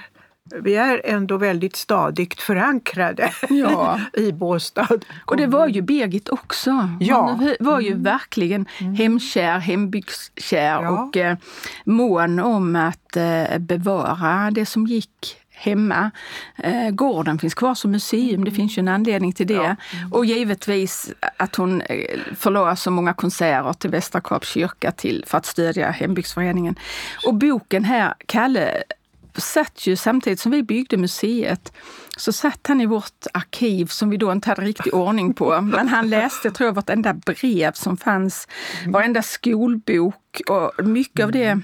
vi 0.55 0.75
är 0.75 1.01
ändå 1.05 1.37
väldigt 1.37 1.75
stadigt 1.75 2.41
förankrade 2.41 3.31
ja. 3.49 3.99
i 4.13 4.31
Båstad. 4.31 4.87
Och 5.25 5.37
det 5.37 5.47
var 5.47 5.67
ju 5.67 5.81
Birgit 5.81 6.29
också. 6.29 6.89
Ja. 6.99 7.37
Hon 7.39 7.55
var 7.59 7.79
ju 7.79 7.91
mm. 7.91 8.03
verkligen 8.03 8.65
mm. 8.79 8.95
hemkär, 8.95 9.59
hembygdskär 9.59 10.83
ja. 10.83 10.89
och 10.89 11.17
eh, 11.17 11.37
mån 11.83 12.39
om 12.39 12.75
att 12.75 13.15
eh, 13.15 13.57
bevara 13.57 14.51
det 14.51 14.65
som 14.65 14.87
gick 14.87 15.37
hemma. 15.57 16.11
Eh, 16.55 16.89
gården 16.89 17.39
finns 17.39 17.55
kvar 17.55 17.75
som 17.75 17.91
museum, 17.91 18.45
det 18.45 18.51
finns 18.51 18.77
ju 18.77 18.79
en 18.79 18.87
anledning 18.87 19.33
till 19.33 19.47
det. 19.47 19.53
Ja. 19.53 19.63
Mm. 19.63 20.13
Och 20.13 20.25
givetvis 20.25 21.11
att 21.37 21.55
hon 21.55 21.81
eh, 21.81 22.19
förlorar 22.35 22.75
så 22.75 22.91
många 22.91 23.13
konserter 23.13 23.73
till 23.73 23.89
Västra 23.89 24.21
Korps 24.21 24.49
kyrka 24.49 24.91
till, 24.91 25.23
för 25.27 25.37
att 25.37 25.45
stödja 25.45 25.91
hembygdsföreningen. 25.91 26.75
Och 27.25 27.33
boken 27.33 27.83
här, 27.83 28.13
Kalle 28.25 28.83
satt 29.41 29.88
ju 29.88 29.95
samtidigt 29.95 30.39
som 30.39 30.51
vi 30.51 30.63
byggde 30.63 30.97
museet 30.97 31.73
så 32.17 32.31
satt 32.31 32.67
han 32.67 32.81
i 32.81 32.85
vårt 32.85 33.25
arkiv 33.33 33.85
som 33.85 34.09
vi 34.09 34.17
då 34.17 34.31
inte 34.31 34.49
hade 34.49 34.61
riktig 34.61 34.93
ordning 34.93 35.33
på. 35.33 35.61
Men 35.61 35.88
han 35.88 36.09
läste, 36.09 36.51
tror 36.51 36.67
jag, 36.67 36.73
vartenda 36.73 37.13
brev 37.13 37.71
som 37.71 37.97
fanns, 37.97 38.47
varenda 38.88 39.21
skolbok 39.21 40.41
och 40.49 40.85
mycket 40.85 41.25
av 41.25 41.31
det 41.31 41.61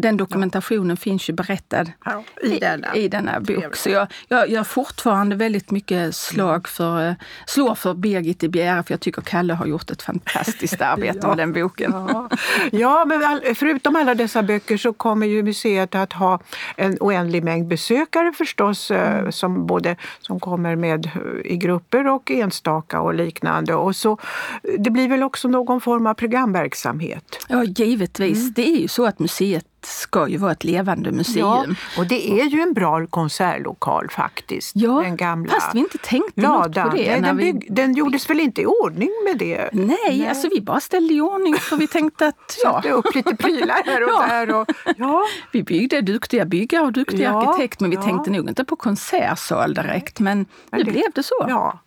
den 0.00 0.16
dokumentationen 0.16 0.96
finns 0.96 1.28
ju 1.28 1.32
berättad 1.32 1.86
ja, 2.04 2.24
i, 2.42 2.58
denna. 2.58 2.96
i 2.96 3.08
denna 3.08 3.40
bok. 3.40 3.76
Så 3.76 3.90
jag, 3.90 4.06
jag 4.28 4.50
gör 4.50 4.64
fortfarande 4.64 5.36
väldigt 5.36 5.70
mycket 5.70 6.14
slag 6.14 6.68
för, 6.68 7.08
eh, 7.08 7.14
slår 7.46 7.74
för 7.74 7.94
Birgit 7.94 8.42
i 8.42 8.48
Bjäre 8.48 8.82
för 8.82 8.92
jag 8.92 9.00
tycker 9.00 9.22
Kalle 9.22 9.54
har 9.54 9.66
gjort 9.66 9.90
ett 9.90 10.02
fantastiskt 10.02 10.80
arbete 10.80 11.18
ja, 11.22 11.28
med 11.28 11.36
den 11.36 11.52
boken. 11.52 11.92
Ja, 11.92 12.28
ja 12.72 13.04
men 13.04 13.24
all, 13.24 13.40
förutom 13.54 13.96
alla 13.96 14.14
dessa 14.14 14.42
böcker 14.42 14.76
så 14.76 14.92
kommer 14.92 15.26
ju 15.26 15.42
museet 15.42 15.94
att 15.94 16.12
ha 16.12 16.40
en 16.76 16.96
oändlig 17.00 17.44
mängd 17.44 17.68
besökare 17.68 18.32
förstås, 18.32 18.90
eh, 18.90 19.18
mm. 19.18 19.32
som 19.32 19.66
både 19.66 19.96
som 20.20 20.40
kommer 20.40 20.76
med 20.76 21.06
eh, 21.06 21.52
i 21.52 21.56
grupper 21.56 22.06
och 22.06 22.30
enstaka 22.30 23.00
och 23.00 23.14
liknande. 23.14 23.74
Och 23.74 23.96
så, 23.96 24.18
det 24.78 24.90
blir 24.90 25.08
väl 25.08 25.22
också 25.22 25.48
någon 25.48 25.80
form 25.80 26.06
av 26.06 26.14
programverksamhet? 26.14 27.46
Ja, 27.48 27.64
givetvis. 27.64 28.38
Mm. 28.38 28.52
Det 28.56 28.68
är 28.68 28.80
ju 28.80 28.88
så 28.88 29.06
att 29.06 29.18
museet 29.18 29.64
ska 29.86 30.28
ju 30.28 30.36
vara 30.36 30.52
ett 30.52 30.64
levande 30.64 31.12
museum. 31.12 31.76
Ja, 31.96 32.00
och 32.00 32.06
det 32.06 32.40
är 32.40 32.44
ju 32.44 32.60
en 32.60 32.72
bra 32.72 33.06
konsertlokal 33.06 34.08
faktiskt. 34.10 34.72
Ja, 34.74 35.00
den 35.00 35.16
gamla 35.16 35.52
fast 35.52 35.74
vi 35.74 35.78
inte 35.78 35.98
tänkte 35.98 36.40
ladan. 36.40 36.84
något 36.84 36.90
på 36.90 36.96
det. 36.96 37.10
Nej, 37.10 37.20
den, 37.20 37.36
bygg, 37.36 37.64
vi... 37.68 37.74
den 37.74 37.94
gjordes 37.94 38.30
väl 38.30 38.40
inte 38.40 38.62
i 38.62 38.66
ordning 38.66 39.10
med 39.24 39.38
det? 39.38 39.70
Nej, 39.72 39.96
Nej, 40.06 40.28
alltså 40.28 40.48
vi 40.54 40.60
bara 40.60 40.80
ställde 40.80 41.14
i 41.14 41.20
ordning 41.20 41.54
för 41.54 41.76
vi 41.76 41.86
tänkte 41.86 42.26
att... 42.26 42.36
Ja. 42.64 42.72
Satte 42.72 42.90
upp 42.90 43.14
lite 43.14 43.36
prylar 43.36 43.82
här 43.84 44.02
och 44.02 44.10
ja. 44.12 44.26
där. 44.28 44.54
Och, 44.54 44.70
ja. 44.96 45.22
Vi 45.52 45.62
byggde 45.62 46.00
duktiga 46.00 46.44
byggare 46.44 46.82
och 46.82 46.92
duktiga 46.92 47.22
ja, 47.22 47.48
arkitekt 47.48 47.80
men 47.80 47.90
vi 47.90 47.96
tänkte 47.96 48.30
nog 48.30 48.48
inte 48.48 48.64
på 48.64 48.76
konsertsal 48.76 49.74
direkt. 49.74 50.20
Men 50.20 50.46
nu 50.72 50.82
det, 50.82 50.90
blev 50.90 51.04
det 51.14 51.22
så. 51.22 51.46
Ja. 51.48 51.78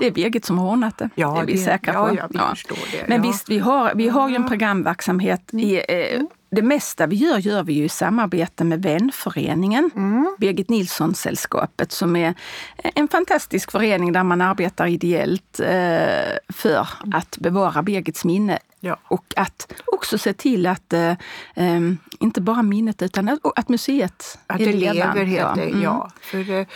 det 0.00 0.06
är 0.06 0.10
Birgit 0.10 0.44
som 0.44 0.58
har 0.58 0.70
ordnat 0.70 0.98
det. 0.98 1.10
Ja, 1.14 1.30
det 1.30 1.40
är 1.40 1.46
vi 1.46 1.52
det, 1.52 1.58
säkra 1.58 1.92
på. 1.92 2.16
Ja, 2.16 2.28
ja, 2.32 2.54
vi 2.68 2.98
det. 2.98 3.08
Men 3.08 3.22
visst, 3.22 3.48
vi 3.48 3.58
har, 3.58 3.94
vi 3.94 4.08
har 4.08 4.28
ju 4.28 4.34
en 4.34 4.48
programverksamhet 4.48 5.54
i, 5.54 5.76
eh, 5.76 6.14
mm 6.14 6.28
det 6.50 6.62
mesta 6.62 7.06
vi 7.06 7.16
gör, 7.16 7.38
gör 7.38 7.62
vi 7.62 7.72
ju 7.72 7.84
i 7.84 7.88
samarbete 7.88 8.64
med 8.64 8.82
vänföreningen, 8.82 9.90
mm. 9.96 10.36
Birgit 10.38 10.68
Nilsson-sällskapet, 10.68 11.92
som 11.92 12.16
är 12.16 12.34
en 12.76 13.08
fantastisk 13.08 13.70
förening 13.70 14.12
där 14.12 14.24
man 14.24 14.40
arbetar 14.40 14.86
ideellt 14.86 15.60
eh, 15.60 16.36
för 16.48 16.88
att 17.12 17.38
bevara 17.38 17.82
Birgits 17.82 18.24
minne 18.24 18.58
ja. 18.80 18.96
och 19.04 19.34
att 19.36 19.72
också 19.86 20.18
se 20.18 20.32
till 20.32 20.66
att 20.66 20.92
eh, 20.92 21.10
eh 21.54 21.80
inte 22.20 22.40
bara 22.40 22.62
minnet 22.62 23.02
utan 23.02 23.28
att, 23.28 23.38
att 23.56 23.68
museet 23.68 24.38
att 24.46 24.60
är 24.60 24.66
det 24.66 24.72
lever. 24.72 25.24
Helt, 25.24 25.56
ja. 25.56 25.62
Mm. 25.62 25.82
ja. 25.82 26.10
För, 26.20 26.50
eh, 26.50 26.66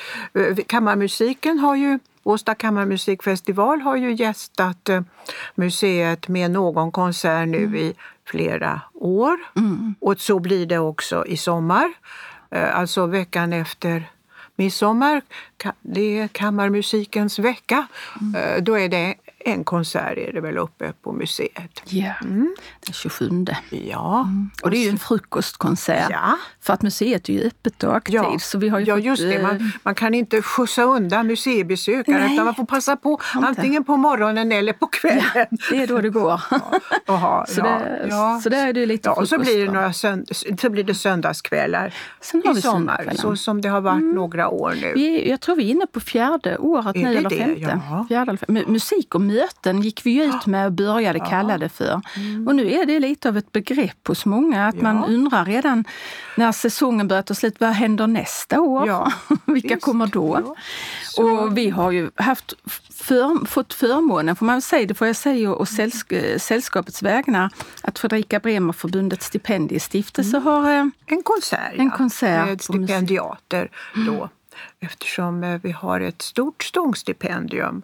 kammarmusiken 0.66 1.58
har 1.58 1.76
ju 1.76 1.98
Åsta 2.22 2.54
kammarmusikfestival 2.54 3.80
har 3.80 3.96
ju 3.96 4.14
gästat 4.14 4.88
eh, 4.88 5.00
museet 5.54 6.28
med 6.28 6.50
någon 6.50 6.92
konsert 6.92 7.48
nu 7.48 7.64
mm. 7.64 7.74
i 7.74 7.94
flera 8.30 8.80
år. 8.94 9.38
Mm. 9.56 9.94
Och 10.00 10.20
så 10.20 10.38
blir 10.38 10.66
det 10.66 10.78
också 10.78 11.26
i 11.26 11.36
sommar. 11.36 11.92
Eh, 12.50 12.78
alltså 12.78 13.06
veckan 13.06 13.52
efter 13.52 14.10
midsommar, 14.56 15.22
det 15.80 16.18
är 16.18 16.28
kammarmusikens 16.28 17.38
vecka. 17.38 17.86
Mm. 18.20 18.64
Då 18.64 18.78
är 18.78 18.88
det 18.88 19.14
en 19.44 19.64
konsert 19.64 20.18
är 20.18 20.32
det 20.32 20.40
väl 20.40 20.58
uppe 20.58 20.92
på 21.02 21.12
museet. 21.12 21.82
Ja, 21.84 22.12
mm. 22.22 22.54
den 22.86 22.92
27. 22.92 23.46
Ja. 23.70 24.20
Mm. 24.20 24.50
Och 24.62 24.70
det 24.70 24.76
är 24.76 24.84
ju 24.84 24.88
en 24.88 24.98
frukostkonsert. 24.98 26.10
Ja. 26.10 26.38
För 26.60 26.72
att 26.72 26.82
museet 26.82 27.28
är 27.28 27.32
ju 27.32 27.46
öppet 27.46 27.78
dagtid. 27.78 28.14
Ja, 28.14 28.38
så 28.38 28.58
vi 28.58 28.68
har 28.68 28.78
ju 28.78 28.86
ja 28.86 28.94
fått, 28.96 29.04
just 29.04 29.22
det. 29.22 29.42
Man, 29.42 29.56
eh, 29.56 29.62
man, 29.82 29.94
kan 29.94 30.14
inte 30.14 30.42
skjutsa 30.42 30.82
undan 30.82 31.26
museibesökare 31.26 32.32
utan 32.32 32.44
man 32.44 32.54
får 32.54 32.64
passa 32.64 32.96
på 32.96 33.20
inte. 33.34 33.48
antingen 33.48 33.84
på 33.84 33.96
morgonen 33.96 34.52
eller 34.52 34.72
på 34.72 34.86
kvällen. 34.86 35.22
Ja, 35.34 35.46
det 35.70 35.82
är 35.82 35.86
då 35.86 36.00
det 36.00 36.10
går. 36.10 36.40
Aha, 37.06 37.46
så, 37.48 37.62
det, 37.62 38.40
så 38.42 38.48
där 38.48 38.66
är 38.66 38.72
det 38.72 38.86
lite 38.86 39.08
ja, 39.08 39.12
Och 39.12 39.28
så 39.28 39.38
blir 39.38 39.66
det, 39.66 39.72
några 39.72 39.92
sönd 39.92 40.28
så 40.60 40.70
blir 40.70 40.84
det 40.84 40.94
söndagskvällar 40.94 41.94
Sen 42.20 42.42
har 42.46 42.58
i 42.58 42.62
sommar, 42.62 43.12
så 43.14 43.36
som 43.36 43.60
det 43.60 43.68
har 43.68 43.80
varit 43.80 44.00
mm. 44.00 44.14
några 44.14 44.48
år 44.48 44.74
nu. 44.80 44.92
Vi, 44.94 45.30
jag 45.30 45.40
tror 45.40 45.56
vi 45.56 45.64
är 45.64 45.70
inne 45.70 45.86
på 45.86 46.00
fjärde 46.00 46.58
året 46.58 46.96
nu, 46.96 47.16
eller 47.16 47.30
femte. 47.30 47.80
Fjärde, 48.08 48.38
musik 48.66 49.14
och 49.14 49.20
möten 49.30 49.82
gick 49.82 50.06
vi 50.06 50.24
ut 50.24 50.46
med 50.46 50.66
och 50.66 50.72
började 50.72 51.18
ja. 51.18 51.24
kalla 51.24 51.58
det 51.58 51.68
för. 51.68 52.00
Mm. 52.16 52.48
Och 52.48 52.54
nu 52.54 52.70
är 52.70 52.86
det 52.86 53.00
lite 53.00 53.28
av 53.28 53.36
ett 53.36 53.52
begrepp 53.52 54.08
hos 54.08 54.26
många 54.26 54.66
att 54.66 54.74
ja. 54.74 54.82
man 54.82 55.04
undrar 55.04 55.44
redan 55.44 55.84
när 56.36 56.52
säsongen 56.52 57.08
börjar 57.08 57.22
ta 57.22 57.34
slut, 57.34 57.56
vad 57.58 57.70
händer 57.70 58.06
nästa 58.06 58.60
år? 58.60 58.88
Ja. 58.88 59.12
Vilka 59.44 59.68
Just. 59.68 59.84
kommer 59.84 60.06
då? 60.06 60.54
Och 61.16 61.58
vi 61.58 61.70
har 61.70 61.90
ju 61.90 62.10
haft 62.14 62.54
för, 62.90 63.46
fått 63.46 63.74
förmånen, 63.74 64.36
får 64.36 64.46
man 64.46 64.62
säga, 64.62 64.86
det 64.86 64.94
får 64.94 65.06
jag 65.06 65.16
säga, 65.16 65.52
och 65.52 65.68
sällsk 65.68 66.12
sällskapets 66.36 67.02
vägnar, 67.02 67.50
att 67.82 67.98
Fredrika 67.98 68.40
Bremer-förbundets 68.40 69.26
stipendiestiftelse 69.26 70.36
mm. 70.36 70.42
har 70.42 70.70
eh, 70.70 70.86
en 71.06 71.22
konsert, 71.22 71.72
en 71.74 71.90
konsert 71.90 72.46
med 72.46 72.62
stipendiater. 72.62 73.70
Då, 73.94 74.14
mm. 74.14 74.28
Eftersom 74.80 75.44
eh, 75.44 75.60
vi 75.62 75.70
har 75.70 76.00
ett 76.00 76.22
stort 76.22 76.62
stångstipendium 76.62 77.82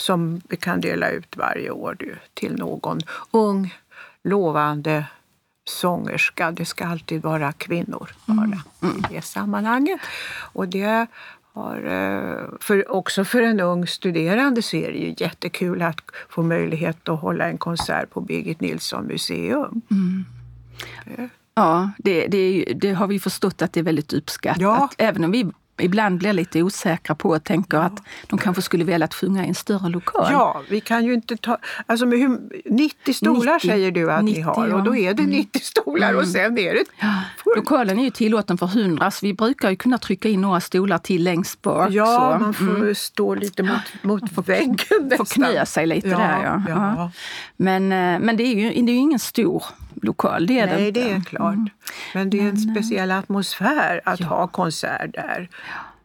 som 0.00 0.40
vi 0.48 0.56
kan 0.56 0.80
dela 0.80 1.10
ut 1.10 1.36
varje 1.36 1.70
år 1.70 1.96
till 2.34 2.56
någon 2.56 3.00
ung, 3.30 3.74
lovande 4.22 5.04
sångerska. 5.64 6.50
Det 6.50 6.64
ska 6.64 6.86
alltid 6.86 7.22
vara 7.22 7.52
kvinnor 7.52 8.10
bara 8.26 8.44
mm. 8.44 8.58
mm. 8.82 8.96
i 8.98 9.14
det 9.14 9.22
sammanhanget. 9.22 10.00
Och 10.52 10.68
det 10.68 11.06
har, 11.52 11.76
eh, 11.76 12.58
för, 12.60 12.90
också 12.90 13.24
för 13.24 13.42
en 13.42 13.60
ung 13.60 13.86
studerande 13.86 14.62
så 14.62 14.76
är 14.76 14.92
det 14.92 14.98
ju 14.98 15.14
jättekul 15.18 15.82
att 15.82 16.00
få 16.28 16.42
möjlighet 16.42 17.08
att 17.08 17.20
hålla 17.20 17.48
en 17.48 17.58
konsert 17.58 18.10
på 18.10 18.20
Birgit 18.20 18.60
Nilsson 18.60 19.04
museum. 19.04 19.82
Mm. 19.90 20.24
Ja, 21.54 21.90
det, 21.98 22.26
det, 22.26 22.64
det, 22.76 22.92
har 22.92 23.06
vi 23.06 23.20
förstått 23.20 23.62
att 23.62 23.72
det 23.72 23.80
är 23.80 23.84
väldigt 23.84 24.12
uppskattat. 24.12 24.60
Ja. 24.60 24.88
Även 24.98 25.24
om 25.24 25.30
vi 25.30 25.50
ibland 25.80 26.18
blir 26.18 26.32
lite 26.32 26.62
osäkra 26.62 27.14
på 27.14 27.28
och 27.28 27.44
tänker 27.44 27.76
ja. 27.76 27.82
att 27.82 28.02
de 28.26 28.38
kanske 28.38 28.62
skulle 28.62 28.84
vilja 28.84 29.08
försjunga 29.08 29.44
i 29.44 29.48
en 29.48 29.54
större 29.54 29.88
lokal. 29.88 30.32
Ja, 30.32 30.62
vi 30.68 30.80
kan 30.80 31.04
ju 31.04 31.14
inte 31.14 31.36
ta... 31.36 31.58
Alltså 31.86 32.06
med 32.06 32.18
hur, 32.18 32.38
90 32.64 33.14
stolar 33.14 33.54
90, 33.54 33.68
säger 33.68 33.90
du 33.90 34.12
att 34.12 34.24
90, 34.24 34.38
ni 34.38 34.42
har 34.42 34.74
och 34.74 34.82
då 34.82 34.96
är 34.96 35.14
det 35.14 35.22
90 35.22 35.30
mm. 35.32 35.48
stolar 35.62 36.08
mm. 36.08 36.20
och 36.20 36.28
sen 36.28 36.58
är 36.58 36.74
det... 36.74 36.84
Ja. 37.00 37.14
Lokalen 37.56 37.98
är 37.98 38.04
ju 38.04 38.10
tillåten 38.10 38.58
för 38.58 38.66
100 38.66 39.10
så 39.10 39.26
vi 39.26 39.34
brukar 39.34 39.70
ju 39.70 39.76
kunna 39.76 39.98
trycka 39.98 40.28
in 40.28 40.40
några 40.40 40.60
stolar 40.60 40.98
till 40.98 41.24
längst 41.24 41.62
bak. 41.62 41.90
Ja, 41.90 42.38
så. 42.38 42.44
man 42.44 42.54
får 42.54 42.76
mm. 42.76 42.94
stå 42.94 43.34
lite 43.34 43.62
mot, 43.62 44.02
mot 44.02 44.48
väggen 44.48 44.76
nästan. 45.00 45.16
Får 45.16 45.24
knäa 45.24 45.66
sig 45.66 45.86
lite 45.86 46.08
där 46.08 46.42
ja. 46.44 46.62
ja. 46.68 47.10
Men, 47.56 47.92
eh, 47.92 48.20
men 48.20 48.36
det 48.36 48.42
är 48.42 48.54
ju 48.54 48.82
det 48.82 48.92
är 48.92 48.94
ju 48.94 49.00
ingen 49.00 49.18
stor 49.18 49.64
lokal. 50.04 50.46
Det 50.46 50.58
är 50.58 50.66
Nej, 50.66 50.92
det, 50.92 51.00
det 51.00 51.10
är 51.10 51.20
klart. 51.20 51.54
Mm. 51.54 51.68
Men 52.14 52.30
det 52.30 52.40
är 52.40 52.48
en 52.48 52.68
eh, 52.68 52.72
speciell 52.72 53.10
atmosfär 53.10 54.00
att 54.04 54.20
ja. 54.20 54.26
ha 54.26 54.46
konsert 54.46 55.14
där. 55.14 55.48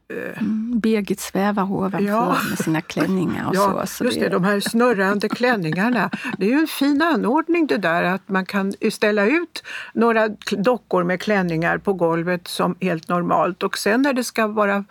Ja. 0.07 0.15
Mm, 0.15 0.79
Birgit 0.79 1.19
svävar 1.19 1.71
ovanför 1.71 1.99
ja. 1.99 2.37
med 2.49 2.57
sina 2.59 2.81
klänningar 2.81 3.49
och 3.49 3.55
ja, 3.55 3.81
så. 3.81 3.87
så 3.87 4.03
just 4.03 4.19
det, 4.19 4.29
de 4.29 4.43
här 4.43 4.59
snurrande 4.59 5.29
klänningarna. 5.29 6.09
Det 6.37 6.45
är 6.45 6.49
ju 6.49 6.59
en 6.59 6.67
fin 6.67 7.01
anordning 7.01 7.67
det 7.67 7.77
där 7.77 8.03
att 8.03 8.29
man 8.29 8.45
kan 8.45 8.73
ställa 8.91 9.25
ut 9.25 9.63
några 9.93 10.27
dockor 10.51 11.03
med 11.03 11.21
klänningar 11.21 11.77
på 11.77 11.93
golvet 11.93 12.47
som 12.47 12.75
helt 12.81 13.07
normalt 13.07 13.63
och 13.63 13.77
sen 13.77 14.01
när 14.01 14.13
det 14.13 14.23
ska 14.23 14.47
vara 14.47 14.85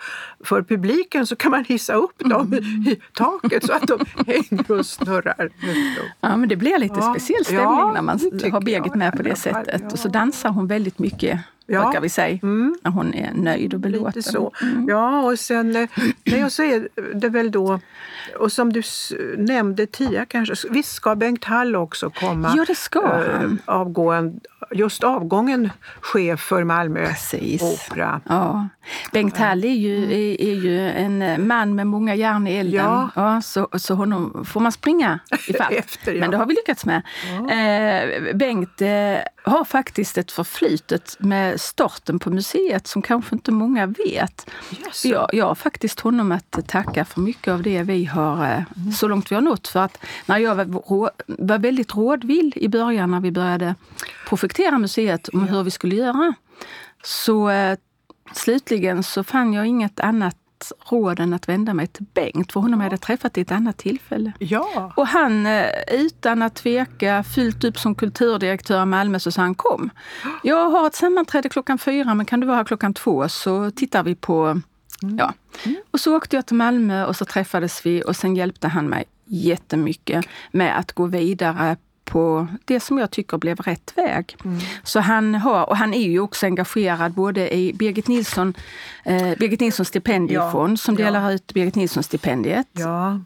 för 0.44 0.62
publiken 0.62 1.26
så 1.26 1.36
kan 1.36 1.50
man 1.50 1.64
hissa 1.64 1.92
upp 1.92 2.18
dem 2.18 2.52
mm. 2.52 2.88
i 2.88 3.00
taket 3.12 3.66
så 3.66 3.72
att 3.72 3.88
de 3.88 3.98
hänger 4.26 4.70
och 4.70 4.86
snurrar. 4.86 5.50
Ja, 6.20 6.36
men 6.36 6.48
det 6.48 6.56
blir 6.56 6.78
lite 6.78 6.94
ja. 6.98 7.14
speciell 7.14 7.44
stämning 7.44 7.92
när 7.94 8.02
man 8.02 8.20
har 8.52 8.60
Birgit 8.60 8.94
med 8.94 9.16
på 9.16 9.22
det 9.22 9.36
sättet. 9.36 9.92
Och 9.92 9.98
så 9.98 10.08
dansar 10.08 10.50
hon 10.50 10.66
väldigt 10.66 10.98
mycket 10.98 11.40
ja. 11.66 11.82
brukar 11.82 12.00
vi 12.00 12.08
säga. 12.08 12.38
Mm. 12.42 12.76
När 12.82 12.90
hon 12.90 13.14
är 13.14 13.32
nöjd 13.32 13.74
och 13.74 13.80
belåten. 13.80 14.22
så. 14.22 14.52
Mm. 14.62 14.88
Ja, 14.88 15.22
och 15.22 15.38
sen 15.38 15.76
eh, 15.76 15.88
nej, 16.24 16.44
och 16.44 16.52
så 16.52 16.62
är 16.62 16.88
det 17.14 17.28
väl 17.28 17.50
då, 17.50 17.80
och 18.38 18.52
som 18.52 18.72
du 18.72 18.82
nämnde 19.36 19.86
Tia 19.86 20.24
kanske, 20.24 20.54
visst 20.70 20.92
ska 20.92 21.14
Bengt 21.14 21.44
Hall 21.44 21.76
också 21.76 22.10
komma? 22.10 22.54
Ja, 22.56 22.64
det 22.66 22.74
ska 22.74 23.06
han. 23.06 23.58
Äh, 23.66 23.74
avgå 23.74 24.12
en, 24.12 24.40
just 24.70 25.04
avgången 25.04 25.70
chef 26.00 26.40
för 26.40 26.64
Malmö 26.64 27.06
Precis. 27.06 27.62
Opera. 27.62 28.20
Ja. 28.28 28.68
Bengt 29.12 29.36
Hall 29.36 29.64
är 29.64 29.68
ju, 29.68 29.96
mm. 29.96 30.10
är, 30.10 30.40
är, 30.40 30.54
ju 30.54 30.90
en 30.90 31.46
man 31.46 31.74
med 31.74 31.86
många 31.86 32.14
järn 32.14 32.46
i 32.46 32.52
elden. 32.52 32.84
Ja. 32.84 33.10
ja 33.14 33.42
så, 33.42 33.68
så 33.72 33.94
honom 33.94 34.44
får 34.44 34.60
man 34.60 34.72
springa 34.72 35.18
ifatt. 35.48 35.72
Efter, 35.72 36.12
ja. 36.12 36.20
Men 36.20 36.30
det 36.30 36.36
har 36.36 36.46
vi 36.46 36.54
lyckats 36.54 36.84
med. 36.84 37.02
Ja. 37.48 37.50
Eh, 37.50 38.34
Bengt 38.34 38.82
eh, 38.82 38.88
har 39.44 39.64
faktiskt 39.64 40.18
ett 40.18 40.32
förflutet 40.32 41.16
med 41.18 41.60
starten 41.60 42.18
på 42.18 42.30
museet 42.30 42.86
som 42.86 43.02
kanske 43.02 43.34
inte 43.34 43.52
många 43.52 43.86
vet. 43.86 44.50
Yes. 44.70 45.04
Jag, 45.04 45.30
jag 45.32 45.46
har 45.46 45.54
faktiskt 45.54 46.00
honom 46.00 46.32
att 46.32 46.58
tacka 46.66 47.04
för 47.04 47.20
mycket 47.20 47.52
av 47.52 47.62
det 47.62 47.82
vi 47.82 48.04
har, 48.04 48.44
eh, 48.44 48.62
mm. 48.76 48.92
så 48.92 49.08
långt 49.08 49.30
vi 49.30 49.34
har 49.34 49.42
nått. 49.42 49.68
För 49.68 49.80
att 49.80 49.98
när 50.26 50.38
jag 50.38 50.54
var, 50.54 51.10
var 51.26 51.58
väldigt 51.58 51.94
rådvill 51.94 52.52
i 52.56 52.68
början 52.68 53.10
när 53.10 53.20
vi 53.20 53.30
började 53.30 53.74
projektera 54.28 54.53
museet 54.78 55.28
om 55.28 55.48
hur 55.48 55.62
vi 55.62 55.70
skulle 55.70 55.94
göra, 55.94 56.34
så 57.05 57.48
eh, 57.50 57.78
slutligen 58.32 59.02
så 59.02 59.24
fann 59.24 59.52
jag 59.52 59.66
inget 59.66 60.00
annat 60.00 60.36
råd 60.90 61.20
än 61.20 61.34
att 61.34 61.48
vända 61.48 61.74
mig 61.74 61.86
till 61.86 62.05
Bengt, 62.14 62.52
för 62.52 62.61
honom 62.61 62.80
ja. 62.80 62.84
hade 62.84 62.92
jag 62.92 63.00
träffat 63.00 63.38
i 63.38 63.40
ett 63.40 63.52
annat 63.52 63.76
tillfälle. 63.76 64.32
Ja. 64.38 64.92
Och 64.96 65.07
han, 65.07 65.46
eh, 65.46 65.66
utan 65.90 66.42
att 66.42 66.55
tveka, 66.55 67.22
fyllt 67.22 67.64
upp 67.64 67.78
som 67.78 67.94
kulturdirektör 67.94 68.82
i 68.82 68.86
Malmö, 68.86 69.18
så 69.18 69.30
sa 69.30 69.42
han 69.42 69.55
kom. 69.55 69.90
Jag 70.42 70.70
har 70.70 70.86
ett 70.86 70.94
sammanträde 70.94 71.48
klockan 71.48 71.78
fyra, 71.78 72.14
men 72.14 72.26
kan 72.26 72.40
du 72.40 72.46
vara 72.46 72.57
här 72.57 72.64
klockan 72.64 72.94
två 72.94 73.28
så 73.28 73.70
tittar 73.70 74.02
vi 74.02 74.14
på 74.14 74.61
Mm. 75.02 75.18
Ja. 75.18 75.32
Mm. 75.64 75.76
Och 75.90 76.00
så 76.00 76.16
åkte 76.16 76.36
jag 76.36 76.46
till 76.46 76.57
Malmö 76.57 77.07
och 77.07 77.16
så 77.16 77.24
träffades 77.24 77.86
vi 77.86 78.02
och 78.07 78.16
sen 78.16 78.36
hjälpte 78.36 78.68
han 78.68 78.88
mig 78.88 79.05
jättemycket 79.24 80.26
med 80.52 80.78
att 80.78 80.92
gå 80.92 81.07
vidare 81.07 81.76
på 82.05 82.46
det 82.64 82.80
som 82.80 82.98
jag 82.98 83.11
tycker 83.11 83.38
blev 83.38 83.61
rätt 83.61 83.92
väg. 83.96 84.36
Mm. 84.44 84.59
Så 84.82 85.00
han 85.00 85.34
har, 85.34 85.68
och 85.68 85.76
han 85.76 85.94
är 85.94 86.09
ju 86.09 86.20
också 86.20 86.46
engagerad 86.46 87.12
både 87.12 87.55
i 87.55 87.72
Birgit 87.72 88.09
Nilsson, 88.09 88.55
eh, 89.05 89.38
Birgit 89.38 89.61
Nilsson 89.61 89.86
stipendiefond 89.86 90.72
ja, 90.72 90.76
som 90.76 90.94
delar 90.94 91.22
ja. 91.22 91.32
ut 91.32 91.55
Birgit 91.55 91.74
Nilsson-stipendiet. 91.74 92.68
Ja. 92.72 93.20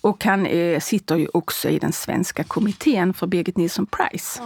Och 0.00 0.24
han 0.24 0.46
eh, 0.46 0.80
sitter 0.80 1.16
ju 1.16 1.28
också 1.34 1.68
i 1.68 1.78
den 1.78 1.92
svenska 1.92 2.44
kommittén 2.44 3.14
för 3.14 3.26
Birgit 3.26 3.56
Nilsson 3.56 3.86
Prize. 3.86 4.40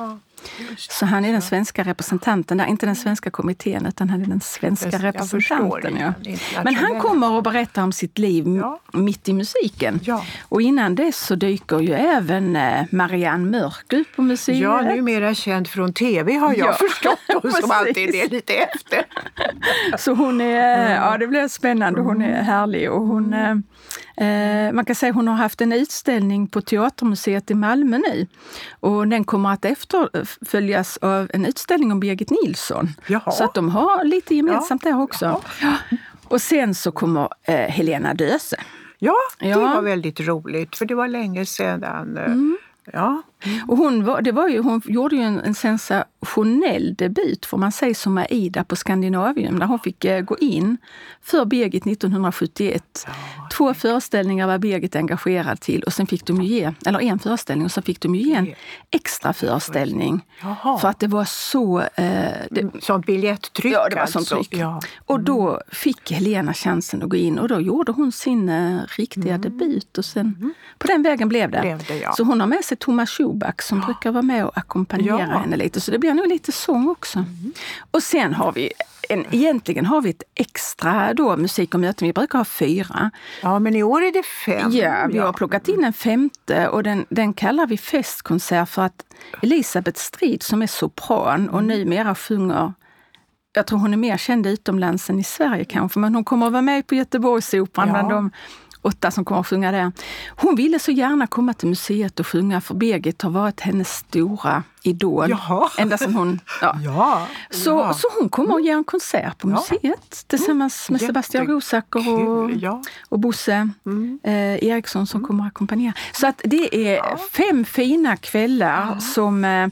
Så 0.76 1.06
han 1.06 1.24
är 1.24 1.32
den 1.32 1.42
svenska 1.42 1.82
representanten, 1.82 2.58
där, 2.58 2.66
inte 2.66 2.86
den 2.86 2.96
svenska 2.96 3.30
kommittén 3.30 3.86
utan 3.86 4.10
han 4.10 4.22
är 4.22 4.26
den 4.26 4.40
svenska 4.40 4.88
jag 4.92 5.04
representanten. 5.04 5.96
Ja. 5.96 6.12
Men 6.64 6.74
han 6.74 7.00
kommer 7.00 7.30
och 7.30 7.42
berättar 7.42 7.82
om 7.82 7.92
sitt 7.92 8.18
liv 8.18 8.44
ja. 8.46 8.80
mitt 8.92 9.28
i 9.28 9.32
musiken. 9.32 10.00
Ja. 10.02 10.24
Och 10.42 10.62
innan 10.62 10.94
dess 10.94 11.18
så 11.18 11.34
dyker 11.34 11.80
ju 11.80 11.92
även 11.92 12.56
eh, 12.56 12.84
Marianne 12.90 13.50
Mörk 13.50 13.92
ut 13.92 14.16
på 14.16 14.22
museet. 14.22 14.58
Ja, 14.58 14.82
numera 14.82 15.34
känd 15.34 15.68
från 15.68 15.92
tv 15.92 16.34
har 16.34 16.54
jag 16.54 16.68
ja. 16.68 16.72
förstått, 16.88 17.42
hon 17.42 17.52
som 17.52 17.70
alltid 17.70 18.14
är 18.14 18.28
lite 18.28 18.54
efter. 18.54 19.04
så 19.98 20.14
hon 20.14 20.40
är, 20.40 20.94
ja 20.94 21.18
det 21.18 21.26
blir 21.26 21.48
spännande, 21.48 22.00
hon 22.00 22.22
är 22.22 22.42
härlig 22.42 22.90
och 22.90 23.06
hon 23.06 23.32
eh, 23.32 23.48
Eh, 23.48 23.56
man 24.72 24.84
kan 24.84 24.94
säga 24.94 25.12
hon 25.12 25.28
har 25.28 25.34
haft 25.34 25.60
en 25.60 25.72
utställning 25.72 26.46
på 26.46 26.60
Teatermuseet 26.60 27.50
i 27.50 27.54
Malmö 27.54 27.98
nu. 27.98 28.26
Och 28.80 29.08
den 29.08 29.24
kommer 29.24 29.52
att 29.52 29.64
efterföljas 29.64 30.96
av 30.96 31.30
en 31.34 31.46
utställning 31.46 31.92
om 31.92 32.00
Birgit 32.00 32.30
Nilsson. 32.30 32.88
Jaha. 33.06 33.30
Så 33.30 33.44
att 33.44 33.54
de 33.54 33.68
har 33.68 34.04
lite 34.04 34.34
gemensamt 34.34 34.82
ja. 34.84 34.90
där 34.90 35.02
också. 35.02 35.42
Ja. 35.62 35.76
Och 36.24 36.40
sen 36.40 36.74
så 36.74 36.92
kommer 36.92 37.28
eh, 37.42 37.54
Helena 37.54 38.14
Döse. 38.14 38.56
Ja, 38.98 39.16
det 39.38 39.48
ja. 39.48 39.58
var 39.58 39.82
väldigt 39.82 40.20
roligt 40.20 40.76
för 40.76 40.84
det 40.86 40.94
var 40.94 41.08
länge 41.08 41.46
sedan. 41.46 42.16
Eh, 42.16 42.24
mm. 42.24 42.58
Ja. 42.92 43.22
Och 43.68 43.76
hon, 43.76 44.04
var, 44.04 44.22
det 44.22 44.32
var 44.32 44.48
ju, 44.48 44.62
hon 44.62 44.82
gjorde 44.84 45.16
ju 45.16 45.22
en, 45.22 45.40
en 45.40 45.54
sensationell 45.54 46.94
debut, 46.94 47.46
får 47.46 47.58
man 47.58 47.72
säga, 47.72 47.94
som 47.94 48.18
Aida 48.18 48.64
på 48.64 48.76
Skandinavium, 48.76 49.58
där 49.58 49.66
hon 49.66 49.78
fick 49.78 50.04
eh, 50.04 50.20
gå 50.20 50.38
in 50.38 50.76
för 51.22 51.44
Birgit 51.44 51.86
1971. 51.86 53.04
Ja. 53.06 53.12
Två 53.52 53.74
föreställningar 53.74 54.46
var 54.46 54.58
Birgit 54.58 54.96
engagerad 54.96 55.60
till 55.60 55.82
och 55.82 55.92
sen 55.92 56.06
fick 56.06 56.26
de 56.26 56.42
ju 56.42 56.48
ge, 56.48 56.72
eller 56.86 57.00
en 57.00 57.18
föreställning, 57.18 57.64
och 57.64 57.72
sen 57.72 57.82
fick 57.82 58.00
de 58.00 58.14
ju 58.14 58.22
ge 58.22 58.34
en 58.34 58.54
extra 58.90 59.32
föreställning. 59.32 60.24
Jaha. 60.42 60.78
För 60.78 60.88
att 60.88 61.00
det 61.00 61.06
var 61.06 61.24
så... 61.24 61.80
Eh, 61.80 62.04
det, 62.50 62.70
sånt 62.80 63.06
biljettryck 63.06 63.74
Ja, 63.74 63.88
det 63.88 63.96
var 63.96 64.06
sånt 64.06 64.16
alltså. 64.16 64.34
tryck. 64.34 64.60
Ja. 64.60 64.68
Mm. 64.68 64.80
Och 65.06 65.20
då 65.20 65.60
fick 65.72 66.12
Helena 66.12 66.54
chansen 66.54 67.02
att 67.02 67.08
gå 67.08 67.16
in 67.16 67.38
och 67.38 67.48
då 67.48 67.60
gjorde 67.60 67.92
hon 67.92 68.12
sin 68.12 68.48
eh, 68.48 68.80
riktiga 68.88 69.34
mm. 69.34 69.40
debut 69.40 69.98
och 69.98 70.04
sen 70.04 70.36
mm. 70.38 70.54
på 70.78 70.86
den 70.86 71.02
vägen 71.02 71.28
blev 71.28 71.50
det. 71.50 71.60
Blev 71.60 71.84
det 71.88 71.98
ja. 71.98 72.12
Så 72.12 72.22
hon 72.22 72.40
har 72.40 72.46
med 72.46 72.64
sig 72.64 72.76
Thomas 72.76 73.10
Schuback 73.28 73.62
som 73.62 73.78
ja. 73.78 73.84
brukar 73.84 74.12
vara 74.12 74.22
med 74.22 74.44
och 74.44 74.58
ackompanjera 74.58 75.20
ja. 75.20 75.38
henne 75.38 75.56
lite. 75.56 75.80
Så 75.80 75.90
det 75.90 75.98
blir 75.98 76.14
nog 76.14 76.26
lite 76.26 76.52
sång 76.52 76.88
också. 76.88 77.18
Mm. 77.18 77.52
Och 77.90 78.02
sen 78.02 78.34
har 78.34 78.52
vi 78.52 78.72
en, 79.08 79.24
egentligen 79.30 79.86
har 79.86 80.00
vi 80.00 80.10
ett 80.10 80.22
extra 80.34 81.14
då, 81.14 81.36
musik 81.36 81.74
och 81.74 81.80
möten. 81.80 82.06
Vi 82.06 82.12
brukar 82.12 82.38
ha 82.38 82.44
fyra. 82.44 83.10
Ja, 83.42 83.58
men 83.58 83.76
i 83.76 83.82
år 83.82 84.02
är 84.02 84.12
det 84.12 84.22
fem. 84.22 84.70
Ja, 84.72 85.08
vi 85.12 85.18
har 85.18 85.32
plockat 85.32 85.68
in 85.68 85.84
en 85.84 85.92
femte 85.92 86.68
och 86.68 86.82
den, 86.82 87.06
den 87.08 87.32
kallar 87.32 87.66
vi 87.66 87.76
festkonsert 87.76 88.68
för 88.68 88.82
att 88.82 89.04
Elisabeth 89.42 90.00
Strid 90.00 90.42
som 90.42 90.62
är 90.62 90.66
sopran 90.66 91.48
och 91.48 91.58
mm. 91.58 91.78
numera 91.78 92.14
sjunger 92.14 92.72
jag 93.52 93.66
tror 93.66 93.78
hon 93.78 93.92
är 93.92 93.96
mer 93.96 94.16
känd 94.16 94.46
utomlands 94.46 95.10
än 95.10 95.20
i 95.20 95.24
Sverige 95.24 95.64
kanske, 95.64 95.98
men 95.98 96.14
hon 96.14 96.24
kommer 96.24 96.46
att 96.46 96.52
vara 96.52 96.62
med 96.62 96.86
på 96.86 96.94
Göteborgsoperan 96.94 97.88
ja. 97.88 97.94
bland 97.94 98.10
de 98.10 98.30
åtta 98.88 99.10
som 99.10 99.24
kommer 99.24 99.40
att 99.40 99.46
sjunga 99.46 99.72
där. 99.72 99.92
Hon 100.28 100.54
ville 100.54 100.78
så 100.78 100.90
gärna 100.90 101.26
komma 101.26 101.54
till 101.54 101.68
museet 101.68 102.20
och 102.20 102.26
sjunga 102.26 102.60
för 102.60 102.74
Birgit 102.74 103.22
har 103.22 103.30
varit 103.30 103.60
hennes 103.60 103.96
stora 103.96 104.62
idol. 104.82 105.30
Jaha. 105.30 105.70
Ända 105.78 105.98
sedan 105.98 106.14
hon... 106.14 106.40
Ja. 106.60 106.76
ja. 106.84 107.26
Så, 107.50 107.70
ja. 107.70 107.94
så 107.94 108.08
hon 108.18 108.28
kommer 108.28 108.54
att 108.54 108.64
ge 108.64 108.70
en 108.70 108.84
konsert 108.84 109.38
på 109.38 109.46
museet 109.48 110.24
tillsammans 110.26 110.90
med 110.90 111.00
Sebastian 111.00 111.46
Rosacker 111.46 112.18
och, 112.18 112.50
ja. 112.50 112.82
och 113.08 113.18
Bosse 113.18 113.68
mm. 113.86 114.18
eh, 114.22 114.64
Eriksson 114.64 115.06
som 115.06 115.18
mm. 115.20 115.26
kommer 115.26 115.44
att 115.44 115.48
ackompanjera. 115.48 115.92
Så 116.12 116.26
att 116.26 116.40
det 116.44 116.94
är 116.94 117.16
fem 117.16 117.64
fina 117.64 118.16
kvällar 118.16 118.98
som... 118.98 119.44
Eh, 119.44 119.68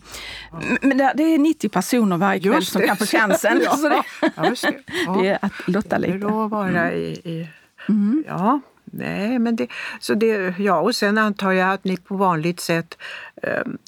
men 0.83 0.97
det 0.99 1.23
är 1.35 1.39
90 1.39 1.69
personer 1.69 2.17
varje 2.17 2.41
kväll 2.41 2.67
som 2.67 2.83
kan 2.83 2.97
få 2.97 3.07
chansen. 3.07 3.59
det, 3.83 4.03
det, 5.21 5.29
är 5.29 5.39
att 5.43 5.53
lotta 5.67 5.99
lite. 5.99 6.19
Det 6.19 6.27
vara 6.27 6.93
i, 6.93 7.13
i 7.13 7.49
mm. 7.89 8.25
Ja. 8.27 8.61
Nej, 8.93 9.39
men 9.39 9.57
det, 9.57 9.69
så 10.01 10.15
det, 10.15 10.55
ja, 10.59 10.81
och 10.81 10.95
sen 10.95 11.19
antar 11.19 11.53
jag 11.53 11.73
att 11.73 11.85
ni 11.85 11.97
på 11.97 12.17
vanligt 12.17 12.61
sätt 12.61 12.99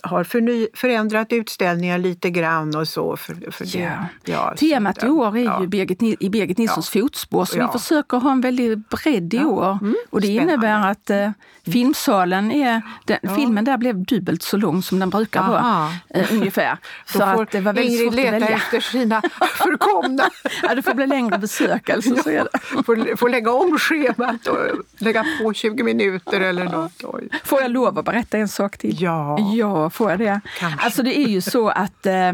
har 0.03 0.25
förny, 0.25 0.69
förändrat 0.75 1.33
utställningar 1.33 1.99
lite 1.99 2.31
grann 2.31 2.77
och 2.77 2.89
så. 2.89 3.17
För, 3.17 3.51
för 3.51 3.65
det, 3.65 3.79
ja. 3.79 4.07
Ja, 4.25 4.55
Temat 4.57 5.05
i 5.05 5.09
år 5.09 5.37
är 5.39 5.45
ja. 5.45 5.61
ju 5.61 5.67
Birgit, 5.67 6.03
i 6.03 6.31
Birgit 6.31 6.59
Nilssons 6.59 6.95
ja. 6.95 7.03
fotspår, 7.03 7.45
så 7.45 7.59
vi 7.59 7.79
försöker 7.79 8.17
ha 8.17 8.33
en 8.33 8.41
väldigt 8.41 8.89
bredd 8.89 9.35
i 9.35 9.45
år. 9.45 9.79
Mm, 9.81 9.95
och 10.11 10.21
det 10.21 10.27
spännande. 10.27 10.53
innebär 10.53 10.91
att 10.91 11.11
uh, 11.11 11.31
filmsalen 11.73 12.53
är, 12.53 12.83
den, 13.05 13.19
filmen 13.37 13.65
där 13.65 13.79
blev 13.79 14.05
dubbelt 14.05 14.43
så 14.43 14.57
lång 14.57 14.83
som 14.83 14.99
den 14.99 15.11
brukar 15.11 15.41
Aha. 15.41 15.53
vara, 15.53 16.23
uh, 16.23 16.33
ungefär. 16.33 16.79
Så 17.07 17.23
att 17.23 17.51
det 17.51 17.61
var 17.61 17.73
väldigt 17.73 18.01
Ingrid 18.01 18.13
svårt 18.13 18.27
att 18.27 18.33
välja. 18.33 18.49
efter 18.49 18.81
sina 18.81 19.23
förkomna. 19.55 20.31
ja, 20.63 20.75
det 20.75 20.83
får 20.83 20.95
bli 20.95 21.07
längre 21.07 21.39
besök 21.39 21.91
alltså. 21.91 22.17
Så 22.17 22.31
är 22.31 22.47
det. 22.53 22.59
Får, 22.85 23.17
får 23.17 23.29
lägga 23.29 23.53
om 23.53 23.79
schemat 23.79 24.47
och 24.47 24.59
lägga 24.99 25.25
på 25.43 25.53
20 25.53 25.83
minuter 25.83 26.41
eller 26.41 26.65
något. 26.65 27.05
Oj. 27.05 27.29
Får 27.45 27.61
jag 27.63 27.71
lov 27.71 27.99
att 27.99 28.05
berätta 28.05 28.39
en 28.39 28.49
sak 28.49 28.79
till? 28.79 29.03
Ja. 29.03 29.39
Ja, 29.57 29.91
får 29.91 30.11
jag 30.11 30.19
det? 30.19 30.41
Kanske. 30.59 30.85
Alltså 30.85 31.03
det 31.03 31.19
är 31.19 31.29
ju 31.29 31.41
så 31.41 31.69
att 31.69 32.07
eh, 32.07 32.33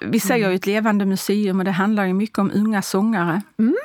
vi 0.00 0.20
säger 0.20 0.48
ju 0.48 0.54
ett 0.54 0.66
levande 0.66 1.06
museum 1.06 1.58
och 1.58 1.64
det 1.64 1.70
handlar 1.70 2.04
ju 2.04 2.14
mycket 2.14 2.38
om 2.38 2.50
unga 2.54 2.82
sångare. 2.82 3.42
Mm. 3.58 3.76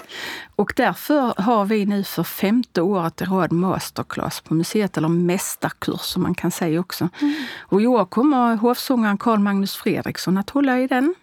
Och 0.55 0.74
därför 0.76 1.41
har 1.41 1.65
vi 1.65 1.86
nu 1.86 2.03
för 2.03 2.24
femte 2.24 2.82
året 2.82 3.22
i 3.22 3.26
rad 3.26 3.51
masterclass 3.51 4.41
på 4.41 4.53
museet, 4.53 4.97
eller 4.97 5.07
mästarkurs 5.07 6.01
som 6.01 6.24
man 6.24 6.36
kan 6.36 6.51
säga 6.51 6.80
också. 6.80 7.09
Mm. 7.22 7.34
Och 7.59 7.82
i 7.82 7.88
år 7.88 8.05
kommer 8.05 8.55
hovsångaren 8.55 9.18
Carl 9.18 9.39
Magnus 9.39 9.76
Fredriksson 9.76 10.38
att 10.38 10.49
hålla 10.49 10.80
i 10.80 10.88
den. 10.88 11.15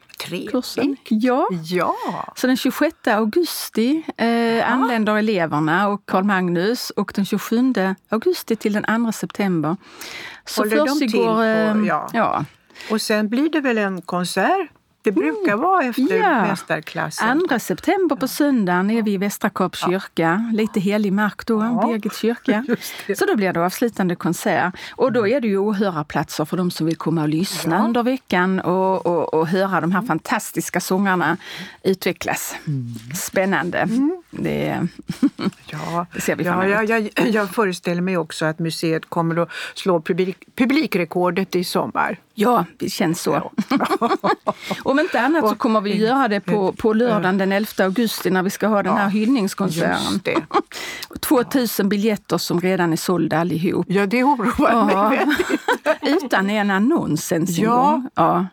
Kursen. 0.51 0.97
Ja. 1.09 1.49
ja. 1.65 1.95
Så 2.37 2.47
den 2.47 2.57
26 2.57 2.95
augusti 3.07 4.03
eh, 4.17 4.73
anländer 4.73 5.17
eleverna 5.17 5.89
och 5.89 6.07
Carl 6.07 6.25
Magnus 6.25 6.91
och 6.91 7.13
den 7.15 7.25
27 7.25 7.75
augusti 8.09 8.57
till 8.57 8.73
den 8.73 9.05
2 9.05 9.13
september 9.13 9.77
så 10.45 10.63
Håller 10.63 10.77
de 10.77 10.99
till 10.99 11.13
på, 11.13 11.43
eh, 11.43 11.87
ja. 11.87 12.09
ja. 12.13 12.45
Och 12.91 13.01
sen 13.01 13.29
blir 13.29 13.51
det 13.51 13.61
väl 13.61 13.79
en 13.79 14.03
konsert 14.03 14.71
det 15.05 15.13
brukar 15.13 15.53
mm. 15.53 15.61
vara 15.61 15.85
efter 15.85 16.17
ja. 16.17 16.43
mästarklassen. 16.43 17.49
2 17.49 17.59
september 17.59 18.17
på 18.17 18.29
söndagen 18.29 18.91
är 18.91 19.03
vi 19.03 19.13
i 19.13 19.17
Västra 19.17 19.51
Korps 19.51 19.85
kyrka. 19.85 20.53
Lite 20.55 20.81
helig 20.81 21.13
mark 21.13 21.47
då, 21.47 21.61
ja. 21.61 21.87
Birgits 21.87 22.19
kyrka. 22.19 22.67
Så 23.17 23.27
då 23.27 23.37
blir 23.37 23.53
det 23.53 23.65
avslutande 23.65 24.17
konsert. 24.17 24.75
Och 24.97 25.13
då 25.13 25.29
är 25.29 25.41
det 25.41 25.49
ju 25.49 25.59
åhörarplatser 25.59 26.45
för 26.45 26.57
de 26.57 26.71
som 26.71 26.87
vill 26.87 26.97
komma 26.97 27.23
och 27.23 27.29
lyssna 27.29 27.77
ja. 27.77 27.85
under 27.85 28.03
veckan 28.03 28.61
och, 28.61 29.07
och, 29.07 29.35
och, 29.35 29.49
höra 29.49 29.81
de 29.81 29.93
här 29.93 30.03
fantastiska 30.03 30.81
sångarna 30.81 31.37
utvecklas. 31.83 32.57
Mm. 32.67 32.95
Spännande. 33.15 33.79
Mm. 33.79 34.23
Det, 34.31 34.89
ja. 35.67 36.07
det 36.15 36.21
ser 36.21 36.37
vi 36.37 36.45
fram 36.45 36.61
emot. 36.61 36.73
Ja, 36.73 36.83
jag, 36.83 37.11
jag, 37.15 37.29
jag 37.29 37.51
föreställer 37.51 38.03
mig 38.03 38.17
också 38.17 38.45
att 38.45 38.59
museet 38.59 39.07
kommer 39.09 39.43
att 39.43 39.49
slå 39.75 40.01
publik, 40.01 40.37
publikrekordet 40.57 41.57
i 41.57 41.65
sommar. 41.65 42.19
Ja, 42.35 42.65
det 42.79 42.89
känns 42.89 43.21
så. 43.21 43.53
Om 44.95 45.01
inte 45.01 45.21
annat 45.21 45.49
så 45.49 45.55
kommer 45.55 45.81
vi 45.81 45.97
göra 45.97 46.29
det 46.29 46.41
på, 46.41 46.73
på 46.73 46.93
lördagen 46.93 47.39
den 47.39 47.53
11 47.53 47.85
augusti 47.85 48.31
när 48.31 48.43
vi 48.43 48.51
ska 48.51 48.67
ha 48.67 48.83
den 48.83 48.97
här 48.97 49.03
ja, 49.03 49.09
hyllningskonserten. 49.09 50.47
2000 51.21 51.89
biljetter 51.89 52.39
som 52.39 52.61
redan 52.61 52.93
är 52.93 52.97
sålda 52.97 53.39
allihop. 53.39 53.87
Ja, 53.89 54.07
det 54.07 54.25
oroar 54.25 54.73
ja. 54.73 54.85
mig 54.85 55.19
väldigt. 55.19 56.23
Utan 56.25 56.51
en 56.51 56.71
annons 56.71 57.33
ens 57.33 57.59
en 57.59 57.65
ja. 57.65 57.77
gång. 57.77 58.11
Ja. 58.15 58.47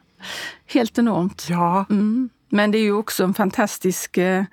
Helt 0.68 0.98
enormt. 0.98 1.48
Ja. 1.50 1.86
Mm. 1.90 2.30
Men 2.52 2.72
det 2.72 2.78
är 2.78 2.84
ju 2.84 2.94
också 2.94 3.24
en 3.24 3.34
fantastisk 3.34 4.18
eh, 4.18 4.44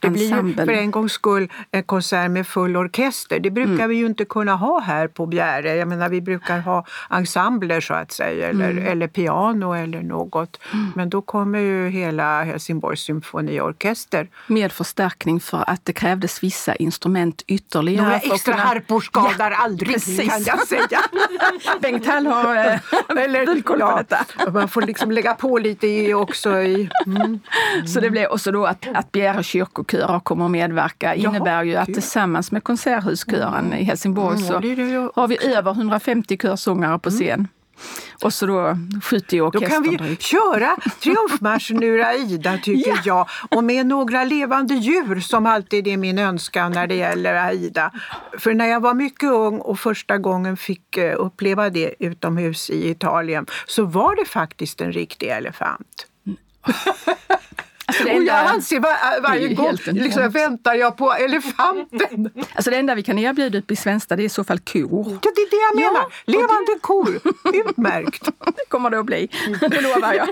Det 0.00 0.10
blir 0.10 0.46
ju 0.46 0.54
för 0.54 0.68
en 0.68 0.90
gångs 0.90 1.12
skull 1.12 1.52
en 1.70 1.82
konsert 1.82 2.30
med 2.30 2.46
full 2.46 2.76
orkester. 2.76 3.40
Det 3.40 3.50
brukar 3.50 3.72
mm. 3.72 3.88
vi 3.88 3.96
ju 3.96 4.06
inte 4.06 4.24
kunna 4.24 4.56
ha 4.56 4.80
här 4.80 5.08
på 5.08 5.26
Bjäre. 5.26 5.74
Jag 5.74 5.88
menar, 5.88 6.08
vi 6.08 6.20
brukar 6.20 6.58
ha 6.58 6.84
ensembler 7.10 7.80
så 7.80 7.94
att 7.94 8.12
säga, 8.12 8.48
eller, 8.48 8.70
mm. 8.70 8.86
eller 8.86 9.08
piano 9.08 9.72
eller 9.72 10.02
något. 10.02 10.60
Mm. 10.72 10.92
Men 10.94 11.10
då 11.10 11.22
kommer 11.22 11.58
ju 11.58 11.88
hela 11.88 12.42
Helsingborgs 12.42 13.00
symfoniorkester. 13.00 14.28
Med 14.46 14.72
förstärkning 14.72 15.40
för 15.40 15.64
att 15.66 15.84
det 15.84 15.92
krävdes 15.92 16.42
vissa 16.42 16.74
instrument 16.74 17.42
ytterligare. 17.46 18.04
Några 18.04 18.16
extra 18.16 18.52
kunna... 18.52 18.64
harpor 18.64 19.00
skadar 19.00 19.50
ja, 19.50 19.56
aldrig 19.56 19.92
precis. 19.92 20.30
kan 20.30 20.42
jag 20.42 20.68
säga. 20.68 21.00
Bengt 21.80 22.06
Hall 22.06 22.26
har 22.26 22.56
eh, 22.56 22.78
eller, 23.24 23.62
ja, 23.78 23.96
detta. 24.08 24.50
Man 24.50 24.68
får 24.68 24.82
liksom 24.82 25.10
lägga 25.10 25.34
på 25.34 25.58
lite 25.58 25.86
i 25.86 26.14
också. 26.14 26.60
I, 26.60 26.90
mm. 27.06 27.37
Så 27.86 28.00
det 28.00 28.10
blev, 28.10 28.26
och 28.30 28.40
så 28.40 28.50
då 28.50 28.66
att, 28.66 28.86
att 28.94 29.12
Bjäre 29.12 29.42
kyrkokörer 29.42 30.20
kommer 30.20 30.44
att 30.44 30.50
medverka 30.50 31.14
innebär 31.14 31.62
ju 31.64 31.76
att 31.76 31.86
tillsammans 31.86 32.52
med 32.52 32.64
Konserthuskören 32.64 33.74
i 33.74 33.84
Helsingborg 33.84 34.38
så 34.38 34.54
har 35.14 35.28
vi 35.28 35.54
över 35.54 35.70
150 35.70 36.36
körsångare 36.36 36.98
på 36.98 37.10
scen. 37.10 37.48
Och 38.22 38.32
så 38.32 38.46
då 38.46 38.76
70 39.02 39.40
orkestern. 39.40 39.82
Då 39.82 39.90
kan 39.98 40.06
vi 40.06 40.16
köra 40.16 40.76
triumfmarschen 41.00 41.82
ur 41.82 42.04
Aida 42.04 42.58
tycker 42.62 42.90
ja. 42.96 43.02
jag. 43.04 43.28
Och 43.50 43.64
med 43.64 43.86
några 43.86 44.24
levande 44.24 44.74
djur 44.74 45.20
som 45.20 45.46
alltid 45.46 45.86
är 45.86 45.96
min 45.96 46.18
önskan 46.18 46.72
när 46.72 46.86
det 46.86 46.94
gäller 46.94 47.34
Aida. 47.34 47.92
För 48.38 48.54
när 48.54 48.66
jag 48.66 48.80
var 48.80 48.94
mycket 48.94 49.30
ung 49.30 49.58
och 49.58 49.78
första 49.78 50.18
gången 50.18 50.56
fick 50.56 50.96
eh, 50.96 51.14
uppleva 51.18 51.70
det 51.70 51.94
utomhus 51.98 52.70
i 52.70 52.90
Italien 52.90 53.46
så 53.66 53.84
var 53.84 54.16
det 54.16 54.24
faktiskt 54.24 54.80
en 54.80 54.92
riktig 54.92 55.28
elefant. 55.28 56.06
Alltså 57.88 58.04
och 58.04 58.22
jag 58.22 58.46
anser 58.46 58.80
var, 58.80 59.20
varje 59.22 59.54
gång 59.54 59.76
liksom, 59.86 60.30
väntar 60.30 60.74
jag 60.74 60.96
på 60.96 61.12
elefanten. 61.12 62.30
Alltså 62.54 62.70
det 62.70 62.76
enda 62.76 62.94
vi 62.94 63.02
kan 63.02 63.18
erbjuda 63.18 63.58
uppe 63.58 63.72
i 63.72 63.76
Svensta 63.76 64.16
det 64.16 64.22
är 64.22 64.24
i 64.24 64.28
så 64.28 64.44
fall 64.44 64.58
kor. 64.58 65.18
Ja, 65.22 65.30
det 65.36 65.40
är 65.40 65.50
det 65.50 65.56
jag 65.56 65.76
menar. 65.76 66.06
Ja, 66.24 66.32
Levande 66.32 66.74
det... 66.74 66.80
kor. 66.80 67.20
Utmärkt. 67.68 68.24
det 68.56 68.68
kommer 68.68 68.90
det 68.90 68.98
att 68.98 69.06
bli. 69.06 69.28
Det 69.60 69.80
lovar 69.80 70.14
jag. 70.14 70.28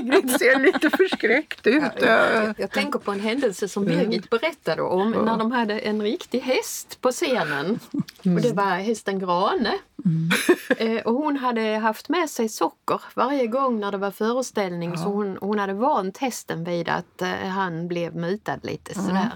Ingrid 0.00 0.30
ser 0.30 0.58
lite 0.58 0.90
förskräckt 0.90 1.66
ut. 1.66 1.82
Jag, 2.00 2.54
jag, 2.58 2.70
tänker 2.70 2.98
på 2.98 3.12
en 3.12 3.20
händelse 3.20 3.68
som 3.68 3.82
mm. 3.82 3.98
Birgit 3.98 4.30
berättade 4.30 4.82
om 4.82 5.10
när 5.10 5.36
de 5.36 5.52
hade 5.52 5.78
en 5.78 6.02
riktig 6.02 6.40
häst 6.40 6.98
på 7.00 7.10
scenen. 7.12 7.78
Och 8.18 8.40
det 8.42 8.52
var 8.52 8.64
hästen 8.64 9.18
Grane. 9.18 9.72
Mm. 10.04 10.30
Eh, 10.78 11.02
och 11.02 11.14
hon 11.14 11.36
hade 11.36 11.76
haft 11.76 12.08
med 12.08 12.30
sig 12.30 12.48
socker 12.48 13.00
varje 13.14 13.46
gång 13.46 13.80
när 13.80 13.92
det 13.92 13.98
var 13.98 14.10
föreställning 14.10 14.90
ja. 14.90 14.96
så 14.96 15.04
hon, 15.04 15.38
hon 15.40 15.58
hade 15.58 15.74
vant 15.74 16.18
hästen 16.18 16.64
vid 16.64 16.88
att 16.88 17.22
eh, 17.22 17.28
han 17.28 17.88
blev 17.88 18.16
mutad 18.16 18.58
lite 18.62 18.92
mm. 18.92 19.06
sådär. 19.06 19.32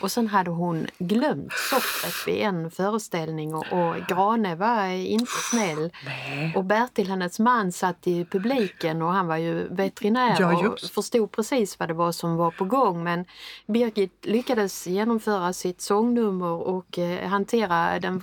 Och 0.00 0.12
sen 0.12 0.28
hade 0.28 0.50
hon 0.50 0.86
glömt 0.98 1.52
sockret 1.52 2.14
vid 2.26 2.42
en 2.42 2.70
föreställning 2.70 3.54
och, 3.54 3.66
och 3.72 3.96
Grane 4.08 4.54
var 4.54 4.86
inte 4.86 5.32
snäll. 5.50 5.92
Nej. 6.04 6.52
Och 6.56 6.64
Bertil, 6.64 7.08
hennes 7.08 7.38
man, 7.38 7.72
satt 7.72 8.06
i 8.06 8.24
publiken 8.24 9.02
och 9.02 9.12
han 9.12 9.26
var 9.26 9.36
ju 9.36 9.68
veterinär 9.68 10.36
ja, 10.40 10.68
och 10.68 10.80
förstod 10.80 11.32
precis 11.32 11.78
vad 11.78 11.88
det 11.88 11.94
var 11.94 12.12
som 12.12 12.36
var 12.36 12.50
på 12.50 12.64
gång. 12.64 13.04
Men 13.04 13.24
Birgit 13.66 14.26
lyckades 14.26 14.86
genomföra 14.86 15.52
sitt 15.52 15.80
sångnummer 15.80 16.52
och 16.52 16.98
eh, 16.98 17.28
hantera 17.28 18.00
den 18.00 18.18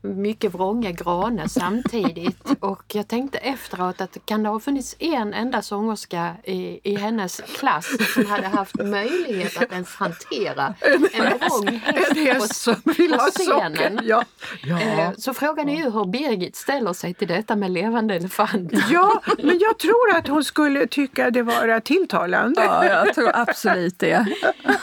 mycket 0.00 0.54
vrånga 0.54 0.90
Grane 0.92 1.48
samtidigt. 1.48 2.50
Och 2.60 2.84
jag 2.94 3.08
tänkte 3.08 3.38
efteråt 3.38 4.00
att 4.00 4.18
kan 4.24 4.42
det 4.42 4.48
ha 4.48 4.60
funnits 4.60 4.96
en 4.98 5.34
enda 5.34 5.62
sångerska 5.62 6.36
i, 6.44 6.80
i 6.84 6.96
hennes 6.96 7.40
klass 7.40 7.96
som 8.14 8.26
hade 8.26 8.46
haft 8.46 8.74
möjlighet 8.82 9.62
att 9.62 9.72
ens 9.72 9.94
hantera 9.94 10.74
en 10.80 11.00
vrång 11.00 11.80
häst 12.14 12.64
på, 12.64 12.92
på 12.94 13.30
scenen. 13.30 14.00
Ja. 14.02 14.24
Ja. 14.62 14.80
Eh, 14.80 15.10
så 15.18 15.34
frågan 15.34 15.68
är 15.68 15.76
ju 15.76 15.90
hur 15.90 16.04
Birgit 16.04 16.56
ställer 16.56 16.92
sig 16.92 17.14
till 17.14 17.28
detta 17.28 17.56
med 17.56 17.70
levande 17.70 18.14
elefanter. 18.14 18.84
Ja, 18.90 19.22
men 19.38 19.58
jag 19.58 19.78
tror 19.78 20.16
att 20.16 20.28
hon 20.28 20.44
skulle 20.44 20.86
tycka 20.86 21.30
det 21.30 21.42
var 21.42 21.80
tilltalande. 21.80 22.64
Ja, 22.64 22.84
jag 22.84 23.14
tror 23.14 23.30
absolut 23.34 23.98
det. 23.98 24.26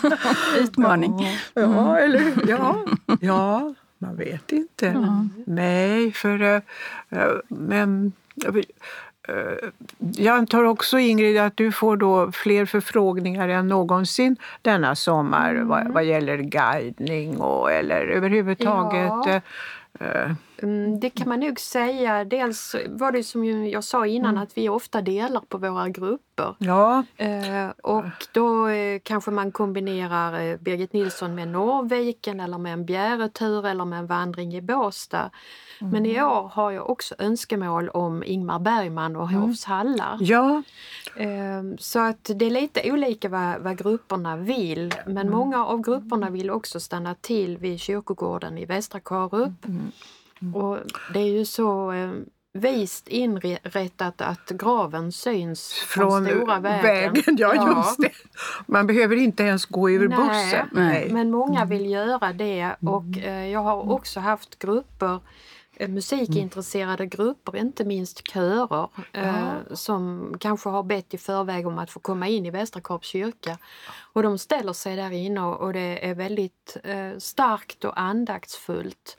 Utmaning. 0.59 1.37
Mm. 1.55 1.73
Ja, 1.73 1.97
eller 1.97 2.33
Ja, 2.47 2.85
ja. 3.21 3.73
Man 4.05 4.15
vet 4.15 4.51
inte. 4.51 4.87
Mm. 4.87 5.29
Nej, 5.45 6.11
för... 6.11 6.41
Äh, 6.41 6.61
men, 7.47 8.11
äh, 8.45 8.55
jag 10.15 10.37
antar 10.37 10.63
också, 10.63 10.99
Ingrid, 10.99 11.37
att 11.37 11.57
du 11.57 11.71
får 11.71 11.97
då 11.97 12.31
fler 12.31 12.65
förfrågningar 12.65 13.49
än 13.49 13.67
någonsin 13.67 14.37
denna 14.61 14.95
sommar 14.95 15.49
mm. 15.49 15.67
vad, 15.67 15.87
vad 15.87 16.03
gäller 16.03 16.37
guidning 16.37 17.37
och, 17.37 17.71
eller 17.71 18.07
överhuvudtaget 18.07 19.11
ja. 19.25 19.41
Mm, 19.99 20.35
det 20.99 21.09
kan 21.09 21.29
man 21.29 21.39
nog 21.39 21.59
säga. 21.59 22.25
Dels 22.25 22.75
var 22.87 23.11
det 23.11 23.23
som 23.23 23.65
jag 23.65 23.83
sa 23.83 24.05
innan 24.07 24.31
mm. 24.31 24.43
att 24.43 24.57
vi 24.57 24.69
ofta 24.69 25.01
delar 25.01 25.41
på 25.41 25.57
våra 25.57 25.89
grupper. 25.89 26.55
Ja. 26.59 27.03
Eh, 27.17 27.69
och 27.83 28.03
då 28.31 28.67
eh, 28.67 28.99
kanske 29.03 29.31
man 29.31 29.51
kombinerar 29.51 30.41
eh, 30.41 30.57
Birgit 30.57 30.93
Nilsson 30.93 31.35
med 31.35 31.47
Norrviken 31.47 32.39
eller 32.39 32.57
med 32.57 32.73
en 32.73 32.85
bjäretur 32.85 33.65
eller 33.65 33.85
med 33.85 33.99
en 33.99 34.07
vandring 34.07 34.55
i 34.55 34.61
Båstad. 34.61 35.31
Mm. 35.81 35.91
Men 35.91 36.05
i 36.05 36.21
år 36.21 36.51
har 36.53 36.71
jag 36.71 36.89
också 36.89 37.15
önskemål 37.19 37.89
om 37.89 38.23
Ingmar 38.23 38.59
Bergman 38.59 39.15
och 39.15 39.29
mm. 39.29 39.41
Hovs 39.41 39.65
hallar. 39.65 40.17
Ja. 40.21 40.63
Så 41.79 41.99
att 41.99 42.31
det 42.35 42.45
är 42.45 42.49
lite 42.49 42.91
olika 42.91 43.29
vad, 43.29 43.59
vad 43.61 43.77
grupperna 43.77 44.37
vill. 44.37 44.93
Men 45.05 45.17
mm. 45.17 45.33
många 45.33 45.65
av 45.65 45.81
grupperna 45.81 46.29
vill 46.29 46.49
också 46.49 46.79
stanna 46.79 47.15
till 47.15 47.57
vid 47.57 47.79
kyrkogården 47.79 48.57
i 48.57 48.65
Västra 48.65 48.99
Karup. 48.99 49.65
Mm. 50.45 50.55
Och 50.55 50.79
det 51.13 51.19
är 51.19 51.31
ju 51.31 51.45
så 51.45 51.91
eh, 51.91 52.11
vist 52.53 53.07
inrättat 53.07 54.21
att 54.21 54.49
graven 54.49 55.11
syns 55.11 55.73
från, 55.73 56.25
stora 56.25 56.59
vägen. 56.59 57.13
vägen 57.13 57.37
ja, 57.37 57.55
ja, 57.55 57.77
just 57.77 58.01
det. 58.01 58.11
Man 58.67 58.87
behöver 58.87 59.15
inte 59.15 59.43
ens 59.43 59.65
gå 59.65 59.89
över 59.89 60.07
Nej, 60.07 60.17
bussen. 60.17 60.69
Nej. 60.71 61.09
Men 61.11 61.31
många 61.31 61.59
mm. 61.59 61.69
vill 61.69 61.85
göra 61.91 62.33
det 62.33 62.59
mm. 62.59 62.93
och 62.93 63.17
eh, 63.17 63.47
jag 63.47 63.59
har 63.59 63.91
också 63.91 64.19
haft 64.19 64.59
grupper 64.59 65.19
eh, 65.75 65.89
musikintresserade 65.89 67.05
grupper, 67.05 67.57
inte 67.57 67.85
minst 67.85 68.31
körer, 68.31 68.87
eh, 69.11 69.53
som 69.71 70.33
kanske 70.39 70.69
har 70.69 70.83
bett 70.83 71.13
i 71.13 71.17
förväg 71.17 71.67
om 71.67 71.77
att 71.77 71.91
få 71.91 71.99
komma 71.99 72.27
in 72.27 72.45
i 72.45 72.51
Västra 72.51 72.81
Korps 72.81 73.07
kyrka. 73.07 73.57
Och 74.13 74.23
de 74.23 74.37
ställer 74.37 74.73
sig 74.73 74.95
där 74.95 75.11
inne 75.11 75.41
och 75.41 75.73
det 75.73 76.09
är 76.09 76.15
väldigt 76.15 76.77
eh, 76.83 77.17
starkt 77.17 77.85
och 77.85 77.99
andaktsfullt. 77.99 79.17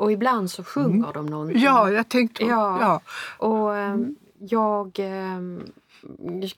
Och 0.00 0.12
ibland 0.12 0.50
så 0.50 0.64
sjunger 0.64 0.98
mm. 0.98 1.12
de 1.12 1.26
någonting. 1.26 1.62
Ja, 1.62 1.90
jag 1.90 2.08
tänkte... 2.08 2.44
Ja. 2.44 2.78
ja. 2.80 3.00
Och 3.46 3.76
eh, 3.76 3.96
jag 4.38 4.98
eh, 4.98 5.40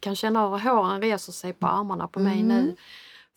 kan 0.00 0.16
känna 0.16 0.48
hur 0.48 0.70
håren 0.70 1.00
reser 1.00 1.32
sig 1.32 1.52
på 1.52 1.66
armarna 1.66 2.08
på 2.08 2.20
mig 2.20 2.40
mm. 2.40 2.48
nu. 2.48 2.76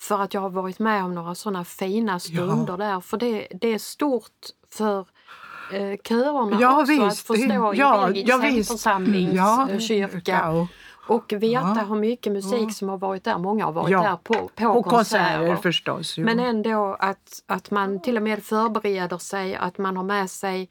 För 0.01 0.21
att 0.21 0.33
jag 0.33 0.41
har 0.41 0.49
varit 0.49 0.79
med 0.79 1.03
om 1.03 1.15
några 1.15 1.35
sådana 1.35 1.65
fina 1.65 2.19
stunder 2.19 2.73
ja. 2.73 2.77
där. 2.77 3.01
För 3.01 3.17
det, 3.17 3.47
det 3.61 3.73
är 3.73 3.77
stort 3.77 4.41
för 4.73 4.99
eh, 5.71 5.97
körerna 6.03 6.57
ja, 6.61 6.81
också 6.81 6.91
visst. 6.91 7.01
att 7.03 7.19
förstå 7.19 7.73
ja, 7.75 8.11
i 8.11 8.23
ja, 8.27 8.39
församlingskyrka. 8.41 10.31
Ja, 10.31 10.67
och 11.07 11.33
veta 11.33 11.73
ja. 11.75 11.85
hur 11.89 11.95
mycket 11.95 12.33
musik 12.33 12.67
ja. 12.67 12.69
som 12.69 12.89
har 12.89 12.97
varit 12.97 13.23
där. 13.23 13.37
Många 13.37 13.65
har 13.65 13.71
varit 13.71 13.91
ja. 13.91 14.01
där 14.01 14.15
på, 14.15 14.33
på, 14.33 14.73
på 14.73 14.83
konserter. 14.83 15.37
konserter 15.37 15.61
förstås. 15.61 16.17
Men 16.17 16.39
ändå 16.39 16.97
att, 16.99 17.43
att 17.47 17.71
man 17.71 18.01
till 18.01 18.17
och 18.17 18.23
med 18.23 18.43
förbereder 18.43 19.17
sig, 19.17 19.55
att 19.55 19.77
man 19.77 19.97
har 19.97 20.03
med 20.03 20.29
sig 20.29 20.69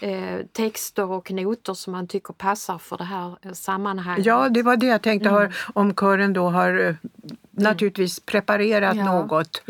eh, 0.00 0.46
texter 0.52 1.10
och 1.10 1.30
noter 1.30 1.74
som 1.74 1.92
man 1.92 2.06
tycker 2.08 2.32
passar 2.34 2.78
för 2.78 2.96
det 2.96 3.04
här 3.04 3.36
eh, 3.42 3.52
sammanhanget. 3.52 4.26
Ja, 4.26 4.48
det 4.48 4.62
var 4.62 4.76
det 4.76 4.86
jag 4.86 5.02
tänkte. 5.02 5.28
Mm. 5.28 5.52
om 5.74 5.94
kören 5.94 6.32
då 6.32 6.48
har 6.48 6.80
eh, 6.80 6.94
naturligtvis 7.50 8.20
preparerat 8.20 8.96
något 8.96 9.62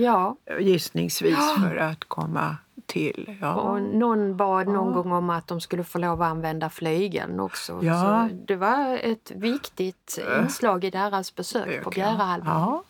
gissningsvis 0.60 1.38
för 1.60 1.76
att 1.76 2.04
komma 2.04 2.56
till. 2.86 3.36
Ja. 3.40 3.54
Och 3.54 3.82
någon 3.82 4.36
bad 4.36 4.68
någon 4.68 4.92
gång 4.92 5.12
om 5.12 5.30
att 5.30 5.46
de 5.46 5.60
skulle 5.60 5.84
få 5.84 5.98
lov 5.98 6.22
att 6.22 6.30
använda 6.30 6.70
flygeln 6.70 7.40
också. 7.40 7.78
Ja. 7.82 8.28
Så 8.28 8.34
det 8.46 8.56
var 8.56 8.98
ett 9.02 9.32
viktigt 9.34 10.18
inslag 10.42 10.84
i 10.84 10.90
deras 10.90 11.34
besök 11.34 11.84
på 11.84 11.90
Bjärehalvön. 11.90 12.54
Ja. 12.54 12.82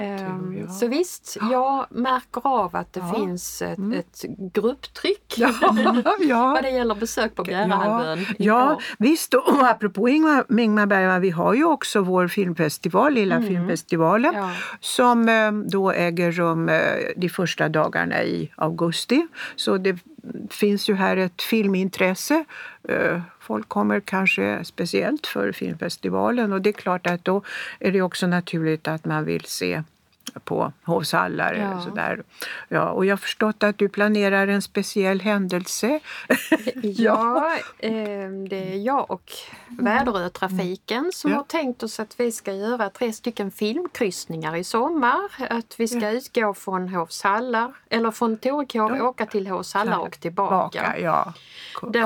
Ehm, 0.00 0.58
ja. 0.58 0.68
Så 0.68 0.86
visst, 0.88 1.36
jag 1.50 1.86
märker 1.90 2.46
av 2.46 2.76
att 2.76 2.92
det 2.92 3.00
ja. 3.00 3.14
finns 3.14 3.62
ett, 3.62 3.78
mm. 3.78 3.98
ett 3.98 4.24
grupptryck 4.52 5.34
ja, 5.36 5.54
ja. 6.20 6.46
vad 6.54 6.62
det 6.62 6.70
gäller 6.70 6.94
besök 6.94 7.34
på 7.34 7.42
Bjärehalvön. 7.42 8.18
Ja, 8.28 8.34
ja, 8.38 8.80
visst, 8.98 9.34
och 9.34 9.68
apropå 9.68 10.08
Ingmar, 10.08 10.60
Ingmar 10.60 10.86
Bergman, 10.86 11.20
vi 11.20 11.30
har 11.30 11.54
ju 11.54 11.64
också 11.64 12.00
vår 12.00 12.28
filmfestival, 12.28 13.12
Lilla 13.12 13.36
mm. 13.36 13.48
filmfestivalen, 13.48 14.34
som 14.80 15.28
eh, 15.28 15.52
då 15.52 15.90
äger 15.90 16.32
rum 16.32 16.68
eh, 16.68 16.76
de 17.16 17.28
första 17.28 17.68
dagarna 17.68 18.22
i 18.22 18.52
augusti. 18.56 19.26
Så 19.56 19.76
det 19.76 19.98
finns 20.50 20.88
ju 20.88 20.94
här 20.94 21.16
ett 21.16 21.42
filmintresse 21.42 22.44
eh, 22.88 23.20
Folk 23.50 23.68
kommer 23.68 24.00
kanske 24.00 24.64
speciellt 24.64 25.26
för 25.26 25.52
filmfestivalen. 25.52 26.52
Och 26.52 26.62
det 26.62 26.70
är 26.70 26.72
klart 26.72 27.06
att 27.06 27.24
då 27.24 27.42
är 27.80 27.92
det 27.92 28.02
också 28.02 28.26
naturligt 28.26 28.88
att 28.88 29.04
man 29.04 29.24
vill 29.24 29.44
se 29.44 29.82
på 30.44 30.72
Hovshallar. 30.84 31.54
Ja. 31.54 31.80
Sådär. 31.80 32.22
Ja, 32.68 32.90
och 32.90 33.06
jag 33.06 33.12
har 33.12 33.16
förstått 33.16 33.62
att 33.62 33.78
du 33.78 33.88
planerar 33.88 34.48
en 34.48 34.62
speciell 34.62 35.20
händelse. 35.20 36.00
ja, 36.82 37.56
ehm, 37.78 38.48
det 38.48 38.72
är 38.72 38.76
jag 38.76 39.10
och 39.10 39.32
Väderötrafiken 39.68 41.10
som 41.14 41.30
ja. 41.30 41.36
har 41.36 41.44
tänkt 41.44 41.82
oss 41.82 42.00
att 42.00 42.20
vi 42.20 42.32
ska 42.32 42.52
göra 42.52 42.90
tre 42.90 43.12
stycken 43.12 43.50
filmkryssningar 43.50 44.56
i 44.56 44.64
sommar. 44.64 45.20
Att 45.50 45.74
vi 45.78 45.88
ska 45.88 46.00
ja. 46.00 46.10
utgå 46.10 46.54
från 46.54 46.88
Hovshallar, 46.88 47.72
eller 47.90 48.10
från 48.10 48.36
Torekov, 48.36 48.96
ja. 48.96 49.08
åka 49.08 49.26
till 49.26 49.46
Hovshallar 49.46 49.98
och 49.98 50.20
tillbaka. 50.20 50.98
ja. 50.98 51.32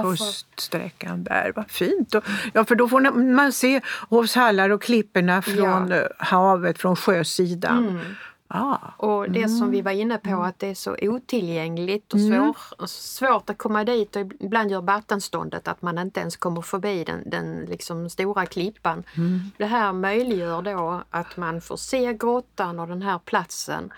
Kuststräckan 0.03 1.25
där, 1.25 1.53
vad 1.57 1.70
fint! 1.70 2.14
Ja, 2.53 2.64
för 2.64 2.75
då 2.75 2.89
får 2.89 3.01
man 3.35 3.53
se 3.53 3.81
Hovshallar 4.09 4.70
och 4.70 4.83
klipporna 4.83 5.43
från 5.43 5.93
eh, 5.93 6.03
havet, 6.18 6.79
från 6.79 6.97
sjösidan. 6.97 7.89
Mm. 7.89 8.13
Ah. 8.57 8.78
Och 8.96 9.30
det 9.30 9.38
mm. 9.38 9.59
som 9.59 9.70
vi 9.70 9.82
var 9.82 9.92
inne 9.92 10.18
på 10.18 10.42
att 10.42 10.59
det 10.59 10.66
är 10.66 10.74
så 10.74 10.96
otillgängligt 11.02 12.12
och 12.12 12.18
mm. 12.18 12.55
svår, 12.55 12.86
svårt 12.86 13.50
att 13.50 13.59
komma 13.59 13.84
dit 13.84 14.16
och 14.16 14.22
ibland 14.40 14.70
gör 14.70 14.82
vattenståndet 14.82 15.68
att 15.68 15.82
man 15.82 15.98
inte 15.98 16.20
ens 16.20 16.36
kommer 16.36 16.62
förbi 16.62 17.05
den, 17.05 17.30
den 17.30 17.64
liksom 17.64 18.11
stora 18.11 18.46
klippan. 18.46 19.05
Mm. 19.16 19.40
Det 19.57 19.66
här 19.66 19.92
möjliggör 19.92 20.62
då 20.62 21.02
att 21.11 21.36
man 21.36 21.61
får 21.61 21.76
se 21.76 22.12
grottan 22.12 22.78
och 22.78 22.88
den 22.88 23.02
här 23.02 23.18
platsen 23.18 23.92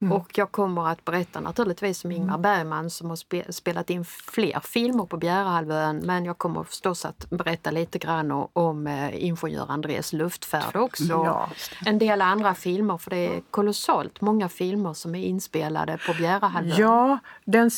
Mm. 0.00 0.12
Och 0.12 0.38
jag 0.38 0.52
kommer 0.52 0.88
att 0.88 1.04
berätta 1.04 1.40
naturligtvis 1.40 2.04
om 2.04 2.12
Ingmar 2.12 2.34
mm. 2.34 2.42
Bergman 2.42 2.90
som 2.90 3.08
har 3.08 3.16
spe 3.16 3.52
spelat 3.52 3.90
in 3.90 4.04
fler 4.04 4.60
filmer 4.60 5.04
på 5.04 5.16
Bjärehalvön 5.16 5.98
men 6.04 6.24
jag 6.24 6.38
kommer 6.38 6.64
förstås 6.64 7.04
att 7.04 7.30
berätta 7.30 7.70
lite 7.70 7.98
grann 7.98 8.46
om 8.52 8.86
eh, 8.86 9.24
ingenjör 9.24 9.70
Andrés 9.70 10.12
luftfärd 10.12 10.76
också. 10.76 11.04
Ja. 11.04 11.48
En 11.86 11.98
del 11.98 12.20
andra 12.20 12.54
filmer 12.54 12.98
för 12.98 13.10
det 13.10 13.36
är 13.36 13.40
kolossalt 13.50 14.20
många 14.20 14.48
filmer 14.48 14.94
som 14.94 15.14
är 15.14 15.24
inspelade 15.24 15.98
på 16.06 16.12
Bjärehalvön. 16.12 16.76
Ja, 16.78 17.18
den 17.44 17.70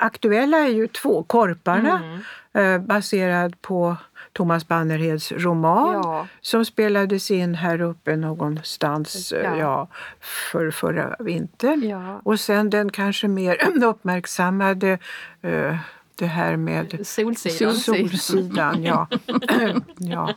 aktuella 0.00 0.58
är 0.58 0.68
ju 0.68 0.86
två, 0.86 1.22
Korparna, 1.22 1.98
mm. 1.98 2.20
Eh, 2.54 2.78
baserad 2.78 3.62
på 3.62 3.96
Thomas 4.32 4.68
Bannerheds 4.68 5.32
roman 5.32 5.94
ja. 5.94 6.26
som 6.40 6.64
spelades 6.64 7.30
in 7.30 7.54
här 7.54 7.80
uppe 7.80 8.16
någonstans 8.16 9.32
ja. 9.44 9.56
ja 9.56 9.88
för 10.20 10.70
förra 10.70 11.16
vintern. 11.18 11.88
Ja. 11.88 12.20
Och 12.24 12.40
sen 12.40 12.70
den 12.70 12.90
kanske 12.90 13.28
mer 13.28 13.58
uppmärksammade 13.84 14.98
uh, 15.44 15.76
det 16.20 16.26
här 16.26 16.56
med 16.56 17.06
Solsidan. 17.06 17.74
Solsidan, 17.74 18.82
ja. 18.82 19.06
ja. 19.96 20.34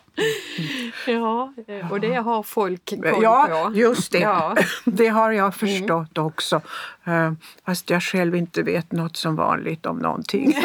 ja, 1.07 1.53
och 1.91 1.99
det 1.99 2.13
har 2.13 2.43
folk 2.43 2.89
koll 2.89 3.23
ja, 3.23 3.47
på. 3.51 3.77
Just 3.77 4.11
det. 4.11 4.19
Ja. 4.19 4.55
Det 4.85 5.07
har 5.07 5.31
jag 5.31 5.55
förstått 5.55 6.17
mm. 6.17 6.27
också. 6.27 6.61
Uh, 7.07 7.31
fast 7.65 7.89
jag 7.89 8.03
själv 8.03 8.35
inte 8.35 8.63
vet 8.63 8.91
något 8.91 9.17
som 9.17 9.35
vanligt 9.35 9.85
om 9.85 9.97
någonting. 9.97 10.47
uh, 10.47 10.63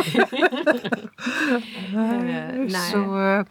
Så, 2.93 3.19
uh, 3.19 3.45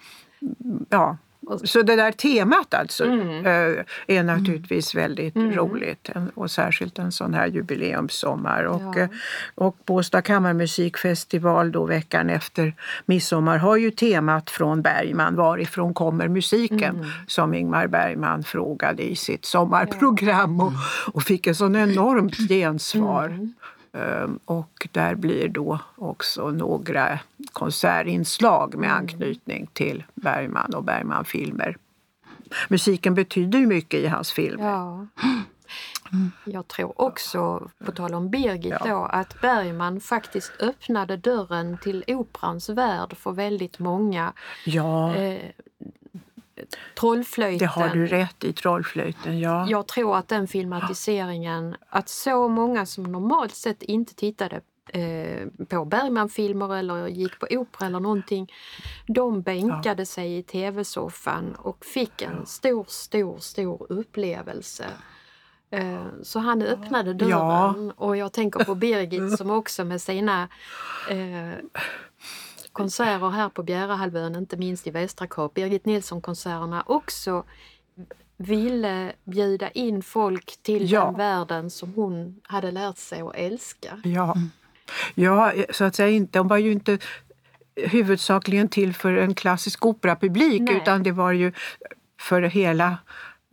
ja. 0.89 1.17
Så 1.63 1.81
det 1.81 1.95
där 1.95 2.11
temat 2.11 2.73
alltså 2.73 3.05
mm. 3.05 3.45
Eh, 3.45 3.83
är 4.07 4.23
naturligtvis 4.23 4.95
väldigt 4.95 5.35
mm. 5.35 5.51
roligt 5.51 6.09
och 6.33 6.51
särskilt 6.51 6.99
en 6.99 7.11
sån 7.11 7.33
här 7.33 7.47
jubileumssommar. 7.47 8.63
Och, 8.63 8.95
ja. 8.95 9.01
Eh, 9.01 9.09
och 9.55 9.77
Båstad 9.85 10.21
kammarmusikfestival 10.21 11.71
då 11.71 11.85
veckan 11.85 12.29
efter 12.29 12.73
midsommar 13.05 13.57
har 13.57 13.77
ju 13.77 13.91
temat 13.91 14.49
från 14.49 14.81
Bergman, 14.81 15.35
Varifrån 15.35 15.93
kommer 15.93 16.27
musiken? 16.27 16.95
Mm. 16.95 17.05
som 17.27 17.53
Ingmar 17.53 17.87
Bergman 17.87 18.43
frågade 18.43 19.03
i 19.03 19.15
sitt 19.15 19.45
sommarprogram 19.45 20.61
och, 20.61 20.73
och 21.13 21.23
fick 21.23 21.47
en 21.47 21.55
sån 21.55 21.75
enormt 21.75 22.35
gensvar. 22.49 23.49
Ehm, 23.93 24.39
och 24.45 24.87
där 24.91 25.15
blir 25.15 25.49
då 25.49 25.79
också 25.95 26.51
några 26.51 27.19
konsertinslag 27.53 28.75
med 28.75 28.93
anknytning 28.93 29.67
till 29.73 30.03
Bergman 30.15 30.73
och 30.73 30.83
Bergman-filmer. 30.83 31.77
Musiken 32.67 33.15
betyder 33.15 33.59
ju 33.59 33.65
mycket 33.65 33.99
i 33.99 34.07
hans 34.07 34.31
filmer. 34.31 34.69
Ja. 34.69 35.07
Jag 36.45 36.67
tror 36.67 37.01
också, 37.01 37.69
på 37.85 37.91
tal 37.91 38.13
om 38.13 38.29
Birgit 38.29 38.73
ja. 38.79 38.87
då, 38.87 39.03
att 39.03 39.41
Bergman 39.41 39.99
faktiskt 39.99 40.51
öppnade 40.59 41.17
dörren 41.17 41.77
till 41.77 42.03
operans 42.07 42.69
värld 42.69 43.17
för 43.17 43.31
väldigt 43.31 43.79
många. 43.79 44.33
Ja. 44.65 45.15
Eh, 45.15 45.51
Trollflöjten. 46.99 47.57
Det 47.57 47.65
har 47.65 47.89
du 47.89 48.07
rätt 48.07 48.43
i, 48.43 48.53
Trollflöjten. 48.53 49.39
Ja. 49.39 49.67
Jag 49.69 49.87
tror 49.87 50.17
att 50.17 50.27
den 50.27 50.47
filmatiseringen, 50.47 51.75
att 51.89 52.09
så 52.09 52.47
många 52.47 52.85
som 52.85 53.03
normalt 53.03 53.55
sett 53.55 53.83
inte 53.83 54.15
tittade 54.15 54.61
eh, 54.93 55.47
på 55.69 55.85
Bergman-filmer 55.85 56.77
eller 56.77 57.07
gick 57.07 57.39
på 57.39 57.47
opera 57.49 57.87
eller 57.87 57.99
någonting. 57.99 58.51
De 59.07 59.41
bänkade 59.41 60.01
ja. 60.01 60.05
sig 60.05 60.37
i 60.37 60.43
tv-soffan 60.43 61.55
och 61.55 61.85
fick 61.85 62.21
en 62.21 62.45
stor, 62.45 62.85
stor, 62.87 63.37
stor 63.37 63.87
upplevelse. 63.89 64.85
Eh, 65.69 66.05
så 66.23 66.39
han 66.39 66.61
öppnade 66.61 67.13
dörren 67.13 67.31
ja. 67.87 67.93
och 67.95 68.17
jag 68.17 68.33
tänker 68.33 68.63
på 68.63 68.75
Birgit 68.75 69.37
som 69.37 69.49
också 69.49 69.85
med 69.85 70.01
sina 70.01 70.47
eh, 71.09 71.53
konserter 72.77 73.29
här 73.29 73.49
på 73.49 73.63
Bjärehalvön, 73.63 74.35
inte 74.35 74.57
minst 74.57 74.87
i 74.87 74.91
Västra 74.91 75.27
Kap, 75.27 75.53
Birgit 75.53 75.85
Nilsson-konserterna 75.85 76.83
också 76.85 77.43
ville 78.37 79.13
bjuda 79.23 79.69
in 79.69 80.03
folk 80.03 80.57
till 80.61 80.91
ja. 80.91 81.05
den 81.05 81.13
världen 81.17 81.69
som 81.69 81.93
hon 81.93 82.39
hade 82.43 82.71
lärt 82.71 82.97
sig 82.97 83.21
att 83.21 83.35
älska. 83.35 83.99
Ja, 84.03 84.35
ja 85.15 85.53
så 85.69 85.83
att 85.83 85.95
säga 85.95 86.09
inte. 86.09 86.39
Hon 86.39 86.47
var 86.47 86.57
ju 86.57 86.71
inte 86.71 86.97
huvudsakligen 87.75 88.67
till 88.67 88.93
för 88.93 89.13
en 89.13 89.35
klassisk 89.35 89.85
operapublik 89.85 90.61
Nej. 90.61 90.77
utan 90.77 91.03
det 91.03 91.11
var 91.11 91.31
ju 91.31 91.51
för 92.19 92.41
hela, 92.41 92.97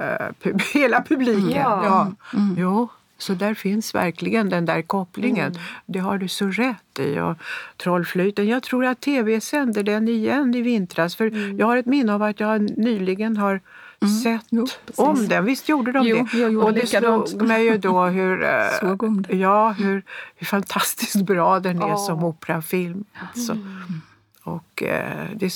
uh, 0.02 0.52
hela 0.74 1.02
publiken. 1.02 1.50
Ja. 1.50 1.84
ja. 1.84 2.12
Mm. 2.38 2.56
Jo. 2.58 2.88
Så 3.18 3.34
där 3.34 3.54
finns 3.54 3.94
verkligen 3.94 4.48
den 4.48 4.64
där 4.64 4.82
kopplingen. 4.82 5.52
Mm. 5.52 5.62
Det 5.86 5.98
har 5.98 6.18
du 6.18 6.28
så 6.28 6.46
rätt 6.46 6.98
i. 6.98 7.18
Och 7.18 7.36
Trollflöjten, 7.76 8.48
jag 8.48 8.62
tror 8.62 8.84
att 8.84 9.00
tv 9.00 9.40
sänder 9.40 9.82
den 9.82 10.08
igen 10.08 10.54
i 10.54 10.62
vintras. 10.62 11.16
För 11.16 11.26
mm. 11.26 11.58
Jag 11.58 11.66
har 11.66 11.76
ett 11.76 11.86
minne 11.86 12.14
av 12.14 12.22
att 12.22 12.40
jag 12.40 12.78
nyligen 12.78 13.36
har 13.36 13.60
Mm. 14.04 14.14
sett 14.14 14.46
jo, 14.50 14.66
om 14.96 15.28
den. 15.28 15.44
Visst 15.44 15.68
gjorde 15.68 15.92
de 15.92 16.06
jo, 16.06 16.16
det? 16.16 16.38
Jo, 16.38 16.62
och 16.62 16.74
det 16.74 16.86
slog 16.86 17.42
mig 17.42 17.64
ju 17.64 17.78
då 17.78 18.04
hur, 18.04 18.42
eh, 19.30 19.40
ja, 19.40 19.70
hur, 19.70 20.02
hur 20.36 20.46
fantastiskt 20.46 21.22
bra 21.22 21.60
den 21.60 21.82
är 21.82 21.94
oh. 21.94 22.06
som 22.06 22.24
operafilm. 22.24 23.04
Alltså. 23.14 23.52
Mm. 23.52 24.00
Och 24.42 24.82
eh, 24.82 25.28
det 25.34 25.46
är 25.46 25.52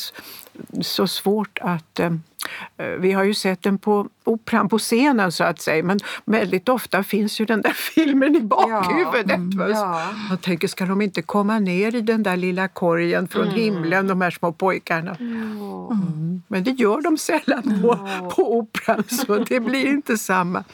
så 0.83 1.07
svårt 1.07 1.59
att... 1.63 2.01
Eh, 2.01 2.11
vi 2.99 3.13
har 3.13 3.25
ju 3.25 3.35
sett 3.35 3.63
den 3.63 3.79
på 3.79 4.09
operan 4.25 4.69
på 4.69 4.79
scenen 4.79 5.33
så 5.33 5.45
att 5.45 5.61
säga 5.61 5.85
men 5.85 5.99
väldigt 6.25 6.69
ofta 6.69 7.03
finns 7.03 7.41
ju 7.41 7.45
den 7.45 7.63
där 7.63 7.73
filmen 7.95 8.37
i 8.37 8.41
bakhuvudet. 8.41 9.27
Ja, 9.29 9.35
mm, 9.35 9.71
ja. 9.71 10.11
Jag 10.31 10.41
tänker, 10.41 10.69
ska 10.69 10.87
de 10.87 11.03
inte 11.03 11.23
komma 11.23 11.59
ner 11.59 11.95
i 11.95 12.01
den 12.01 12.23
där 12.23 12.37
lilla 12.37 12.69
korgen 12.69 13.29
från 13.29 13.43
mm. 13.43 13.55
himlen, 13.55 14.07
de 14.07 14.21
här 14.21 14.31
små 14.31 14.53
pojkarna? 14.53 15.17
Mm. 15.21 16.43
Men 16.49 16.65
det 16.65 16.71
gör 16.71 17.01
de 17.01 17.19
sällan 17.19 17.63
på, 17.83 18.09
på 18.37 18.59
operan 18.59 19.05
så 19.09 19.39
det 19.39 19.61
blir 19.61 19.87
inte 19.87 20.19
samma. 20.19 20.65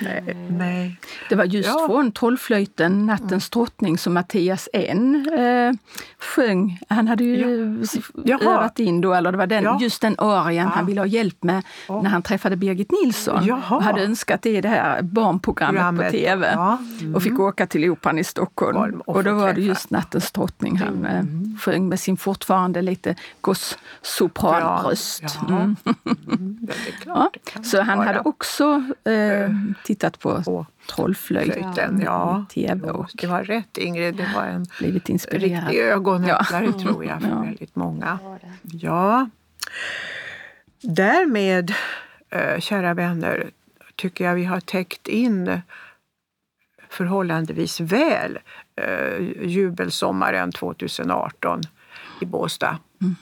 Nej, 0.00 0.36
nej. 0.50 1.00
Det 1.28 1.34
var 1.34 1.44
just 1.44 1.68
ja. 1.68 1.86
från 1.86 2.12
Trollflöjten, 2.12 3.06
Nattens 3.06 3.50
drottning, 3.50 3.98
som 3.98 4.14
Mattias 4.14 4.68
N 4.72 5.28
eh, 5.38 5.72
sjöng. 6.18 6.80
Han 6.88 7.08
hade 7.08 7.24
ju 7.24 7.84
ja. 8.24 8.38
övat 8.42 8.78
in 8.78 9.00
då, 9.00 9.14
eller 9.14 9.32
det 9.32 9.38
var 9.38 9.46
den, 9.46 9.64
ja. 9.64 9.78
just 9.80 10.02
den 10.02 10.14
arien 10.18 10.66
ja. 10.66 10.72
han 10.74 10.86
ville 10.86 11.00
ha 11.00 11.06
hjälp 11.06 11.42
med 11.42 11.62
när 11.88 12.10
han 12.10 12.22
träffade 12.22 12.56
Birgit 12.56 12.90
Nilsson. 12.90 13.44
Jaha. 13.46 13.76
Och 13.76 13.82
hade 13.82 14.04
önskat 14.04 14.42
det 14.42 14.50
i 14.50 14.60
det 14.60 14.68
här 14.68 15.02
barnprogrammet 15.02 15.80
Programmet. 15.80 16.06
på 16.06 16.12
tv. 16.12 16.46
Mm. 17.00 17.14
Och 17.14 17.22
fick 17.22 17.38
åka 17.38 17.66
till 17.66 17.90
Operan 17.90 18.18
i 18.18 18.24
Stockholm. 18.24 19.00
Och, 19.06 19.16
och 19.16 19.24
då 19.24 19.34
var 19.34 19.52
det 19.52 19.60
just 19.60 19.90
Nattens 19.90 20.30
drottning 20.30 20.76
han 20.76 21.06
eh, 21.06 21.18
mm. 21.18 21.52
eh, 21.54 21.60
sjöng 21.60 21.88
med 21.88 22.00
sin 22.00 22.16
fortfarande 22.16 22.82
lite 22.82 23.14
goss-sopranröst. 23.40 25.38
Mm. 25.48 25.76
Ja. 27.06 27.30
Så 27.62 27.82
han 27.82 27.98
hade 27.98 28.20
också 28.20 28.82
eh, 29.04 29.47
tittat 29.84 30.18
på, 30.18 30.42
på 30.42 30.66
Trollflöjten 30.94 32.02
ja. 32.04 32.46
i 32.50 32.54
tv. 32.54 32.90
Och 32.90 33.10
det 33.14 33.26
var 33.26 33.44
rätt 33.44 33.78
Ingrid, 33.78 34.14
det 34.16 34.30
var 34.34 34.44
en 34.44 34.66
blivit 34.78 35.08
inspirerad. 35.08 35.64
riktig 35.64 35.78
ögonöppnare 35.80 36.64
ja. 36.64 36.72
tror 36.72 37.04
jag 37.04 37.22
för 37.22 37.28
ja. 37.28 37.40
väldigt 37.40 37.76
många. 37.76 38.18
Ja. 38.62 39.28
Därmed, 40.82 41.74
äh, 42.30 42.60
kära 42.60 42.94
vänner, 42.94 43.50
tycker 43.96 44.24
jag 44.24 44.34
vi 44.34 44.44
har 44.44 44.60
täckt 44.60 45.08
in 45.08 45.60
förhållandevis 46.88 47.80
väl 47.80 48.38
äh, 48.76 49.46
jubelsommaren 49.48 50.52
2018 50.52 51.62
i 52.20 52.24
Båstad. 52.24 52.78
Mm. 53.00 53.16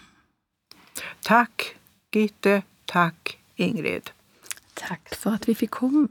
Tack 1.23 1.77
Gitte, 2.13 2.63
tack 2.85 3.39
Ingrid. 3.57 4.11
Tack 4.77 5.15
för 5.15 5.31
att 5.31 5.49
vi 5.49 5.55
fick 5.55 5.71
komma. 5.71 6.09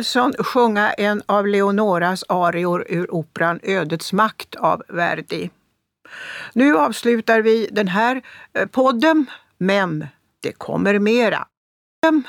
Nilsson 0.00 0.32
sjunga 0.38 0.92
en 0.92 1.22
av 1.26 1.46
Leonoras 1.46 2.24
arior 2.28 2.86
ur 2.88 3.14
operan 3.14 3.60
Ödets 3.62 4.12
makt 4.12 4.54
av 4.54 4.82
Verdi. 4.88 5.50
Nu 6.52 6.76
avslutar 6.76 7.40
vi 7.40 7.68
den 7.72 7.88
här 7.88 8.22
eh, 8.54 8.66
podden, 8.66 9.26
men 9.58 10.06
det 10.42 10.52
kommer 10.52 10.98
mera. 10.98 11.46
Men 12.02 12.22